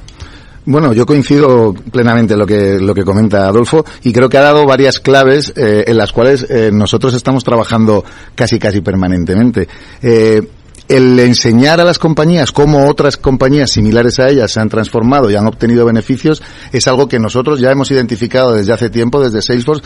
Bueno, 0.67 0.95
yo 0.95 1.05
coincido 1.05 1.75
plenamente 1.75 2.33
en 2.33 2.39
lo 2.39 2.47
que, 2.47 2.79
lo 2.81 2.95
que 2.95 3.05
comenta 3.05 3.47
Adolfo 3.47 3.85
y 4.03 4.13
creo 4.13 4.31
que 4.31 4.39
ha 4.39 4.43
dado 4.43 4.65
varias 4.65 4.99
claves 4.99 5.53
eh, 5.57 5.85
en 5.87 5.99
las 5.99 6.13
cuales 6.13 6.47
eh, 6.49 6.71
nosotros 6.73 7.13
estamos 7.13 7.45
trabajando 7.45 8.03
casi 8.35 8.59
casi 8.59 8.81
permanentemente. 8.81 9.69
Eh, 10.01 10.43
el 10.89 11.19
enseñar 11.19 11.81
a 11.81 11.85
las 11.85 11.99
compañías 11.99 12.53
cómo 12.53 12.89
otras 12.89 13.17
compañías 13.17 13.71
similares 13.71 14.19
a 14.19 14.29
ellas 14.29 14.53
se 14.53 14.61
han 14.61 14.69
transformado 14.69 15.31
y 15.31 15.35
han 15.35 15.47
obtenido 15.47 15.87
beneficios 15.87 16.43
es 16.73 16.87
algo 16.89 17.09
que 17.09 17.19
nosotros 17.19 17.59
ya 17.61 17.71
hemos 17.71 17.91
identificado 17.91 18.53
desde 18.53 18.73
hace 18.73 18.91
tiempo, 18.91 19.23
desde 19.23 19.41
Salesforce, 19.41 19.83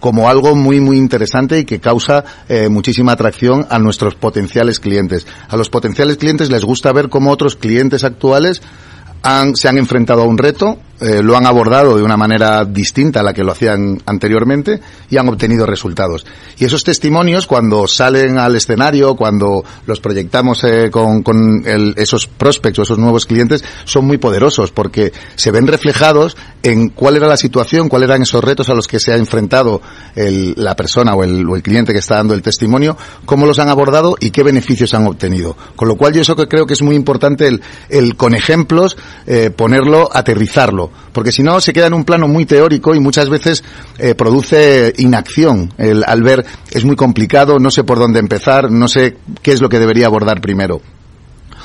como 0.00 0.28
algo 0.28 0.56
muy, 0.56 0.80
muy 0.80 0.96
interesante 0.96 1.58
y 1.58 1.64
que 1.64 1.78
causa 1.78 2.24
eh, 2.48 2.68
muchísima 2.68 3.12
atracción 3.12 3.66
a 3.70 3.78
nuestros 3.78 4.14
potenciales 4.14 4.80
clientes. 4.80 5.26
A 5.48 5.56
los 5.56 5.70
potenciales 5.70 6.16
clientes 6.16 6.50
les 6.50 6.64
gusta 6.64 6.92
ver 6.92 7.08
cómo 7.08 7.30
otros 7.30 7.54
clientes 7.54 8.02
actuales 8.02 8.60
han, 9.22 9.56
se 9.56 9.68
han 9.68 9.78
enfrentado 9.78 10.22
a 10.22 10.26
un 10.26 10.38
reto, 10.38 10.78
eh, 11.00 11.22
lo 11.22 11.36
han 11.36 11.46
abordado 11.46 11.96
de 11.96 12.02
una 12.02 12.16
manera 12.16 12.64
distinta 12.64 13.20
a 13.20 13.22
la 13.22 13.32
que 13.32 13.42
lo 13.42 13.52
hacían 13.52 14.02
anteriormente 14.06 14.80
y 15.08 15.16
han 15.16 15.28
obtenido 15.28 15.64
resultados. 15.64 16.26
Y 16.58 16.64
esos 16.64 16.84
testimonios, 16.84 17.46
cuando 17.46 17.86
salen 17.86 18.38
al 18.38 18.54
escenario, 18.54 19.16
cuando 19.16 19.64
los 19.86 20.00
proyectamos 20.00 20.62
eh, 20.64 20.90
con, 20.90 21.62
el, 21.64 21.94
esos 21.96 22.26
prospects 22.26 22.78
o 22.78 22.82
esos 22.82 22.98
nuevos 22.98 23.26
clientes, 23.26 23.64
son 23.84 24.06
muy 24.06 24.18
poderosos 24.18 24.72
porque 24.72 25.12
se 25.36 25.50
ven 25.50 25.66
reflejados 25.66 26.36
en 26.62 26.90
cuál 26.90 27.16
era 27.16 27.26
la 27.26 27.36
situación, 27.36 27.88
cuáles 27.88 28.08
eran 28.08 28.22
esos 28.22 28.44
retos 28.44 28.68
a 28.68 28.74
los 28.74 28.86
que 28.86 29.00
se 29.00 29.12
ha 29.12 29.16
enfrentado 29.16 29.80
el, 30.14 30.54
la 30.56 30.76
persona 30.76 31.14
o 31.14 31.24
el, 31.24 31.48
o 31.48 31.56
el, 31.56 31.62
cliente 31.62 31.92
que 31.92 32.00
está 32.00 32.16
dando 32.16 32.34
el 32.34 32.42
testimonio, 32.42 32.96
cómo 33.24 33.46
los 33.46 33.58
han 33.58 33.68
abordado 33.68 34.16
y 34.20 34.30
qué 34.30 34.42
beneficios 34.42 34.92
han 34.94 35.06
obtenido. 35.06 35.56
Con 35.76 35.88
lo 35.88 35.96
cual 35.96 36.12
yo 36.12 36.20
eso 36.20 36.36
que 36.36 36.48
creo 36.48 36.66
que 36.66 36.74
es 36.74 36.82
muy 36.82 36.94
importante 36.94 37.46
el, 37.46 37.62
el 37.88 38.16
con 38.16 38.34
ejemplos 38.34 38.96
eh, 39.26 39.50
ponerlo, 39.50 40.10
aterrizarlo, 40.12 40.89
porque 41.12 41.32
si 41.32 41.42
no 41.42 41.60
se 41.60 41.72
queda 41.72 41.86
en 41.86 41.94
un 41.94 42.04
plano 42.04 42.28
muy 42.28 42.46
teórico 42.46 42.94
y 42.94 43.00
muchas 43.00 43.28
veces 43.28 43.64
eh, 43.98 44.14
produce 44.14 44.92
inacción. 44.98 45.72
El, 45.78 46.04
al 46.06 46.22
ver 46.22 46.44
es 46.70 46.84
muy 46.84 46.96
complicado, 46.96 47.58
no 47.58 47.70
sé 47.70 47.84
por 47.84 47.98
dónde 47.98 48.20
empezar, 48.20 48.70
no 48.70 48.88
sé 48.88 49.16
qué 49.42 49.52
es 49.52 49.60
lo 49.60 49.68
que 49.68 49.78
debería 49.78 50.06
abordar 50.06 50.40
primero. 50.40 50.80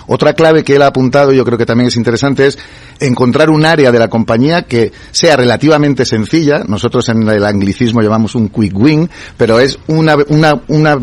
Otra 0.08 0.34
clave 0.34 0.64
que 0.64 0.76
él 0.76 0.82
ha 0.84 0.88
apuntado, 0.88 1.32
yo 1.32 1.44
creo 1.44 1.58
que 1.58 1.66
también 1.66 1.88
es 1.88 1.96
interesante, 1.96 2.46
es 2.46 2.60
encontrar 3.00 3.50
un 3.50 3.66
área 3.66 3.92
de 3.92 4.00
la 4.00 4.08
compañía 4.08 4.64
que 4.64 4.92
sea 5.12 5.36
relativamente 5.36 6.06
sencilla. 6.06 6.64
Nosotros 6.68 7.10
en 7.10 7.28
el 7.28 7.44
anglicismo 7.44 8.02
llamamos 8.02 8.36
un 8.36 8.50
quick 8.50 8.78
win, 8.78 9.10
pero 9.38 9.60
es 9.60 9.80
una, 9.88 10.16
una, 10.28 10.62
una, 10.68 11.00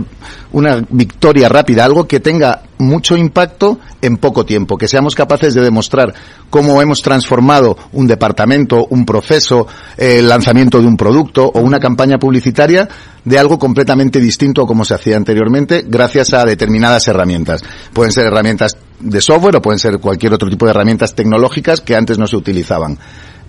una 0.52 0.84
victoria 0.90 1.48
rápida, 1.48 1.84
algo 1.84 2.06
que 2.06 2.20
tenga 2.20 2.62
mucho 2.82 3.16
impacto 3.16 3.78
en 4.00 4.16
poco 4.16 4.44
tiempo, 4.44 4.76
que 4.76 4.88
seamos 4.88 5.14
capaces 5.14 5.54
de 5.54 5.62
demostrar 5.62 6.12
cómo 6.50 6.82
hemos 6.82 7.00
transformado 7.00 7.76
un 7.92 8.06
departamento, 8.06 8.86
un 8.90 9.04
proceso, 9.04 9.66
el 9.96 10.28
lanzamiento 10.28 10.80
de 10.80 10.86
un 10.86 10.96
producto 10.96 11.46
o 11.46 11.60
una 11.60 11.78
campaña 11.78 12.18
publicitaria 12.18 12.88
de 13.24 13.38
algo 13.38 13.58
completamente 13.58 14.20
distinto 14.20 14.62
a 14.62 14.66
como 14.66 14.84
se 14.84 14.94
hacía 14.94 15.16
anteriormente 15.16 15.84
gracias 15.86 16.34
a 16.34 16.44
determinadas 16.44 17.06
herramientas. 17.08 17.62
Pueden 17.92 18.12
ser 18.12 18.26
herramientas 18.26 18.76
de 19.00 19.20
software 19.20 19.56
o 19.56 19.62
pueden 19.62 19.78
ser 19.78 19.98
cualquier 19.98 20.34
otro 20.34 20.48
tipo 20.50 20.66
de 20.66 20.70
herramientas 20.70 21.14
tecnológicas 21.14 21.80
que 21.80 21.96
antes 21.96 22.18
no 22.18 22.26
se 22.26 22.36
utilizaban. 22.36 22.98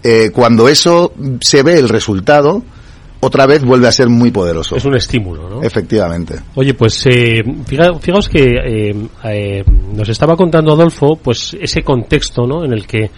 Eh, 0.04 0.32
cuando 0.34 0.68
eso 0.68 1.14
se 1.42 1.64
ve 1.64 1.80
el 1.80 1.88
resultado, 1.88 2.64
otra 3.26 3.46
vez 3.46 3.64
vuelve 3.64 3.88
a 3.88 3.92
ser 3.92 4.10
muy 4.10 4.32
poderoso. 4.32 4.76
Es 4.76 4.86
un 4.86 4.96
estímulo, 4.96 5.50
¿no? 5.50 5.64
Efectivamente. 5.64 6.36
Oye, 6.56 6.74
pues 6.74 7.06
eh, 7.06 7.42
fijaos 7.66 8.30
que 8.30 8.44
eh, 8.44 8.96
eh, 9.24 9.64
nos 9.96 10.10
estaba 10.10 10.36
contando 10.36 10.74
Adolfo, 10.74 11.16
pues 11.22 11.56
ese 11.60 11.82
contexto, 11.82 12.46
¿no? 12.46 12.64
En 12.66 12.74
el 12.74 12.86
que 12.86 13.10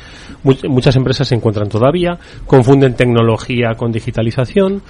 muchas 0.43 0.95
empresas 0.95 1.27
se 1.27 1.35
encuentran 1.35 1.67
todavía, 1.69 2.17
confunden 2.45 2.95
tecnología 2.95 3.71
con 3.75 3.91
digitalización, 3.91 4.81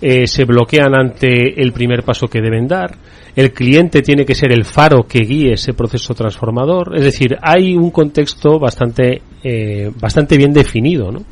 eh, 0.00 0.26
se 0.26 0.44
bloquean 0.44 0.96
ante 0.96 1.62
el 1.62 1.72
primer 1.72 2.02
paso 2.02 2.26
que 2.26 2.40
deben 2.40 2.66
dar, 2.66 2.96
el 3.36 3.52
cliente 3.52 4.02
tiene 4.02 4.24
que 4.24 4.34
ser 4.34 4.50
el 4.50 4.64
faro 4.64 5.04
que 5.04 5.20
guíe 5.20 5.52
ese 5.52 5.74
proceso 5.74 6.12
transformador, 6.12 6.96
es 6.96 7.04
decir, 7.04 7.36
hay 7.40 7.74
un 7.76 7.90
contexto 7.90 8.58
bastante, 8.58 9.22
eh, 9.44 9.90
bastante 10.00 10.36
bien 10.36 10.52
definido, 10.52 11.12
¿no? 11.12 11.22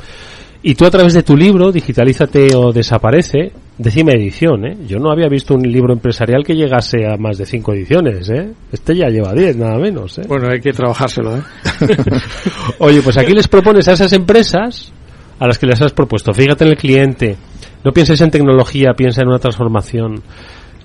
Y 0.63 0.75
tú 0.75 0.85
a 0.85 0.91
través 0.91 1.15
de 1.15 1.23
tu 1.23 1.37
libro, 1.37 1.73
Digitalízate 1.73 2.55
o 2.55 2.71
Desaparece, 2.73 3.53
décima 3.79 4.13
edición, 4.13 4.67
¿eh? 4.67 4.77
Yo 4.87 4.99
no 4.99 5.11
había 5.11 5.27
visto 5.27 5.55
un 5.55 5.63
libro 5.63 5.95
empresarial 5.95 6.45
que 6.45 6.55
llegase 6.55 7.07
a 7.07 7.17
más 7.17 7.39
de 7.39 7.47
cinco 7.47 7.73
ediciones, 7.73 8.29
¿eh? 8.29 8.53
Este 8.71 8.95
ya 8.95 9.09
lleva 9.09 9.33
diez, 9.33 9.57
nada 9.57 9.79
menos, 9.79 10.19
¿eh? 10.19 10.23
Bueno, 10.29 10.49
hay 10.51 10.61
que 10.61 10.73
trabajárselo, 10.73 11.37
¿eh? 11.37 11.43
Oye, 12.79 13.01
pues 13.01 13.17
aquí 13.17 13.33
les 13.33 13.49
propones 13.49 13.89
a 13.89 13.93
esas 13.93 14.13
empresas 14.13 14.93
a 15.39 15.47
las 15.47 15.59
que 15.59 15.67
les 15.67 15.81
has 15.81 15.93
propuesto, 15.93 16.35
fíjate 16.35 16.65
en 16.65 16.71
el 16.71 16.77
cliente, 16.77 17.37
no 17.83 17.93
pienses 17.93 18.21
en 18.21 18.31
tecnología, 18.31 18.93
piensa 18.95 19.23
en 19.23 19.29
una 19.29 19.39
transformación. 19.39 20.23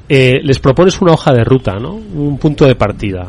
Eh, 0.08 0.40
les 0.42 0.60
propones 0.60 1.02
una 1.02 1.14
hoja 1.14 1.34
de 1.34 1.44
ruta, 1.44 1.74
¿no? 1.74 1.96
Un 1.96 2.38
punto 2.38 2.66
de 2.66 2.76
partida. 2.76 3.28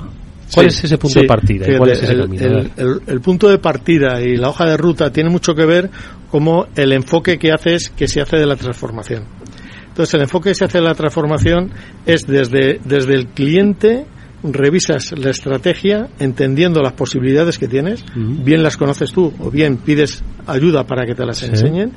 ¿Cuál 0.55 0.71
Sí, 0.71 0.79
es 0.79 0.85
ese 0.85 0.99
punto 0.99 1.15
sí. 1.15 1.21
de 1.23 1.27
partida? 1.27 1.67
¿Cuál 1.79 1.91
es 1.91 2.03
ese 2.03 2.13
el, 2.13 2.21
camino? 2.21 2.43
El- 2.47 2.55
ver. 2.55 2.71
el- 2.77 3.01
el 3.07 3.21
punto 3.21 3.49
de 3.49 3.59
partida 3.59 4.21
y 4.23 4.37
la 4.37 4.49
hoja 4.51 4.65
de 4.67 4.77
ruta 4.77 5.11
tiene 5.13 5.29
mucho 5.31 5.55
que 5.55 5.65
ver 5.67 5.91
como 6.31 6.67
el 6.77 6.93
enfoque 6.93 7.39
que 7.39 7.53
haces 7.53 7.91
que 7.91 8.07
se 8.09 8.21
hace 8.21 8.37
de 8.37 8.47
la 8.47 8.57
transformación. 8.57 9.25
Entonces, 9.89 10.15
el 10.15 10.21
enfoque 10.23 10.51
que 10.51 10.55
se 10.55 10.65
hace 10.67 10.79
de 10.79 10.85
la 10.85 10.95
transformación 10.95 11.71
es 12.05 12.23
desde, 12.27 12.81
desde 12.85 13.15
el 13.15 13.29
cliente 13.29 14.05
revisas 14.43 15.13
la 15.19 15.31
estrategia 15.31 16.09
entendiendo 16.21 16.81
las 16.83 16.93
posibilidades 16.93 17.59
que 17.59 17.67
tienes, 17.67 18.05
bien 18.15 18.63
las 18.63 18.77
conoces 18.77 19.11
tú 19.11 19.33
o 19.41 19.51
bien 19.51 19.79
pides 19.79 20.23
ayuda 20.47 20.85
para 20.87 21.07
que 21.07 21.15
te 21.15 21.25
las 21.25 21.39
Sí. 21.39 21.47
enseñen 21.47 21.93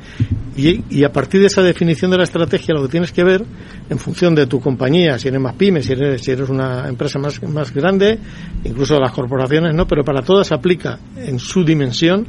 y, 0.60 1.04
a 1.04 1.12
partir 1.12 1.42
de 1.42 1.48
esa 1.48 1.62
definición 1.62 2.12
de 2.12 2.18
la 2.18 2.24
estrategia 2.24 2.74
lo 2.74 2.84
que 2.84 2.90
tienes 2.90 3.12
que 3.12 3.24
ver 3.24 3.44
en 3.90 4.00
función 4.00 4.36
de 4.36 4.48
tu 4.48 4.60
compañía, 4.60 5.18
si 5.18 5.28
eres 5.28 5.40
más 5.40 5.56
pyme, 5.56 5.82
si 5.82 5.94
eres, 5.94 6.22
si 6.22 6.32
eres 6.32 6.50
una 6.50 6.88
empresa 6.88 7.20
más, 7.20 7.42
más 7.44 7.74
grande, 7.74 8.20
incluso 8.64 9.00
las 9.00 9.12
corporaciones, 9.12 9.74
¿no? 9.74 9.88
Pero 9.88 10.04
para 10.04 10.22
todas 10.22 10.52
aplica 10.52 11.00
en 11.16 11.40
su 11.40 11.64
dimensión. 11.64 12.28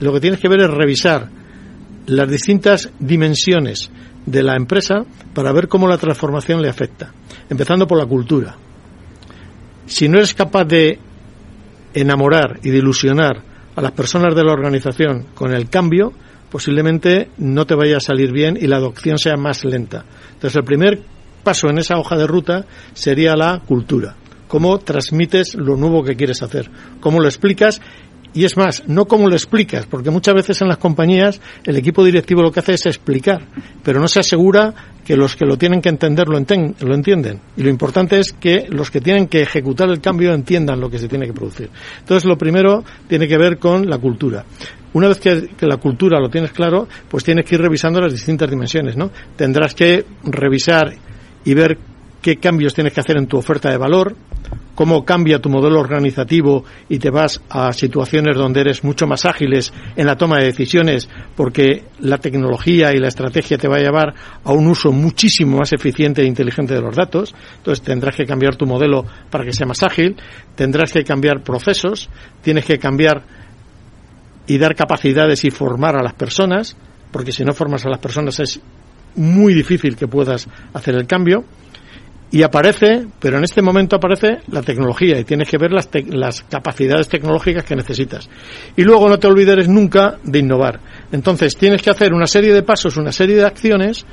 Lo 0.00 0.12
que 0.12 0.20
tienes 0.20 0.40
que 0.40 0.48
ver 0.48 0.60
es 0.60 0.70
revisar 0.70 1.28
las 2.06 2.28
distintas 2.28 2.90
dimensiones 2.98 3.90
de 4.26 4.42
la 4.42 4.56
empresa 4.56 5.04
para 5.34 5.52
ver 5.52 5.68
cómo 5.68 5.88
la 5.88 5.98
transformación 5.98 6.60
le 6.60 6.68
afecta, 6.68 7.12
empezando 7.48 7.86
por 7.86 7.98
la 7.98 8.06
cultura. 8.06 8.56
Si 9.86 10.08
no 10.08 10.18
eres 10.18 10.34
capaz 10.34 10.64
de 10.64 10.98
enamorar 11.94 12.60
y 12.62 12.70
de 12.70 12.78
ilusionar 12.78 13.42
a 13.74 13.80
las 13.80 13.92
personas 13.92 14.34
de 14.34 14.44
la 14.44 14.52
organización 14.52 15.26
con 15.34 15.52
el 15.52 15.68
cambio, 15.68 16.12
posiblemente 16.50 17.30
no 17.38 17.66
te 17.66 17.74
vaya 17.74 17.98
a 17.98 18.00
salir 18.00 18.32
bien 18.32 18.58
y 18.60 18.66
la 18.66 18.76
adopción 18.76 19.18
sea 19.18 19.36
más 19.36 19.64
lenta. 19.64 20.04
Entonces, 20.34 20.56
el 20.56 20.64
primer 20.64 21.00
paso 21.42 21.68
en 21.68 21.78
esa 21.78 21.96
hoja 21.98 22.16
de 22.16 22.26
ruta 22.26 22.66
sería 22.92 23.34
la 23.36 23.62
cultura. 23.66 24.16
Cómo 24.48 24.78
transmites 24.78 25.54
lo 25.54 25.76
nuevo 25.76 26.02
que 26.02 26.16
quieres 26.16 26.42
hacer, 26.42 26.70
cómo 27.00 27.20
lo 27.20 27.26
explicas 27.28 27.80
y 28.32 28.44
es 28.44 28.56
más, 28.56 28.84
no 28.86 29.06
cómo 29.06 29.28
lo 29.28 29.34
explicas, 29.34 29.86
porque 29.86 30.10
muchas 30.10 30.34
veces 30.34 30.60
en 30.62 30.68
las 30.68 30.78
compañías 30.78 31.40
el 31.64 31.76
equipo 31.76 32.04
directivo 32.04 32.42
lo 32.42 32.52
que 32.52 32.60
hace 32.60 32.74
es 32.74 32.86
explicar, 32.86 33.44
pero 33.82 34.00
no 34.00 34.06
se 34.06 34.20
asegura 34.20 34.72
que 35.04 35.16
los 35.16 35.34
que 35.34 35.44
lo 35.44 35.56
tienen 35.56 35.80
que 35.80 35.88
entender 35.88 36.28
lo, 36.28 36.38
enten- 36.38 36.76
lo 36.80 36.94
entienden. 36.94 37.40
Y 37.56 37.62
lo 37.64 37.70
importante 37.70 38.20
es 38.20 38.32
que 38.32 38.66
los 38.68 38.90
que 38.90 39.00
tienen 39.00 39.26
que 39.26 39.42
ejecutar 39.42 39.88
el 39.88 40.00
cambio 40.00 40.32
entiendan 40.32 40.80
lo 40.80 40.88
que 40.88 40.98
se 40.98 41.08
tiene 41.08 41.26
que 41.26 41.32
producir. 41.32 41.70
Entonces, 41.98 42.24
lo 42.24 42.36
primero 42.38 42.84
tiene 43.08 43.26
que 43.26 43.36
ver 43.36 43.58
con 43.58 43.88
la 43.90 43.98
cultura. 43.98 44.44
Una 44.92 45.08
vez 45.08 45.20
que, 45.20 45.66
la 45.66 45.76
cultura 45.76 46.18
lo 46.18 46.28
tienes 46.28 46.52
claro, 46.52 46.88
pues 47.08 47.22
tienes 47.22 47.44
que 47.44 47.54
ir 47.54 47.60
revisando 47.60 48.00
las 48.00 48.12
distintas 48.12 48.50
dimensiones, 48.50 48.96
¿no? 48.96 49.10
Tendrás 49.36 49.74
que 49.74 50.04
revisar 50.24 50.92
y 51.44 51.54
ver 51.54 51.78
qué 52.20 52.36
cambios 52.36 52.74
tienes 52.74 52.92
que 52.92 53.00
hacer 53.00 53.16
en 53.16 53.26
tu 53.26 53.38
oferta 53.38 53.70
de 53.70 53.78
valor, 53.78 54.14
cómo 54.74 55.04
cambia 55.04 55.38
tu 55.38 55.48
modelo 55.48 55.78
organizativo 55.78 56.64
y 56.88 56.98
te 56.98 57.10
vas 57.10 57.40
a 57.50 57.72
situaciones 57.72 58.36
donde 58.36 58.62
eres 58.62 58.82
mucho 58.82 59.06
más 59.06 59.24
ágiles 59.26 59.72
en 59.94 60.06
la 60.06 60.16
toma 60.16 60.38
de 60.38 60.46
decisiones 60.46 61.08
porque 61.36 61.84
la 62.00 62.18
tecnología 62.18 62.92
y 62.92 62.98
la 62.98 63.08
estrategia 63.08 63.58
te 63.58 63.68
va 63.68 63.76
a 63.76 63.80
llevar 63.80 64.14
a 64.42 64.52
un 64.52 64.66
uso 64.66 64.90
muchísimo 64.90 65.58
más 65.58 65.72
eficiente 65.72 66.22
e 66.22 66.26
inteligente 66.26 66.74
de 66.74 66.80
los 66.80 66.96
datos. 66.96 67.34
Entonces 67.58 67.84
tendrás 67.84 68.16
que 68.16 68.24
cambiar 68.24 68.56
tu 68.56 68.66
modelo 68.66 69.04
para 69.30 69.44
que 69.44 69.52
sea 69.52 69.66
más 69.66 69.82
ágil, 69.82 70.16
tendrás 70.54 70.92
que 70.92 71.04
cambiar 71.04 71.42
procesos, 71.42 72.08
tienes 72.42 72.64
que 72.64 72.78
cambiar 72.78 73.22
y 74.50 74.58
dar 74.58 74.74
capacidades 74.74 75.44
y 75.44 75.50
formar 75.52 75.96
a 75.96 76.02
las 76.02 76.14
personas, 76.14 76.76
porque 77.12 77.30
si 77.30 77.44
no 77.44 77.52
formas 77.52 77.86
a 77.86 77.88
las 77.88 78.00
personas 78.00 78.40
es 78.40 78.60
muy 79.14 79.54
difícil 79.54 79.94
que 79.94 80.08
puedas 80.08 80.48
hacer 80.74 80.96
el 80.96 81.06
cambio 81.06 81.44
y 82.32 82.42
aparece, 82.42 83.06
pero 83.20 83.38
en 83.38 83.44
este 83.44 83.62
momento 83.62 83.94
aparece 83.94 84.38
la 84.48 84.62
tecnología 84.62 85.20
y 85.20 85.24
tienes 85.24 85.48
que 85.48 85.56
ver 85.56 85.70
las, 85.70 85.88
las, 86.08 86.42
capacidades 86.42 87.08
tecnológicas 87.08 87.62
que 87.62 87.76
necesitas. 87.76 88.28
Y 88.76 88.82
luego 88.82 89.08
no 89.08 89.20
te 89.20 89.28
olvides 89.28 89.68
nunca 89.68 90.18
de 90.24 90.40
innovar. 90.40 90.80
Entonces 91.12 91.56
tienes 91.56 91.80
que 91.80 91.90
hacer 91.90 92.12
una 92.12 92.26
serie 92.26 92.52
de 92.52 92.64
pasos, 92.64 92.96
una 92.96 93.12
serie 93.12 93.36
de 93.36 93.46
acciones 93.46 94.04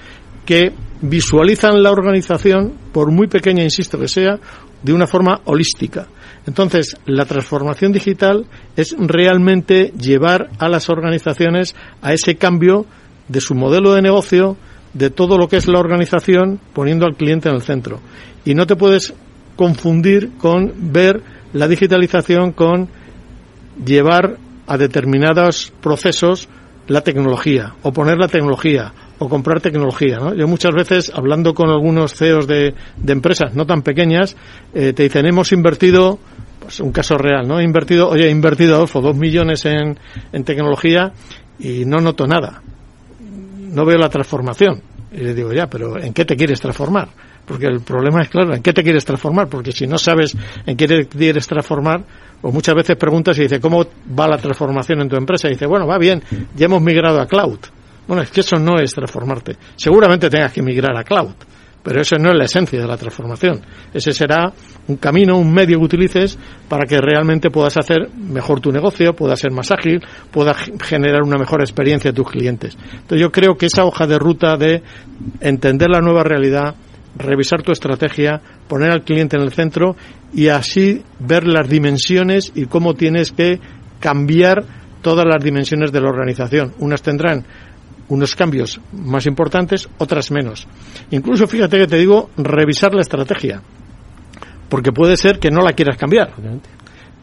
que 0.46 0.72
visualizan 1.02 1.82
la 1.82 1.90
organización, 1.90 2.76
por 2.94 3.12
muy 3.12 3.26
pequeña, 3.26 3.64
insisto 3.64 3.98
que 3.98 4.08
sea, 4.08 4.38
de 4.84 4.94
una 4.94 5.08
forma 5.08 5.42
holística. 5.46 6.08
Entonces, 6.48 6.96
la 7.06 7.26
transformación 7.26 7.92
digital 7.92 8.46
es 8.78 8.96
realmente 8.98 9.92
llevar 10.00 10.50
a 10.60 10.70
las 10.70 10.90
organizaciones 10.90 11.76
a 12.02 12.14
ese 12.14 12.38
cambio 12.38 12.86
de 13.28 13.42
su 13.42 13.54
modelo 13.54 13.94
de 13.94 14.02
negocio, 14.02 14.56
de 14.94 15.10
todo 15.10 15.38
lo 15.38 15.50
que 15.50 15.58
es 15.58 15.68
la 15.68 15.80
organización 15.80 16.60
poniendo 16.74 17.06
al 17.06 17.16
cliente 17.16 17.50
en 17.50 17.56
el 17.56 17.62
centro. 17.62 18.00
Y 18.46 18.56
no 18.56 18.66
te 18.66 18.78
puedes 18.78 19.14
confundir 19.58 20.32
con 20.38 20.74
ver 20.94 21.22
la 21.52 21.68
digitalización 21.68 22.54
con 22.54 22.88
llevar 23.86 24.38
a 24.68 24.78
determinados 24.78 25.74
procesos 25.82 26.48
la 26.88 27.02
tecnología 27.02 27.76
o 27.82 27.92
poner 27.92 28.18
la 28.18 28.30
tecnología 28.30 28.94
o 29.20 29.30
comprar 29.30 29.62
tecnología. 29.62 30.18
¿no? 30.18 30.34
Yo 30.34 30.48
muchas 30.48 30.74
veces, 30.74 31.12
hablando 31.14 31.54
con 31.54 31.70
algunos 31.70 32.14
CEOs 32.14 32.48
de, 32.48 32.74
de 32.98 33.14
empresas 33.14 33.56
no 33.56 33.66
tan 33.66 33.82
pequeñas, 33.82 34.36
eh, 34.74 34.94
te 34.94 35.04
dicen, 35.04 35.26
hemos 35.26 35.52
invertido, 35.52 36.20
pues 36.60 36.80
un 36.80 36.92
caso 36.92 37.18
real, 37.18 37.48
¿no? 37.48 37.60
He 37.60 37.64
invertido, 37.64 38.10
oye, 38.10 38.28
he 38.28 38.32
invertido, 38.32 38.76
Adolfo, 38.76 39.02
dos 39.02 39.16
millones 39.16 39.66
en, 39.66 39.98
en 40.32 40.44
tecnología 40.44 41.12
y 41.60 41.86
no 41.86 42.00
noto 42.00 42.28
nada 42.28 42.62
no 43.78 43.86
veo 43.86 43.98
la 43.98 44.10
transformación. 44.10 44.82
Y 45.12 45.20
le 45.20 45.34
digo, 45.34 45.54
ya, 45.54 45.68
pero 45.68 46.02
¿en 46.02 46.14
qué 46.14 46.26
te 46.26 46.36
quieres 46.36 46.60
transformar? 46.60 47.10
Porque 47.46 47.68
el 47.68 47.82
problema 47.82 48.22
es 48.22 48.30
claro, 48.30 48.54
¿en 48.54 48.62
qué 48.62 48.74
te 48.74 48.84
quieres 48.84 49.06
transformar? 49.06 49.48
Porque 49.48 49.72
si 49.72 49.88
no 49.88 49.98
sabes 49.98 50.36
en 50.66 50.76
qué 50.76 50.88
te 50.88 51.08
quieres 51.08 51.48
transformar, 51.48 52.04
o 52.42 52.52
muchas 52.52 52.76
veces 52.76 52.98
preguntas 52.98 53.38
y 53.38 53.44
dice, 53.44 53.62
¿cómo 53.62 53.86
va 54.20 54.28
la 54.28 54.38
transformación 54.38 55.02
en 55.02 55.10
tu 55.10 55.16
empresa? 55.16 55.48
Y 55.48 55.52
dice, 55.52 55.66
bueno, 55.66 55.88
va 55.88 55.98
bien, 55.98 56.22
ya 56.56 56.66
hemos 56.66 56.82
migrado 56.82 57.22
a 57.22 57.28
cloud. 57.28 57.60
Bueno, 58.08 58.24
es 58.24 58.32
que 58.32 58.42
eso 58.42 58.58
no 58.58 58.80
es 58.80 58.94
transformarte. 58.94 59.58
Seguramente 59.76 60.30
tengas 60.30 60.54
que 60.54 60.62
migrar 60.62 60.96
a 60.98 61.04
cloud 61.04 61.34
pero 61.88 62.02
eso 62.02 62.18
no 62.18 62.32
es 62.32 62.36
la 62.38 62.44
esencia 62.44 62.82
de 62.82 62.86
la 62.86 62.98
transformación. 62.98 63.62
Ese 63.94 64.12
será 64.12 64.52
un 64.90 64.98
camino, 64.98 65.38
un 65.38 65.54
medio 65.54 65.80
que 65.80 65.86
utilices 65.86 66.38
para 66.68 66.86
que 66.86 67.00
realmente 67.00 67.50
puedas 67.50 67.78
hacer 67.78 68.10
mejor 68.14 68.60
tu 68.60 68.74
negocio, 68.74 69.16
puedas 69.16 69.40
ser 69.40 69.54
más 69.54 69.72
ágil, 69.72 70.04
puedas 70.30 70.70
generar 70.84 71.24
una 71.24 71.38
mejor 71.38 71.62
experiencia 71.62 72.12
a 72.12 72.14
tus 72.14 72.30
clientes. 72.30 72.78
Entonces 72.92 73.22
yo 73.22 73.32
creo 73.32 73.56
que 73.56 73.68
esa 73.68 73.86
hoja 73.86 74.06
de 74.06 74.20
ruta 74.20 74.58
de 74.58 74.84
entender 75.40 75.90
la 75.90 76.02
nueva 76.02 76.24
realidad, 76.24 76.76
revisar 77.16 77.64
tu 77.64 77.72
estrategia, 77.72 78.42
poner 78.68 78.92
al 78.92 79.06
cliente 79.06 79.38
en 79.38 79.44
el 79.44 79.54
centro 79.54 79.96
y 80.34 80.50
así 80.50 81.04
ver 81.20 81.48
las 81.48 81.70
dimensiones 81.70 82.52
y 82.54 82.66
cómo 82.66 82.96
tienes 82.96 83.32
que 83.32 83.62
cambiar 84.02 84.66
todas 85.02 85.26
las 85.26 85.42
dimensiones 85.42 85.94
de 85.94 86.02
la 86.02 86.10
organización. 86.10 86.74
Unas 86.80 87.02
tendrán 87.02 87.46
unos 88.10 88.36
cambios 88.36 88.80
más 88.94 89.26
importantes, 89.26 89.90
otras 89.98 90.32
menos. 90.32 90.68
Incluso 91.12 91.48
fíjate 91.48 91.78
que 91.78 91.88
te 91.88 91.98
digo 91.98 92.30
revisar 92.38 92.94
la 92.94 93.02
estrategia, 93.02 93.62
porque 94.70 94.92
puede 94.92 95.18
ser 95.18 95.40
que 95.40 95.52
no 95.52 95.62
la 95.62 95.74
quieras 95.74 95.98
cambiar, 95.98 96.32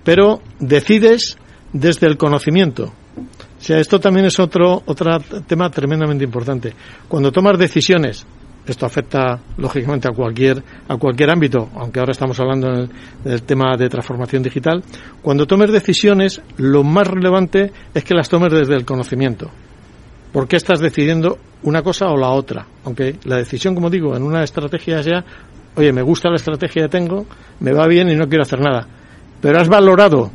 pero 0.03 0.43
decides 0.59 1.37
desde 1.72 2.07
el 2.07 2.16
conocimiento. 2.16 2.93
O 3.16 3.62
sea, 3.66 3.78
esto 3.78 3.99
también 3.99 4.26
es 4.26 4.39
otro, 4.39 4.82
otro 4.85 5.18
tema 5.47 5.70
tremendamente 5.70 6.24
importante. 6.24 6.74
Cuando 7.09 7.32
tomas 7.32 7.59
decisiones, 7.59 8.26
esto 8.66 8.87
afecta 8.87 9.41
lógicamente 9.59 10.09
a 10.09 10.12
cualquier, 10.12 10.62
a 10.89 10.97
cualquier 10.97 11.30
ámbito, 11.30 11.70
aunque 11.76 12.01
ahora 12.01 12.12
estamos 12.12 12.39
hablando 12.41 12.89
del 13.22 13.43
tema 13.43 13.76
de 13.76 13.89
transformación 13.89 14.43
digital, 14.43 14.82
cuando 15.22 15.47
tomes 15.47 15.70
decisiones, 15.70 16.41
lo 16.57 16.82
más 16.82 17.07
relevante 17.07 17.72
es 17.93 18.05
que 18.05 18.14
las 18.14 18.28
tomes 18.28 18.53
desde 18.53 18.74
el 18.74 18.85
conocimiento. 18.85 19.51
¿Por 20.35 20.49
qué 20.49 20.57
estás 20.57 20.80
decidiendo 20.80 21.39
una 21.62 21.80
cosa 21.82 22.09
o 22.09 22.16
la 22.16 22.30
otra? 22.30 22.66
Aunque 22.82 23.14
la 23.22 23.37
decisión, 23.37 23.72
como 23.72 23.89
digo, 23.89 24.16
en 24.16 24.24
una 24.24 24.43
estrategia 24.43 25.01
sea, 25.01 25.24
oye, 25.76 25.93
me 25.93 26.03
gusta 26.03 26.28
la 26.28 26.35
estrategia 26.35 26.82
que 26.82 26.89
tengo, 26.89 27.24
me 27.61 27.72
va 27.72 27.87
bien 27.87 28.09
y 28.11 28.16
no 28.16 28.26
quiero 28.26 28.43
hacer 28.43 28.59
nada. 28.59 28.85
Pero 29.41 29.61
has 29.61 29.68
valorado 29.68 30.32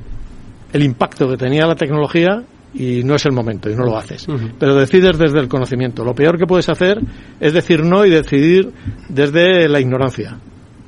el 0.71 0.83
impacto 0.83 1.27
que 1.27 1.35
tenía 1.35 1.65
la 1.65 1.75
tecnología 1.75 2.41
y 2.73 3.03
no 3.03 3.15
es 3.15 3.25
el 3.25 3.33
momento 3.33 3.69
y 3.69 3.75
no 3.75 3.83
lo 3.83 3.97
haces. 3.97 4.25
Pero 4.57 4.73
decides 4.73 5.17
desde 5.17 5.39
el 5.41 5.49
conocimiento. 5.49 6.05
Lo 6.05 6.15
peor 6.15 6.37
que 6.37 6.45
puedes 6.45 6.69
hacer 6.69 7.01
es 7.41 7.51
decir 7.51 7.83
no 7.83 8.05
y 8.05 8.09
decidir 8.09 8.71
desde 9.09 9.67
la 9.67 9.81
ignorancia. 9.81 10.37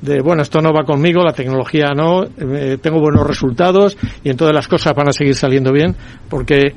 De, 0.00 0.22
bueno, 0.22 0.40
esto 0.40 0.60
no 0.62 0.72
va 0.72 0.84
conmigo, 0.84 1.22
la 1.22 1.34
tecnología 1.34 1.92
no, 1.94 2.24
eh, 2.24 2.78
tengo 2.80 2.98
buenos 2.98 3.26
resultados 3.26 3.98
y 4.24 4.30
entonces 4.30 4.54
las 4.54 4.66
cosas 4.66 4.94
van 4.96 5.10
a 5.10 5.12
seguir 5.12 5.34
saliendo 5.34 5.70
bien 5.70 5.94
porque 6.30 6.72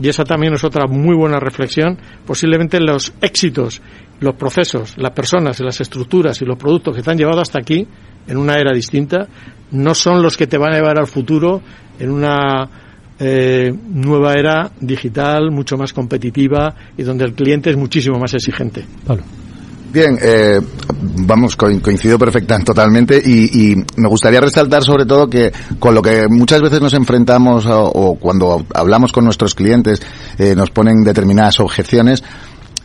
y 0.00 0.08
esa 0.08 0.24
también 0.24 0.54
es 0.54 0.64
otra 0.64 0.86
muy 0.86 1.16
buena 1.16 1.38
reflexión, 1.38 1.98
posiblemente 2.26 2.80
los 2.80 3.12
éxitos, 3.20 3.80
los 4.20 4.34
procesos, 4.34 4.96
las 4.96 5.12
personas, 5.12 5.60
las 5.60 5.80
estructuras 5.80 6.40
y 6.40 6.44
los 6.44 6.58
productos 6.58 6.96
que 6.96 7.02
te 7.02 7.10
han 7.10 7.18
llevado 7.18 7.40
hasta 7.40 7.58
aquí, 7.58 7.86
en 8.26 8.36
una 8.36 8.56
era 8.56 8.72
distinta, 8.72 9.26
no 9.72 9.94
son 9.94 10.22
los 10.22 10.36
que 10.36 10.46
te 10.46 10.58
van 10.58 10.72
a 10.72 10.76
llevar 10.76 10.98
al 10.98 11.06
futuro 11.06 11.60
en 11.98 12.10
una 12.10 12.68
eh, 13.18 13.72
nueva 13.88 14.34
era 14.34 14.70
digital, 14.80 15.50
mucho 15.50 15.76
más 15.76 15.92
competitiva 15.92 16.74
y 16.96 17.02
donde 17.02 17.24
el 17.24 17.34
cliente 17.34 17.70
es 17.70 17.76
muchísimo 17.76 18.18
más 18.18 18.34
exigente. 18.34 18.84
Bien, 19.92 20.18
eh, 20.22 20.58
vamos, 21.26 21.54
coincido 21.54 22.18
perfectamente, 22.18 22.64
totalmente, 22.72 23.18
y, 23.18 23.76
me 23.96 24.08
gustaría 24.08 24.40
resaltar 24.40 24.82
sobre 24.82 25.04
todo 25.04 25.28
que 25.28 25.52
con 25.78 25.94
lo 25.94 26.00
que 26.00 26.28
muchas 26.28 26.62
veces 26.62 26.80
nos 26.80 26.94
enfrentamos 26.94 27.66
o, 27.68 28.16
cuando 28.18 28.64
hablamos 28.72 29.12
con 29.12 29.26
nuestros 29.26 29.54
clientes 29.54 30.00
eh, 30.38 30.54
nos 30.56 30.70
ponen 30.70 31.02
determinadas 31.04 31.60
objeciones, 31.60 32.24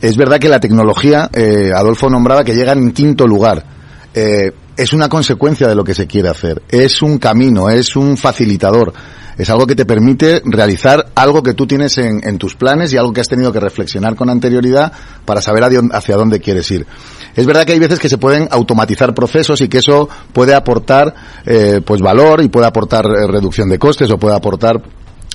es 0.02 0.18
verdad 0.18 0.38
que 0.38 0.50
la 0.50 0.60
tecnología, 0.60 1.30
eh, 1.34 1.72
Adolfo 1.74 2.10
nombraba 2.10 2.44
que 2.44 2.54
llega 2.54 2.74
en 2.74 2.92
quinto 2.92 3.26
lugar. 3.26 3.64
Eh, 4.14 4.52
es 4.76 4.92
una 4.92 5.08
consecuencia 5.08 5.68
de 5.68 5.76
lo 5.76 5.86
que 5.86 5.96
se 5.96 6.08
quiere 6.08 6.28
hacer, 6.28 6.62
es 6.68 7.02
un 7.02 7.20
camino, 7.20 7.70
es 7.70 7.96
un 7.96 8.18
facilitador 8.18 8.94
es 9.38 9.50
algo 9.50 9.68
que 9.68 9.76
te 9.76 9.86
permite 9.86 10.42
realizar 10.46 11.08
algo 11.16 11.44
que 11.44 11.54
tú 11.54 11.68
tienes 11.68 11.98
en, 11.98 12.38
tus 12.38 12.56
planes 12.56 12.92
y 12.92 12.98
algo 12.98 13.14
que 13.14 13.22
has 13.22 13.28
tenido 13.28 13.52
que 13.52 13.60
reflexionar 13.60 14.16
con 14.16 14.30
anterioridad 14.30 14.92
para 15.26 15.42
saber 15.42 15.64
hacia 15.92 16.16
dónde 16.16 16.40
quieres 16.40 16.70
ir. 16.72 16.86
Es 17.36 17.46
verdad 17.46 17.66
que 17.66 17.74
hay 17.74 17.80
veces 17.80 18.00
que 18.00 18.10
se 18.10 18.18
pueden 18.18 18.48
automatizar 18.52 19.14
procesos 19.14 19.62
y 19.62 19.68
que 19.68 19.80
eso 19.80 20.10
puede 20.34 20.56
aportar 20.56 21.14
eh, 21.46 21.82
pues 21.86 22.02
valor 22.02 22.42
y 22.42 22.50
puede 22.50 22.68
aportar 22.68 23.06
eh, 23.06 23.28
reducción 23.28 23.70
de 23.70 23.78
costes 23.78 24.10
o 24.12 24.18
puede 24.18 24.36
aportar 24.36 24.82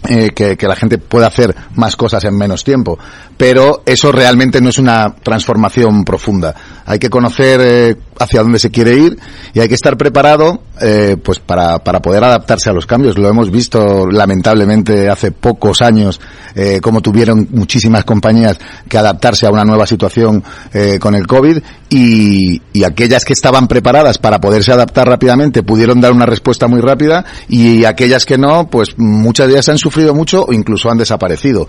eh, 0.08 0.30
que, 0.34 0.66
la 0.66 0.74
gente 0.74 0.98
pueda 0.98 1.28
hacer 1.28 1.54
más 1.76 1.94
cosas 1.94 2.24
en 2.24 2.36
menos 2.36 2.64
tiempo. 2.64 2.98
Pero 3.36 3.82
eso 3.86 4.10
realmente 4.10 4.60
no 4.60 4.68
es 4.68 4.78
una 4.78 5.14
transformación 5.14 6.04
profunda. 6.04 6.54
Hay 6.84 6.98
que 6.98 7.08
conocer 7.08 7.60
eh, 7.62 7.96
hacia 8.18 8.42
dónde 8.42 8.58
se 8.58 8.70
quiere 8.70 8.96
ir 8.96 9.16
y 9.54 9.60
hay 9.60 9.68
que 9.68 9.76
estar 9.76 9.96
preparado 9.96 10.60
eh, 10.82 11.16
pues 11.22 11.38
para, 11.38 11.78
para 11.78 12.00
poder 12.00 12.24
adaptarse 12.24 12.68
a 12.68 12.72
los 12.72 12.86
cambios. 12.86 13.16
Lo 13.16 13.28
hemos 13.28 13.50
visto 13.50 14.08
lamentablemente 14.10 15.08
hace 15.08 15.30
pocos 15.30 15.80
años 15.80 16.20
eh, 16.54 16.80
como 16.80 17.00
tuvieron 17.00 17.48
muchísimas 17.50 18.04
compañías 18.04 18.58
que 18.88 18.98
adaptarse 18.98 19.46
a 19.46 19.50
una 19.50 19.64
nueva 19.64 19.86
situación 19.86 20.42
eh, 20.72 20.98
con 21.00 21.14
el 21.14 21.26
COVID 21.26 21.58
y, 21.88 22.60
y 22.72 22.84
aquellas 22.84 23.24
que 23.24 23.32
estaban 23.32 23.68
preparadas 23.68 24.18
para 24.18 24.40
poderse 24.40 24.72
adaptar 24.72 25.08
rápidamente 25.08 25.62
pudieron 25.62 26.00
dar 26.00 26.12
una 26.12 26.26
respuesta 26.26 26.66
muy 26.66 26.80
rápida 26.80 27.24
y 27.48 27.84
aquellas 27.84 28.26
que 28.26 28.36
no, 28.36 28.68
pues 28.68 28.98
muchas 28.98 29.46
de 29.46 29.54
ellas 29.54 29.68
han 29.68 29.78
sufrido 29.78 30.14
mucho 30.14 30.44
o 30.44 30.52
incluso 30.52 30.90
han 30.90 30.98
desaparecido. 30.98 31.66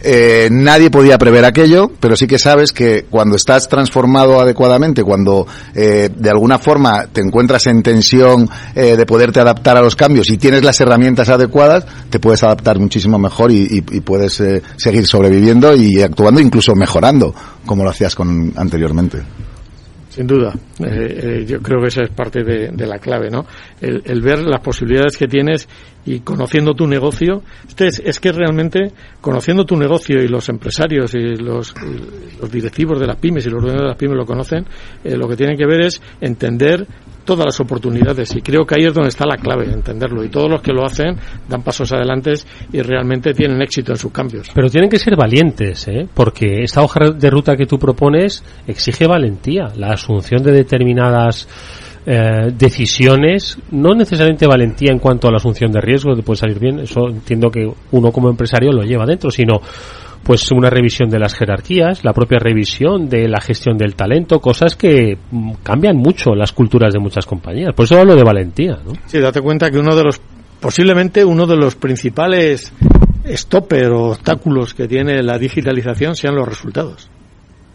Eh, 0.00 0.48
nadie 0.50 0.90
podía 0.90 1.18
prever 1.18 1.44
aquello, 1.44 1.90
pero 2.00 2.16
sí 2.16 2.26
que 2.26 2.38
sabes 2.38 2.72
que 2.72 3.06
cuando 3.10 3.36
estás 3.36 3.68
transformado 3.68 4.40
adecuadamente, 4.40 5.02
cuando 5.02 5.46
eh, 5.74 6.08
de 6.14 6.30
alguna 6.30 6.58
forma 6.58 7.06
te 7.12 7.20
encuentras 7.20 7.66
en 7.66 7.82
tensión 7.82 8.48
eh, 8.74 8.96
de 8.96 9.06
poderte 9.06 9.40
adaptar 9.40 9.76
a 9.76 9.82
los 9.82 9.96
cambios 9.96 10.30
y 10.30 10.38
tienes 10.38 10.62
las 10.62 10.80
herramientas 10.80 11.28
adecuadas, 11.28 11.86
te 12.10 12.20
puedes 12.20 12.42
adaptar 12.42 12.78
muchísimo 12.78 13.18
mejor 13.18 13.50
y, 13.50 13.80
puedes 13.80 14.40
eh, 14.40 14.62
seguir 14.76 15.06
sobreviviendo 15.06 15.74
y 15.74 16.00
actuando, 16.00 16.40
incluso 16.40 16.74
mejorando, 16.74 17.34
como 17.66 17.82
lo 17.84 17.90
hacías 17.90 18.14
con, 18.14 18.52
anteriormente. 18.56 19.22
Sin 20.18 20.26
duda. 20.26 20.52
Eh, 20.84 21.44
yo 21.46 21.60
creo 21.60 21.80
que 21.80 21.86
esa 21.86 22.02
es 22.02 22.10
parte 22.10 22.42
de, 22.42 22.86
la 22.86 22.98
clave, 22.98 23.30
¿no? 23.30 23.46
El, 23.80 24.20
ver 24.20 24.40
las 24.40 24.60
posibilidades 24.60 25.16
que 25.16 25.28
tienes 25.28 25.68
y 26.04 26.20
conociendo 26.20 26.74
tu 26.74 26.86
negocio. 26.86 27.42
Es, 27.78 28.20
que 28.20 28.32
realmente, 28.32 28.92
conociendo 29.20 29.64
tu 29.64 29.76
negocio 29.76 30.22
y 30.22 30.28
los 30.28 30.48
empresarios 30.48 31.14
y 31.14 31.36
los, 31.36 31.74
y 31.82 32.40
los 32.40 32.50
directivos 32.50 32.98
de 32.98 33.06
las 33.06 33.16
pymes 33.16 33.46
y 33.46 33.50
los 33.50 33.62
dueños 33.62 33.82
de 33.82 33.88
las 33.88 33.96
pymes 33.96 34.16
lo 34.16 34.26
conocen, 34.26 34.64
eh, 35.04 35.16
lo 35.16 35.28
que 35.28 35.36
tienen 35.36 35.56
que 35.56 35.66
ver 35.66 35.82
es 35.82 36.00
entender 36.20 36.86
todas 37.28 37.44
las 37.44 37.60
oportunidades 37.60 38.34
y 38.34 38.40
creo 38.40 38.64
que 38.64 38.76
ahí 38.76 38.86
es 38.86 38.94
donde 38.94 39.10
está 39.10 39.26
la 39.26 39.36
clave, 39.36 39.70
entenderlo. 39.70 40.24
Y 40.24 40.30
todos 40.30 40.50
los 40.50 40.62
que 40.62 40.72
lo 40.72 40.86
hacen 40.86 41.14
dan 41.46 41.62
pasos 41.62 41.92
adelante 41.92 42.32
y 42.72 42.80
realmente 42.80 43.34
tienen 43.34 43.60
éxito 43.60 43.92
en 43.92 43.98
sus 43.98 44.10
cambios. 44.10 44.50
Pero 44.54 44.70
tienen 44.70 44.88
que 44.88 44.98
ser 44.98 45.14
valientes, 45.14 45.86
¿eh? 45.88 46.08
porque 46.14 46.62
esta 46.62 46.82
hoja 46.82 47.10
de 47.10 47.28
ruta 47.28 47.54
que 47.54 47.66
tú 47.66 47.78
propones 47.78 48.42
exige 48.66 49.06
valentía, 49.06 49.66
la 49.76 49.88
asunción 49.88 50.42
de 50.42 50.52
determinadas 50.52 51.46
eh, 52.10 52.54
decisiones, 52.56 53.58
no 53.70 53.94
necesariamente 53.94 54.46
valentía 54.46 54.90
en 54.90 54.98
cuanto 54.98 55.28
a 55.28 55.30
la 55.30 55.36
asunción 55.36 55.70
de 55.70 55.82
riesgo, 55.82 56.14
de 56.14 56.22
puede 56.22 56.38
salir 56.38 56.58
bien, 56.58 56.78
eso 56.78 57.06
entiendo 57.06 57.50
que 57.50 57.70
uno 57.92 58.10
como 58.10 58.30
empresario 58.30 58.72
lo 58.72 58.82
lleva 58.82 59.04
dentro, 59.04 59.30
sino 59.30 59.60
pues 60.22 60.50
una 60.50 60.70
revisión 60.70 61.10
de 61.10 61.18
las 61.18 61.34
jerarquías, 61.34 62.04
la 62.04 62.14
propia 62.14 62.38
revisión 62.38 63.10
de 63.10 63.28
la 63.28 63.42
gestión 63.42 63.76
del 63.76 63.94
talento, 63.94 64.40
cosas 64.40 64.74
que 64.74 65.18
mm, 65.30 65.52
cambian 65.62 65.98
mucho 65.98 66.34
las 66.34 66.52
culturas 66.52 66.94
de 66.94 66.98
muchas 66.98 67.26
compañías. 67.26 67.74
Por 67.74 67.84
eso 67.84 68.00
hablo 68.00 68.16
de 68.16 68.24
valentía, 68.24 68.78
¿no? 68.82 68.94
Sí, 69.04 69.18
date 69.18 69.42
cuenta 69.42 69.70
que 69.70 69.78
uno 69.78 69.94
de 69.94 70.04
los, 70.04 70.18
posiblemente 70.60 71.26
uno 71.26 71.46
de 71.46 71.56
los 71.56 71.74
principales 71.74 72.72
stopper 73.26 73.90
o 73.90 74.12
obstáculos 74.12 74.72
que 74.72 74.88
tiene 74.88 75.22
la 75.22 75.36
digitalización 75.36 76.16
sean 76.16 76.36
los 76.36 76.48
resultados 76.48 77.10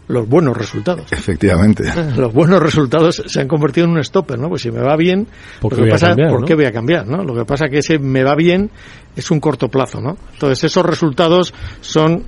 los 0.08 0.28
buenos 0.28 0.56
resultados. 0.56 1.10
Efectivamente. 1.12 1.84
Los 2.16 2.32
buenos 2.32 2.60
resultados 2.60 3.22
se 3.26 3.40
han 3.40 3.48
convertido 3.48 3.86
en 3.86 3.92
un 3.92 4.04
stopper, 4.04 4.38
¿no? 4.38 4.48
Pues 4.48 4.62
si 4.62 4.70
me 4.70 4.80
va 4.80 4.96
bien, 4.96 5.26
¿por 5.60 5.74
qué, 5.74 5.88
pasa, 5.88 6.08
cambiar, 6.08 6.30
¿por 6.30 6.40
¿no? 6.40 6.46
qué 6.46 6.54
voy 6.54 6.66
a 6.66 6.72
cambiar, 6.72 7.06
¿no? 7.06 7.24
Lo 7.24 7.34
que 7.34 7.44
pasa 7.44 7.68
que 7.68 7.78
ese 7.78 7.98
me 7.98 8.22
va 8.22 8.34
bien 8.34 8.70
es 9.16 9.30
un 9.30 9.40
corto 9.40 9.68
plazo, 9.68 10.00
¿no? 10.00 10.16
Entonces 10.32 10.64
esos 10.64 10.84
resultados 10.84 11.54
son 11.80 12.22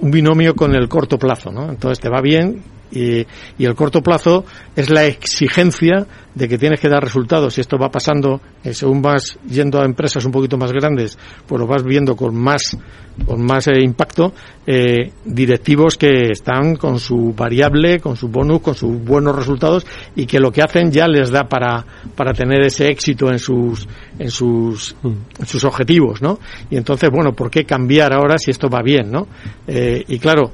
un 0.00 0.10
binomio 0.10 0.54
con 0.54 0.74
el 0.74 0.88
corto 0.88 1.18
plazo, 1.18 1.50
¿no? 1.50 1.70
Entonces 1.70 2.00
te 2.00 2.08
va 2.08 2.20
bien 2.20 2.62
y, 2.90 3.26
y, 3.58 3.64
el 3.64 3.74
corto 3.74 4.02
plazo 4.02 4.44
es 4.74 4.90
la 4.90 5.04
exigencia 5.06 6.06
de 6.34 6.48
que 6.48 6.58
tienes 6.58 6.80
que 6.80 6.88
dar 6.88 7.02
resultados. 7.02 7.58
Y 7.58 7.60
esto 7.60 7.78
va 7.78 7.90
pasando 7.90 8.40
eh, 8.64 8.74
según 8.74 9.00
vas 9.00 9.38
yendo 9.48 9.80
a 9.80 9.84
empresas 9.84 10.24
un 10.24 10.32
poquito 10.32 10.56
más 10.56 10.72
grandes 10.72 11.16
pues 11.46 11.60
lo 11.60 11.66
vas 11.68 11.84
viendo 11.84 12.16
con 12.16 12.34
más 12.34 12.76
con 13.24 13.40
más 13.44 13.68
eh, 13.68 13.80
impacto 13.80 14.32
eh, 14.66 15.12
directivos 15.24 15.96
que 15.96 16.32
están 16.32 16.74
con 16.74 16.98
su 16.98 17.32
variable 17.36 18.00
con 18.00 18.16
su 18.16 18.28
bonus 18.28 18.60
con 18.60 18.74
sus 18.74 18.98
buenos 19.04 19.36
resultados 19.36 19.86
y 20.16 20.26
que 20.26 20.40
lo 20.40 20.50
que 20.50 20.62
hacen 20.62 20.90
ya 20.90 21.06
les 21.06 21.30
da 21.30 21.44
para 21.48 21.84
para 22.16 22.32
tener 22.32 22.60
ese 22.62 22.88
éxito 22.88 23.30
en 23.30 23.38
sus 23.38 23.86
en 24.18 24.30
sus 24.30 24.96
en 25.04 25.46
sus 25.46 25.62
objetivos 25.62 26.20
no 26.20 26.40
y 26.68 26.76
entonces 26.76 27.10
bueno 27.10 27.32
por 27.34 27.50
qué 27.50 27.64
cambiar 27.64 28.12
ahora 28.12 28.38
si 28.38 28.50
esto 28.50 28.68
va 28.68 28.82
bien 28.82 29.10
no 29.10 29.28
y 29.68 30.18
claro 30.18 30.50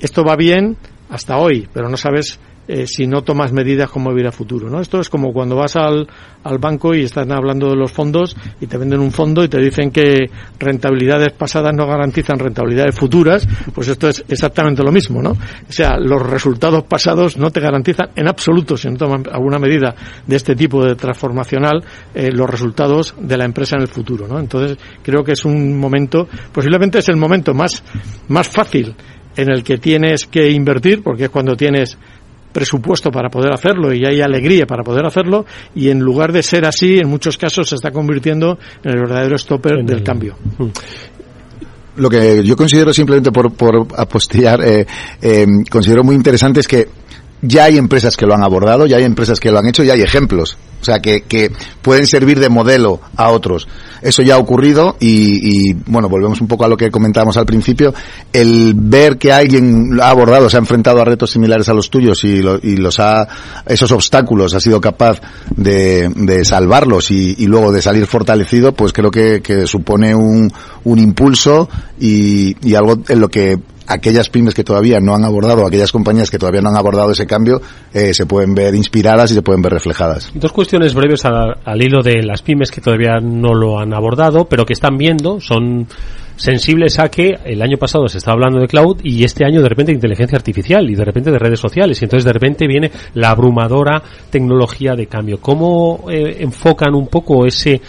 esto 0.00 0.24
va 0.24 0.36
bien 0.36 0.76
hasta 1.12 1.36
hoy, 1.36 1.68
pero 1.72 1.90
no 1.90 1.98
sabes 1.98 2.40
eh, 2.66 2.86
si 2.86 3.06
no 3.06 3.22
tomas 3.22 3.52
medidas 3.52 3.90
como 3.90 4.16
ir 4.16 4.26
a 4.26 4.32
futuro, 4.32 4.70
¿no? 4.70 4.80
Esto 4.80 5.00
es 5.00 5.10
como 5.10 5.30
cuando 5.32 5.56
vas 5.56 5.76
al, 5.76 6.08
al 6.42 6.58
banco 6.58 6.94
y 6.94 7.02
están 7.02 7.30
hablando 7.30 7.68
de 7.68 7.76
los 7.76 7.92
fondos 7.92 8.34
y 8.60 8.66
te 8.66 8.78
venden 8.78 9.00
un 9.00 9.10
fondo 9.10 9.44
y 9.44 9.48
te 9.48 9.58
dicen 9.58 9.90
que 9.90 10.30
rentabilidades 10.58 11.32
pasadas 11.32 11.74
no 11.74 11.86
garantizan 11.86 12.38
rentabilidades 12.38 12.94
futuras, 12.94 13.46
pues 13.74 13.88
esto 13.88 14.08
es 14.08 14.24
exactamente 14.26 14.82
lo 14.82 14.90
mismo, 14.90 15.20
¿no? 15.20 15.32
O 15.32 15.72
sea, 15.72 15.98
los 15.98 16.22
resultados 16.22 16.84
pasados 16.84 17.36
no 17.36 17.50
te 17.50 17.60
garantizan 17.60 18.08
en 18.16 18.28
absoluto, 18.28 18.76
si 18.78 18.88
no 18.88 18.96
toman 18.96 19.24
alguna 19.30 19.58
medida 19.58 19.94
de 20.26 20.36
este 20.36 20.56
tipo 20.56 20.82
de 20.82 20.94
transformacional, 20.94 21.84
eh, 22.14 22.30
los 22.32 22.48
resultados 22.48 23.14
de 23.20 23.36
la 23.36 23.44
empresa 23.44 23.76
en 23.76 23.82
el 23.82 23.88
futuro, 23.88 24.26
¿no? 24.26 24.38
Entonces, 24.38 24.78
creo 25.02 25.22
que 25.22 25.32
es 25.32 25.44
un 25.44 25.78
momento, 25.78 26.26
posiblemente 26.52 27.00
es 27.00 27.08
el 27.10 27.16
momento 27.16 27.52
más, 27.52 27.84
más 28.28 28.48
fácil 28.48 28.94
en 29.36 29.50
el 29.50 29.62
que 29.62 29.78
tienes 29.78 30.26
que 30.26 30.50
invertir, 30.50 31.02
porque 31.02 31.24
es 31.24 31.30
cuando 31.30 31.56
tienes 31.56 31.96
presupuesto 32.52 33.10
para 33.10 33.30
poder 33.30 33.52
hacerlo 33.52 33.92
y 33.92 34.04
hay 34.04 34.20
alegría 34.20 34.66
para 34.66 34.82
poder 34.82 35.06
hacerlo 35.06 35.46
y 35.74 35.88
en 35.88 36.00
lugar 36.00 36.32
de 36.32 36.42
ser 36.42 36.66
así 36.66 36.98
en 36.98 37.08
muchos 37.08 37.38
casos 37.38 37.68
se 37.68 37.76
está 37.76 37.90
convirtiendo 37.90 38.58
en 38.84 38.90
el 38.90 39.00
verdadero 39.00 39.38
stopper 39.38 39.84
del 39.84 39.98
el... 39.98 40.04
cambio. 40.04 40.36
Lo 41.96 42.08
que 42.08 42.42
yo 42.44 42.56
considero 42.56 42.92
simplemente 42.92 43.32
por, 43.32 43.52
por 43.52 43.86
apostillar 43.96 44.62
eh, 44.62 44.86
eh, 45.20 45.46
considero 45.70 46.04
muy 46.04 46.14
interesante 46.14 46.60
es 46.60 46.68
que 46.68 46.88
ya 47.42 47.64
hay 47.64 47.76
empresas 47.76 48.16
que 48.16 48.24
lo 48.24 48.34
han 48.34 48.44
abordado, 48.44 48.86
ya 48.86 48.96
hay 48.96 49.04
empresas 49.04 49.40
que 49.40 49.50
lo 49.50 49.58
han 49.58 49.66
hecho, 49.66 49.82
ya 49.82 49.94
hay 49.94 50.02
ejemplos. 50.02 50.56
O 50.80 50.84
sea, 50.84 50.98
que, 50.98 51.22
que 51.22 51.52
pueden 51.80 52.08
servir 52.08 52.40
de 52.40 52.48
modelo 52.48 53.00
a 53.16 53.30
otros. 53.30 53.68
Eso 54.00 54.22
ya 54.22 54.34
ha 54.34 54.38
ocurrido 54.38 54.96
y, 54.98 55.70
y, 55.70 55.74
bueno, 55.86 56.08
volvemos 56.08 56.40
un 56.40 56.48
poco 56.48 56.64
a 56.64 56.68
lo 56.68 56.76
que 56.76 56.90
comentábamos 56.90 57.36
al 57.36 57.46
principio. 57.46 57.94
El 58.32 58.74
ver 58.76 59.16
que 59.16 59.32
alguien 59.32 60.00
ha 60.02 60.10
abordado, 60.10 60.50
se 60.50 60.56
ha 60.56 60.58
enfrentado 60.58 61.00
a 61.00 61.04
retos 61.04 61.30
similares 61.30 61.68
a 61.68 61.74
los 61.74 61.88
tuyos 61.88 62.24
y, 62.24 62.42
lo, 62.42 62.58
y 62.60 62.76
los 62.76 62.98
ha, 62.98 63.28
esos 63.64 63.92
obstáculos 63.92 64.54
ha 64.54 64.60
sido 64.60 64.80
capaz 64.80 65.20
de, 65.54 66.08
de 66.16 66.44
salvarlos 66.44 67.12
y, 67.12 67.36
y, 67.38 67.46
luego 67.46 67.70
de 67.70 67.80
salir 67.80 68.06
fortalecido, 68.06 68.72
pues 68.72 68.92
creo 68.92 69.12
que, 69.12 69.40
que 69.40 69.68
supone 69.68 70.16
un, 70.16 70.52
un 70.82 70.98
impulso 70.98 71.68
y, 72.00 72.56
y 72.66 72.74
algo 72.74 72.98
en 73.08 73.20
lo 73.20 73.28
que 73.28 73.56
aquellas 73.86 74.28
pymes 74.28 74.54
que 74.54 74.64
todavía 74.64 75.00
no 75.00 75.14
han 75.14 75.24
abordado, 75.24 75.66
aquellas 75.66 75.92
compañías 75.92 76.30
que 76.30 76.38
todavía 76.38 76.60
no 76.60 76.70
han 76.70 76.76
abordado 76.76 77.12
ese 77.12 77.26
cambio, 77.26 77.60
eh, 77.92 78.14
se 78.14 78.26
pueden 78.26 78.54
ver 78.54 78.74
inspiradas 78.74 79.30
y 79.30 79.34
se 79.34 79.42
pueden 79.42 79.62
ver 79.62 79.72
reflejadas. 79.72 80.30
Dos 80.34 80.52
cuestiones 80.52 80.94
breves 80.94 81.24
al, 81.24 81.56
al, 81.64 81.82
hilo 81.82 82.02
de 82.02 82.22
las 82.22 82.42
pymes 82.42 82.70
que 82.70 82.80
todavía 82.80 83.20
no 83.20 83.54
lo 83.54 83.78
han 83.78 83.94
abordado, 83.94 84.46
pero 84.46 84.64
que 84.64 84.72
están 84.72 84.96
viendo, 84.96 85.40
son 85.40 85.86
sensibles 86.36 86.98
a 86.98 87.08
que 87.08 87.38
el 87.44 87.62
año 87.62 87.76
pasado 87.76 88.08
se 88.08 88.18
estaba 88.18 88.34
hablando 88.34 88.58
de 88.58 88.66
cloud 88.66 88.98
y 89.02 89.24
este 89.24 89.44
año 89.44 89.62
de 89.62 89.68
repente 89.68 89.92
de 89.92 89.96
inteligencia 89.96 90.36
artificial 90.36 90.88
y 90.90 90.94
de 90.94 91.04
repente 91.04 91.30
de 91.30 91.38
redes 91.38 91.60
sociales 91.60 92.00
y 92.00 92.04
entonces 92.04 92.24
de 92.24 92.32
repente 92.32 92.66
viene 92.66 92.90
la 93.14 93.30
abrumadora 93.30 94.02
tecnología 94.30 94.94
de 94.94 95.06
cambio. 95.06 95.40
¿Cómo 95.40 96.06
eh, 96.10 96.38
enfocan 96.40 96.94
un 96.94 97.08
poco 97.08 97.46
ese 97.46 97.80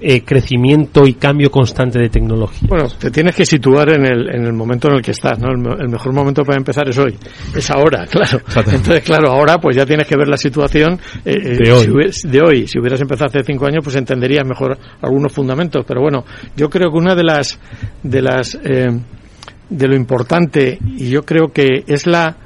eh, 0.00 0.24
crecimiento 0.24 1.06
y 1.06 1.14
cambio 1.14 1.50
constante 1.50 1.98
de 1.98 2.08
tecnología. 2.08 2.68
Bueno, 2.68 2.88
te 2.88 3.10
tienes 3.10 3.34
que 3.34 3.44
situar 3.44 3.92
en 3.92 4.04
el, 4.04 4.32
en 4.32 4.44
el 4.44 4.52
momento 4.52 4.88
en 4.88 4.94
el 4.94 5.02
que 5.02 5.10
estás, 5.10 5.38
¿no? 5.40 5.48
El, 5.48 5.80
el, 5.80 5.88
mejor 5.88 6.12
momento 6.12 6.44
para 6.44 6.56
empezar 6.56 6.88
es 6.88 6.98
hoy, 6.98 7.16
es 7.54 7.70
ahora, 7.70 8.06
claro. 8.10 8.40
Entonces, 8.56 9.02
claro, 9.02 9.32
ahora 9.32 9.58
pues 9.58 9.76
ya 9.76 9.84
tienes 9.84 10.06
que 10.06 10.16
ver 10.16 10.28
la 10.28 10.36
situación 10.36 11.00
eh, 11.24 11.56
de, 11.56 11.72
hoy. 11.72 11.84
Si 11.84 11.90
hubieras, 11.90 12.22
de 12.22 12.40
hoy. 12.40 12.66
Si 12.68 12.78
hubieras 12.78 13.00
empezado 13.00 13.26
hace 13.26 13.42
cinco 13.42 13.66
años, 13.66 13.80
pues 13.82 13.96
entenderías 13.96 14.46
mejor 14.46 14.78
algunos 15.00 15.32
fundamentos. 15.32 15.84
Pero 15.86 16.00
bueno, 16.00 16.24
yo 16.56 16.70
creo 16.70 16.90
que 16.90 16.96
una 16.96 17.16
de 17.16 17.24
las, 17.24 17.58
de 18.02 18.22
las, 18.22 18.54
eh, 18.54 18.86
de 19.68 19.88
lo 19.88 19.96
importante, 19.96 20.78
y 20.96 21.10
yo 21.10 21.24
creo 21.24 21.48
que 21.52 21.82
es 21.86 22.06
la, 22.06 22.36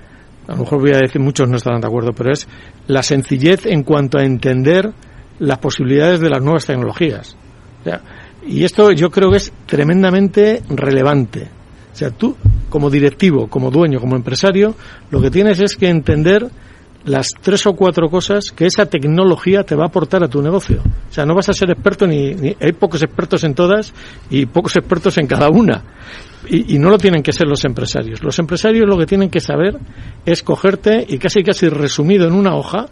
a 0.48 0.52
lo 0.52 0.56
mejor 0.56 0.80
voy 0.80 0.92
a 0.92 0.98
decir 0.98 1.20
muchos 1.20 1.48
no 1.48 1.56
estarán 1.56 1.82
de 1.82 1.86
acuerdo, 1.86 2.12
pero 2.12 2.32
es 2.32 2.48
la 2.86 3.02
sencillez 3.02 3.66
en 3.66 3.82
cuanto 3.82 4.18
a 4.18 4.24
entender 4.24 4.90
las 5.38 5.58
posibilidades 5.58 6.20
de 6.20 6.30
las 6.30 6.42
nuevas 6.42 6.66
tecnologías. 6.66 7.36
O 7.82 7.84
sea, 7.84 8.00
y 8.46 8.64
esto 8.64 8.92
yo 8.92 9.10
creo 9.10 9.30
que 9.30 9.36
es 9.38 9.52
tremendamente 9.66 10.62
relevante. 10.68 11.48
O 11.92 11.96
sea, 11.96 12.10
tú, 12.10 12.36
como 12.70 12.88
directivo, 12.88 13.48
como 13.48 13.70
dueño, 13.70 14.00
como 14.00 14.16
empresario, 14.16 14.74
lo 15.10 15.20
que 15.20 15.30
tienes 15.30 15.60
es 15.60 15.76
que 15.76 15.88
entender 15.88 16.48
las 17.04 17.30
tres 17.40 17.66
o 17.66 17.74
cuatro 17.74 18.08
cosas 18.08 18.52
que 18.52 18.66
esa 18.66 18.86
tecnología 18.86 19.64
te 19.64 19.74
va 19.74 19.84
a 19.84 19.88
aportar 19.88 20.22
a 20.22 20.28
tu 20.28 20.40
negocio. 20.40 20.80
O 20.80 21.12
sea, 21.12 21.26
no 21.26 21.34
vas 21.34 21.48
a 21.48 21.52
ser 21.52 21.70
experto 21.70 22.06
ni, 22.06 22.34
ni 22.34 22.56
hay 22.60 22.72
pocos 22.72 23.02
expertos 23.02 23.44
en 23.44 23.54
todas 23.54 23.92
y 24.30 24.46
pocos 24.46 24.76
expertos 24.76 25.18
en 25.18 25.26
cada 25.26 25.48
una. 25.50 25.82
Y, 26.48 26.74
y, 26.74 26.78
no 26.78 26.90
lo 26.90 26.98
tienen 26.98 27.22
que 27.22 27.32
ser 27.32 27.46
los 27.46 27.64
empresarios. 27.64 28.22
Los 28.22 28.38
empresarios 28.38 28.88
lo 28.88 28.98
que 28.98 29.06
tienen 29.06 29.30
que 29.30 29.40
saber 29.40 29.78
es 30.24 30.42
cogerte 30.42 31.04
y 31.08 31.18
casi 31.18 31.42
casi 31.42 31.68
resumido 31.68 32.26
en 32.26 32.32
una 32.32 32.54
hoja 32.56 32.86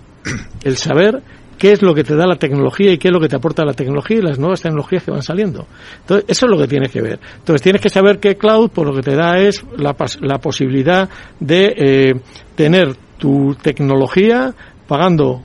el 0.65 0.77
saber 0.77 1.23
qué 1.61 1.73
es 1.73 1.83
lo 1.83 1.95
que 1.95 2.03
te 2.03 2.17
da 2.17 2.27
la 2.27 2.37
tecnología 2.37 2.91
y 2.91 2.97
qué 2.97 3.09
es 3.09 3.13
lo 3.13 3.21
que 3.21 3.29
te 3.29 3.37
aporta 3.37 3.67
la 3.67 3.75
tecnología 3.75 4.17
y 4.17 4.23
las 4.23 4.39
nuevas 4.39 4.63
tecnologías 4.63 5.05
que 5.05 5.11
van 5.11 5.23
saliendo. 5.23 5.67
Entonces, 6.01 6.25
eso 6.27 6.47
es 6.47 6.51
lo 6.51 6.59
que 6.59 6.67
tienes 6.67 6.91
que 6.91 7.03
ver. 7.03 7.21
Entonces, 7.37 7.61
tienes 7.61 7.83
que 7.83 7.91
saber 7.91 8.19
que 8.19 8.37
cloud, 8.37 8.71
por 8.71 8.87
lo 8.87 8.95
que 8.95 9.03
te 9.03 9.15
da 9.15 9.39
es 9.39 9.63
la, 9.77 9.95
la 10.23 10.39
posibilidad 10.39 11.07
de 11.39 11.75
eh, 11.77 12.15
tener 12.55 12.97
tu 13.19 13.55
tecnología 13.61 14.55
pagando 14.89 15.43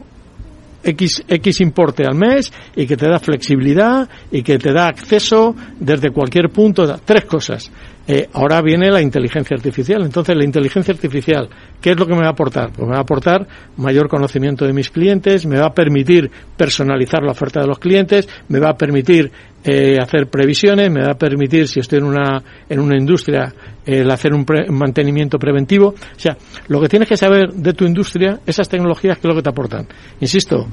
X, 0.86 1.26
X 1.28 1.60
importe 1.60 2.06
al 2.06 2.16
mes 2.16 2.54
y 2.78 2.88
que 2.88 2.96
te 2.96 3.10
da 3.10 3.20
flexibilidad 3.20 4.08
y 4.32 4.42
que 4.42 4.58
te 4.58 4.72
da 4.72 4.88
acceso 4.88 5.54
desde 5.78 6.12
cualquier 6.12 6.50
punto. 6.50 6.98
Tres 7.04 7.26
cosas. 7.26 7.70
Eh, 8.08 8.30
ahora 8.34 8.62
viene 8.62 8.92
la 8.92 9.02
inteligencia 9.02 9.56
artificial. 9.56 10.04
Entonces, 10.04 10.36
la 10.36 10.44
inteligencia 10.44 10.94
artificial, 10.94 11.50
¿qué 11.82 11.92
es 11.92 11.98
lo 11.98 12.06
que 12.06 12.14
me 12.14 12.22
va 12.22 12.28
a 12.28 12.32
aportar? 12.32 12.72
Pues 12.72 12.88
me 12.88 12.94
va 12.94 13.00
a 13.00 13.02
aportar 13.02 13.48
mayor 13.78 14.08
conocimiento 14.08 14.66
de 14.66 14.74
mis 14.74 14.92
clientes, 14.92 15.46
me 15.46 15.58
va 15.58 15.68
a 15.68 15.74
permitir 15.74 16.30
personalizar 16.56 17.24
la 17.24 17.32
oferta 17.32 17.62
de 17.62 17.68
los 17.68 17.80
clientes, 17.80 18.30
me 18.48 18.60
va 18.60 18.70
a 18.70 18.78
permitir 18.78 19.32
eh, 19.64 19.98
hacer 20.00 20.28
previsiones, 20.28 20.92
me 20.92 21.02
va 21.02 21.14
a 21.14 21.18
permitir, 21.18 21.68
si 21.68 21.80
estoy 21.80 21.98
en 21.98 22.06
una, 22.06 22.44
en 22.70 22.80
una 22.80 22.96
industria, 22.96 23.52
el 23.84 24.10
hacer 24.12 24.34
un, 24.36 24.46
mantenimiento 24.70 25.40
preventivo. 25.40 25.88
O 25.88 26.20
sea, 26.20 26.38
lo 26.68 26.80
que 26.80 26.90
tienes 26.90 27.10
que 27.10 27.18
saber 27.18 27.54
de 27.54 27.74
tu 27.74 27.86
industria, 27.86 28.40
esas 28.46 28.70
tecnologías, 28.70 29.18
¿qué 29.18 29.28
es 29.28 29.34
lo 29.34 29.36
que 29.36 29.42
te 29.42 29.50
aportan? 29.50 29.88
Insisto, 30.20 30.68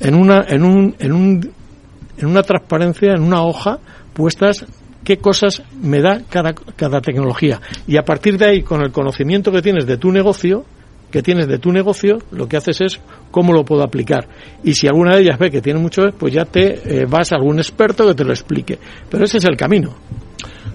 en 0.00 0.14
una, 0.14 0.44
en 0.46 0.62
un, 0.62 0.94
en 0.98 1.12
un, 1.12 1.50
en 2.18 2.26
una 2.26 2.42
transparencia, 2.42 3.12
en 3.12 3.22
una 3.22 3.42
hoja, 3.42 3.78
puestas 4.12 4.66
qué 5.04 5.18
cosas 5.18 5.62
me 5.80 6.00
da 6.00 6.22
cada, 6.28 6.54
cada 6.54 7.00
tecnología. 7.00 7.60
Y 7.86 7.96
a 7.96 8.02
partir 8.02 8.38
de 8.38 8.46
ahí, 8.46 8.62
con 8.62 8.82
el 8.82 8.90
conocimiento 8.90 9.52
que 9.52 9.62
tienes 9.62 9.86
de 9.86 9.98
tu 9.98 10.10
negocio, 10.10 10.64
que 11.10 11.22
tienes 11.22 11.46
de 11.46 11.58
tu 11.58 11.70
negocio, 11.70 12.18
lo 12.32 12.48
que 12.48 12.56
haces 12.56 12.80
es 12.80 13.00
cómo 13.30 13.52
lo 13.52 13.64
puedo 13.64 13.84
aplicar. 13.84 14.26
Y 14.64 14.74
si 14.74 14.88
alguna 14.88 15.14
de 15.14 15.22
ellas 15.22 15.38
ve 15.38 15.50
que 15.50 15.60
tiene 15.60 15.78
mucho, 15.78 16.02
pues 16.18 16.34
ya 16.34 16.44
te 16.44 17.02
eh, 17.02 17.06
vas 17.08 17.30
a 17.30 17.36
algún 17.36 17.58
experto 17.58 18.04
que 18.08 18.14
te 18.14 18.24
lo 18.24 18.32
explique. 18.32 18.78
Pero 19.08 19.24
ese 19.24 19.38
es 19.38 19.44
el 19.44 19.56
camino. 19.56 19.94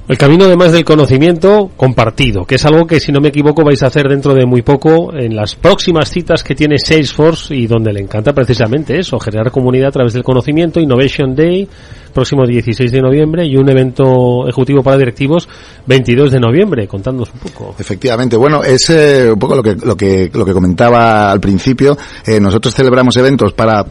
El 0.07 0.17
camino 0.17 0.45
además 0.45 0.71
del 0.71 0.83
conocimiento 0.83 1.69
compartido, 1.77 2.43
que 2.43 2.55
es 2.55 2.65
algo 2.65 2.87
que 2.87 2.99
si 2.99 3.11
no 3.11 3.21
me 3.21 3.29
equivoco 3.29 3.63
vais 3.63 3.83
a 3.83 3.87
hacer 3.87 4.07
dentro 4.07 4.33
de 4.33 4.45
muy 4.45 4.63
poco 4.63 5.13
en 5.13 5.35
las 5.35 5.55
próximas 5.55 6.09
citas 6.09 6.43
que 6.43 6.55
tiene 6.55 6.79
Salesforce 6.79 7.55
y 7.55 7.67
donde 7.67 7.93
le 7.93 7.99
encanta 7.99 8.33
precisamente 8.33 8.97
eso, 8.97 9.19
generar 9.19 9.51
comunidad 9.51 9.89
a 9.89 9.91
través 9.91 10.13
del 10.13 10.23
conocimiento, 10.23 10.79
Innovation 10.79 11.35
Day, 11.35 11.69
próximo 12.11 12.45
16 12.45 12.91
de 12.91 13.01
noviembre 13.01 13.45
y 13.45 13.55
un 13.55 13.69
evento 13.69 14.47
ejecutivo 14.47 14.81
para 14.81 14.97
directivos 14.97 15.47
22 15.85 16.31
de 16.31 16.39
noviembre. 16.39 16.87
Contándonos 16.87 17.31
un 17.31 17.39
poco. 17.39 17.75
Efectivamente, 17.77 18.35
bueno, 18.35 18.63
es 18.63 18.89
eh, 18.89 19.31
un 19.31 19.37
poco 19.37 19.55
lo 19.55 19.61
que, 19.61 19.75
lo 19.75 19.95
que, 19.95 20.31
lo 20.33 20.43
que 20.43 20.53
comentaba 20.53 21.31
al 21.31 21.39
principio. 21.39 21.95
Eh, 22.25 22.39
nosotros 22.39 22.73
celebramos 22.73 23.15
eventos 23.17 23.53
para 23.53 23.85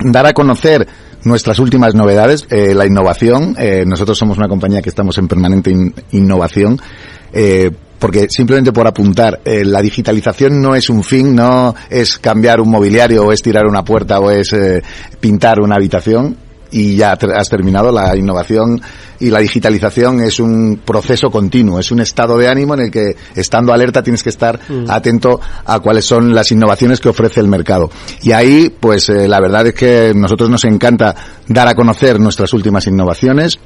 dar 0.00 0.26
a 0.26 0.32
conocer 0.32 0.86
nuestras 1.24 1.58
últimas 1.58 1.94
novedades, 1.94 2.46
eh, 2.50 2.74
la 2.74 2.86
innovación. 2.86 3.56
Eh, 3.58 3.84
nosotros 3.86 4.18
somos 4.18 4.38
una 4.38 4.48
compañía 4.48 4.82
que 4.82 4.88
estamos 4.88 5.18
en 5.18 5.28
permanente 5.28 5.72
innovación. 6.10 6.80
Eh, 7.32 7.70
porque 8.02 8.26
simplemente 8.28 8.72
por 8.72 8.84
apuntar, 8.84 9.40
eh, 9.44 9.64
la 9.64 9.80
digitalización 9.80 10.60
no 10.60 10.74
es 10.74 10.90
un 10.90 11.04
fin, 11.04 11.36
no 11.36 11.72
es 11.88 12.18
cambiar 12.18 12.60
un 12.60 12.68
mobiliario 12.68 13.26
o 13.26 13.30
es 13.30 13.40
tirar 13.42 13.64
una 13.64 13.84
puerta 13.84 14.18
o 14.18 14.28
es 14.28 14.52
eh, 14.52 14.82
pintar 15.20 15.60
una 15.60 15.76
habitación 15.76 16.36
y 16.72 16.96
ya 16.96 17.12
has 17.12 17.48
terminado. 17.48 17.92
La 17.92 18.16
innovación 18.16 18.80
y 19.20 19.30
la 19.30 19.38
digitalización 19.38 20.20
es 20.20 20.40
un 20.40 20.80
proceso 20.84 21.30
continuo, 21.30 21.78
es 21.78 21.92
un 21.92 22.00
estado 22.00 22.36
de 22.36 22.48
ánimo 22.48 22.74
en 22.74 22.80
el 22.80 22.90
que, 22.90 23.14
estando 23.36 23.72
alerta, 23.72 24.02
tienes 24.02 24.22
que 24.22 24.30
estar 24.30 24.58
mm. 24.68 24.90
atento 24.90 25.40
a 25.64 25.78
cuáles 25.78 26.04
son 26.04 26.34
las 26.34 26.50
innovaciones 26.50 26.98
que 26.98 27.08
ofrece 27.08 27.38
el 27.40 27.46
mercado. 27.46 27.90
Y 28.22 28.32
ahí, 28.32 28.74
pues, 28.80 29.08
eh, 29.10 29.28
la 29.28 29.40
verdad 29.40 29.66
es 29.68 29.74
que 29.74 30.12
nosotros 30.14 30.50
nos 30.50 30.64
encanta 30.64 31.14
dar 31.46 31.68
a 31.68 31.74
conocer 31.74 32.18
nuestras 32.18 32.52
últimas 32.52 32.86
innovaciones, 32.86 33.60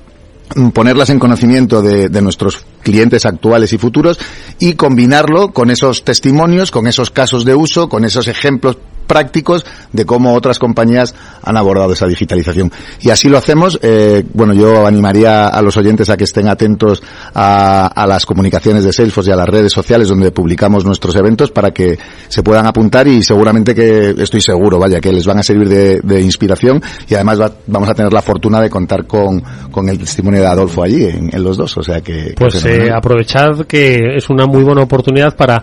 ponerlas 0.75 1.11
en 1.11 1.19
conocimiento 1.19 1.83
de, 1.83 2.09
de, 2.09 2.23
nuestros 2.23 2.65
clientes 2.83 3.27
actuales 3.27 3.73
y 3.73 3.79
futuros 3.79 4.19
y 4.61 4.75
combinarlo 4.75 5.53
con 5.53 5.71
esos 5.71 6.05
testimonios, 6.05 6.71
con 6.71 6.87
esos 6.87 7.11
casos 7.11 7.45
de 7.45 7.55
uso, 7.55 7.89
con 7.89 8.05
esos 8.05 8.29
ejemplos 8.29 8.77
prácticos 9.07 9.65
de 9.93 10.05
cómo 10.05 10.35
otras 10.35 10.59
compañías 10.59 11.15
han 11.43 11.57
abordado 11.57 11.93
esa 11.93 12.07
digitalización. 12.07 12.73
Y 13.01 13.11
así 13.11 13.29
lo 13.29 13.39
hacemos. 13.39 13.79
Eh, 13.83 14.25
bueno, 14.33 14.55
yo 14.55 14.87
animaría 14.87 15.49
a 15.49 15.63
los 15.63 15.77
oyentes 15.77 16.11
a 16.11 16.17
que 16.17 16.25
estén 16.25 16.49
atentos 16.49 17.03
a, 17.35 17.87
a, 17.87 18.07
las 18.07 18.27
comunicaciones 18.27 18.85
de 18.85 18.93
Salesforce 18.93 19.31
y 19.31 19.33
a 19.33 19.37
las 19.37 19.49
redes 19.49 19.73
sociales 19.73 20.09
donde 20.09 20.31
publicamos 20.33 20.85
nuestros 20.85 21.15
eventos 21.17 21.51
para 21.51 21.71
que 21.71 21.99
se 22.29 22.43
puedan 22.43 22.67
apuntar 22.67 23.07
y 23.09 23.23
seguramente 23.23 23.75
que 23.75 24.15
estoy 24.19 24.41
seguro, 24.41 24.79
vaya, 24.79 25.01
que 25.01 25.13
les 25.13 25.27
van 25.27 25.39
a 25.39 25.43
servir 25.43 25.69
de, 25.69 26.01
de 26.01 26.21
inspiración 26.21 26.83
y 27.09 27.15
además 27.15 27.41
va, 27.41 27.53
vamos 27.67 27.89
a 27.89 27.95
tener 27.95 28.13
la 28.13 28.23
fortuna 28.23 28.61
de 28.61 28.71
contar 28.71 29.07
con, 29.07 29.43
con 29.71 29.89
el 29.89 29.99
testimonio 29.99 30.41
de 30.41 30.47
Adolfo 30.47 30.83
allí 30.83 31.05
en, 31.05 31.35
en 31.35 31.43
los 31.43 31.57
dos. 31.57 31.77
O 31.77 31.83
sea 31.83 32.01
que. 32.01 32.35
Pues 32.37 32.65
eh, 32.65 32.91
aprovechad 32.95 33.67
que 33.67 34.17
es 34.17 34.29
una 34.31 34.47
muy 34.47 34.63
buena 34.63 34.83
oportunidad 34.83 35.37
para 35.37 35.63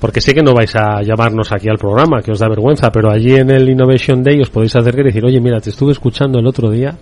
porque 0.00 0.20
sé 0.20 0.34
que 0.34 0.42
no 0.42 0.54
vais 0.54 0.74
a 0.76 1.02
llamarnos 1.02 1.52
aquí 1.52 1.68
al 1.68 1.78
programa, 1.78 2.22
que 2.22 2.30
os 2.30 2.38
da 2.38 2.48
vergüenza, 2.48 2.90
pero 2.90 3.10
allí 3.10 3.34
en 3.34 3.50
el 3.50 3.68
Innovation 3.68 4.22
Day 4.22 4.40
os 4.40 4.50
podéis 4.50 4.76
acercar 4.76 5.00
y 5.00 5.08
decir, 5.08 5.24
oye, 5.24 5.40
mira, 5.40 5.60
te 5.60 5.70
estuve 5.70 5.92
escuchando 5.92 6.38
el 6.38 6.46
otro 6.46 6.70
día 6.70 6.96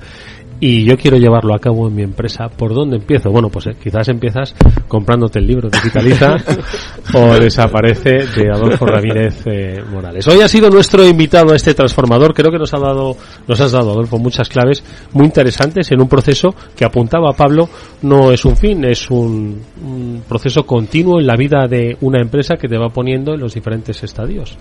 y 0.60 0.84
yo 0.84 0.96
quiero 0.96 1.16
llevarlo 1.18 1.54
a 1.54 1.58
cabo 1.58 1.88
en 1.88 1.94
mi 1.94 2.02
empresa, 2.02 2.48
¿por 2.48 2.74
dónde 2.74 2.96
empiezo? 2.96 3.30
Bueno, 3.30 3.48
pues 3.48 3.66
eh, 3.66 3.76
quizás 3.82 4.08
empiezas 4.08 4.54
comprándote 4.88 5.38
el 5.38 5.46
libro 5.46 5.68
Digitaliza 5.68 6.36
o 7.14 7.34
desaparece 7.34 8.26
de 8.36 8.50
Adolfo 8.52 8.86
Ramírez 8.86 9.42
eh, 9.46 9.82
Morales. 9.90 10.26
Hoy 10.28 10.40
ha 10.40 10.48
sido 10.48 10.70
nuestro 10.70 11.06
invitado 11.06 11.52
a 11.52 11.56
este 11.56 11.74
transformador, 11.74 12.32
creo 12.34 12.50
que 12.50 12.58
nos 12.58 12.72
ha 12.74 12.78
dado, 12.78 13.16
nos 13.46 13.60
has 13.60 13.72
dado 13.72 13.92
Adolfo 13.92 14.18
muchas 14.18 14.48
claves 14.48 14.82
muy 15.12 15.26
interesantes 15.26 15.90
en 15.92 16.00
un 16.00 16.08
proceso 16.08 16.54
que 16.74 16.84
apuntaba 16.84 17.32
Pablo 17.32 17.68
no 18.02 18.32
es 18.32 18.44
un 18.44 18.56
fin, 18.56 18.84
es 18.84 19.10
un, 19.10 19.60
un 19.82 20.22
proceso 20.28 20.64
continuo 20.64 21.20
en 21.20 21.26
la 21.26 21.36
vida 21.36 21.66
de 21.68 21.96
una 22.00 22.20
empresa 22.20 22.56
que 22.56 22.68
te 22.68 22.78
va 22.78 22.88
poniendo 22.88 23.34
en 23.34 23.40
los 23.40 23.54
diferentes 23.54 24.02
estadios. 24.02 24.56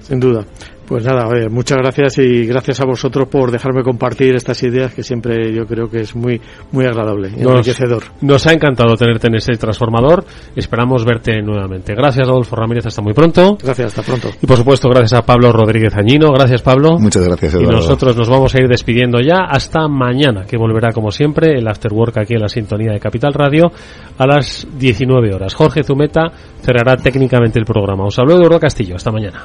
Sin 0.00 0.20
duda. 0.20 0.44
Pues 0.86 1.04
nada, 1.04 1.26
muchas 1.50 1.78
gracias 1.78 2.18
y 2.18 2.46
gracias 2.46 2.80
a 2.80 2.84
vosotros 2.84 3.28
por 3.28 3.50
dejarme 3.50 3.82
compartir 3.82 4.34
estas 4.36 4.62
ideas 4.62 4.94
que 4.94 5.02
siempre 5.02 5.52
yo 5.52 5.64
creo 5.66 5.88
que 5.88 6.00
es 6.00 6.14
muy 6.14 6.40
muy 6.72 6.84
agradable 6.84 7.28
y 7.28 7.40
nos, 7.40 7.52
enriquecedor. 7.52 8.02
Nos 8.20 8.46
ha 8.46 8.52
encantado 8.52 8.94
tenerte 8.96 9.28
en 9.28 9.36
este 9.36 9.56
transformador. 9.56 10.24
Esperamos 10.54 11.04
verte 11.04 11.40
nuevamente. 11.42 11.94
Gracias, 11.94 12.28
Adolfo 12.28 12.54
Ramírez. 12.56 12.86
Hasta 12.86 13.00
muy 13.00 13.14
pronto. 13.14 13.56
Gracias, 13.62 13.86
hasta 13.86 14.02
pronto. 14.02 14.28
Y 14.42 14.46
por 14.46 14.56
supuesto, 14.56 14.88
gracias 14.88 15.14
a 15.14 15.22
Pablo 15.22 15.52
Rodríguez 15.52 15.94
Añino. 15.96 16.28
Gracias, 16.32 16.62
Pablo. 16.62 16.98
Muchas 16.98 17.26
gracias, 17.26 17.54
Eduardo. 17.54 17.72
Y 17.72 17.76
nosotros 17.76 18.16
nos 18.16 18.28
vamos 18.28 18.54
a 18.54 18.58
ir 18.58 18.68
despidiendo 18.68 19.20
ya 19.20 19.44
hasta 19.48 19.88
mañana, 19.88 20.44
que 20.44 20.56
volverá 20.56 20.92
como 20.92 21.10
siempre 21.10 21.58
el 21.58 21.66
Afterwork 21.66 22.18
aquí 22.18 22.34
en 22.34 22.40
la 22.40 22.48
sintonía 22.48 22.92
de 22.92 23.00
Capital 23.00 23.32
Radio 23.32 23.72
a 24.18 24.26
las 24.26 24.66
19 24.78 25.34
horas. 25.34 25.54
Jorge 25.54 25.82
Zumeta 25.82 26.30
cerrará 26.62 26.96
técnicamente 26.96 27.58
el 27.58 27.64
programa. 27.64 28.04
Os 28.04 28.18
habló 28.18 28.34
Eduardo 28.34 28.60
Castillo. 28.60 28.96
Hasta 28.96 29.10
mañana. 29.10 29.44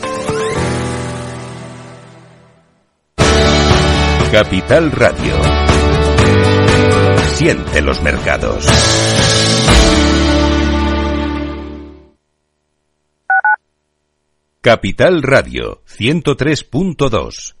Capital 4.31 4.93
Radio. 4.93 5.35
Siente 7.33 7.81
los 7.81 8.01
mercados. 8.01 8.65
Capital 14.61 15.21
Radio 15.21 15.83
103.2 15.85 17.60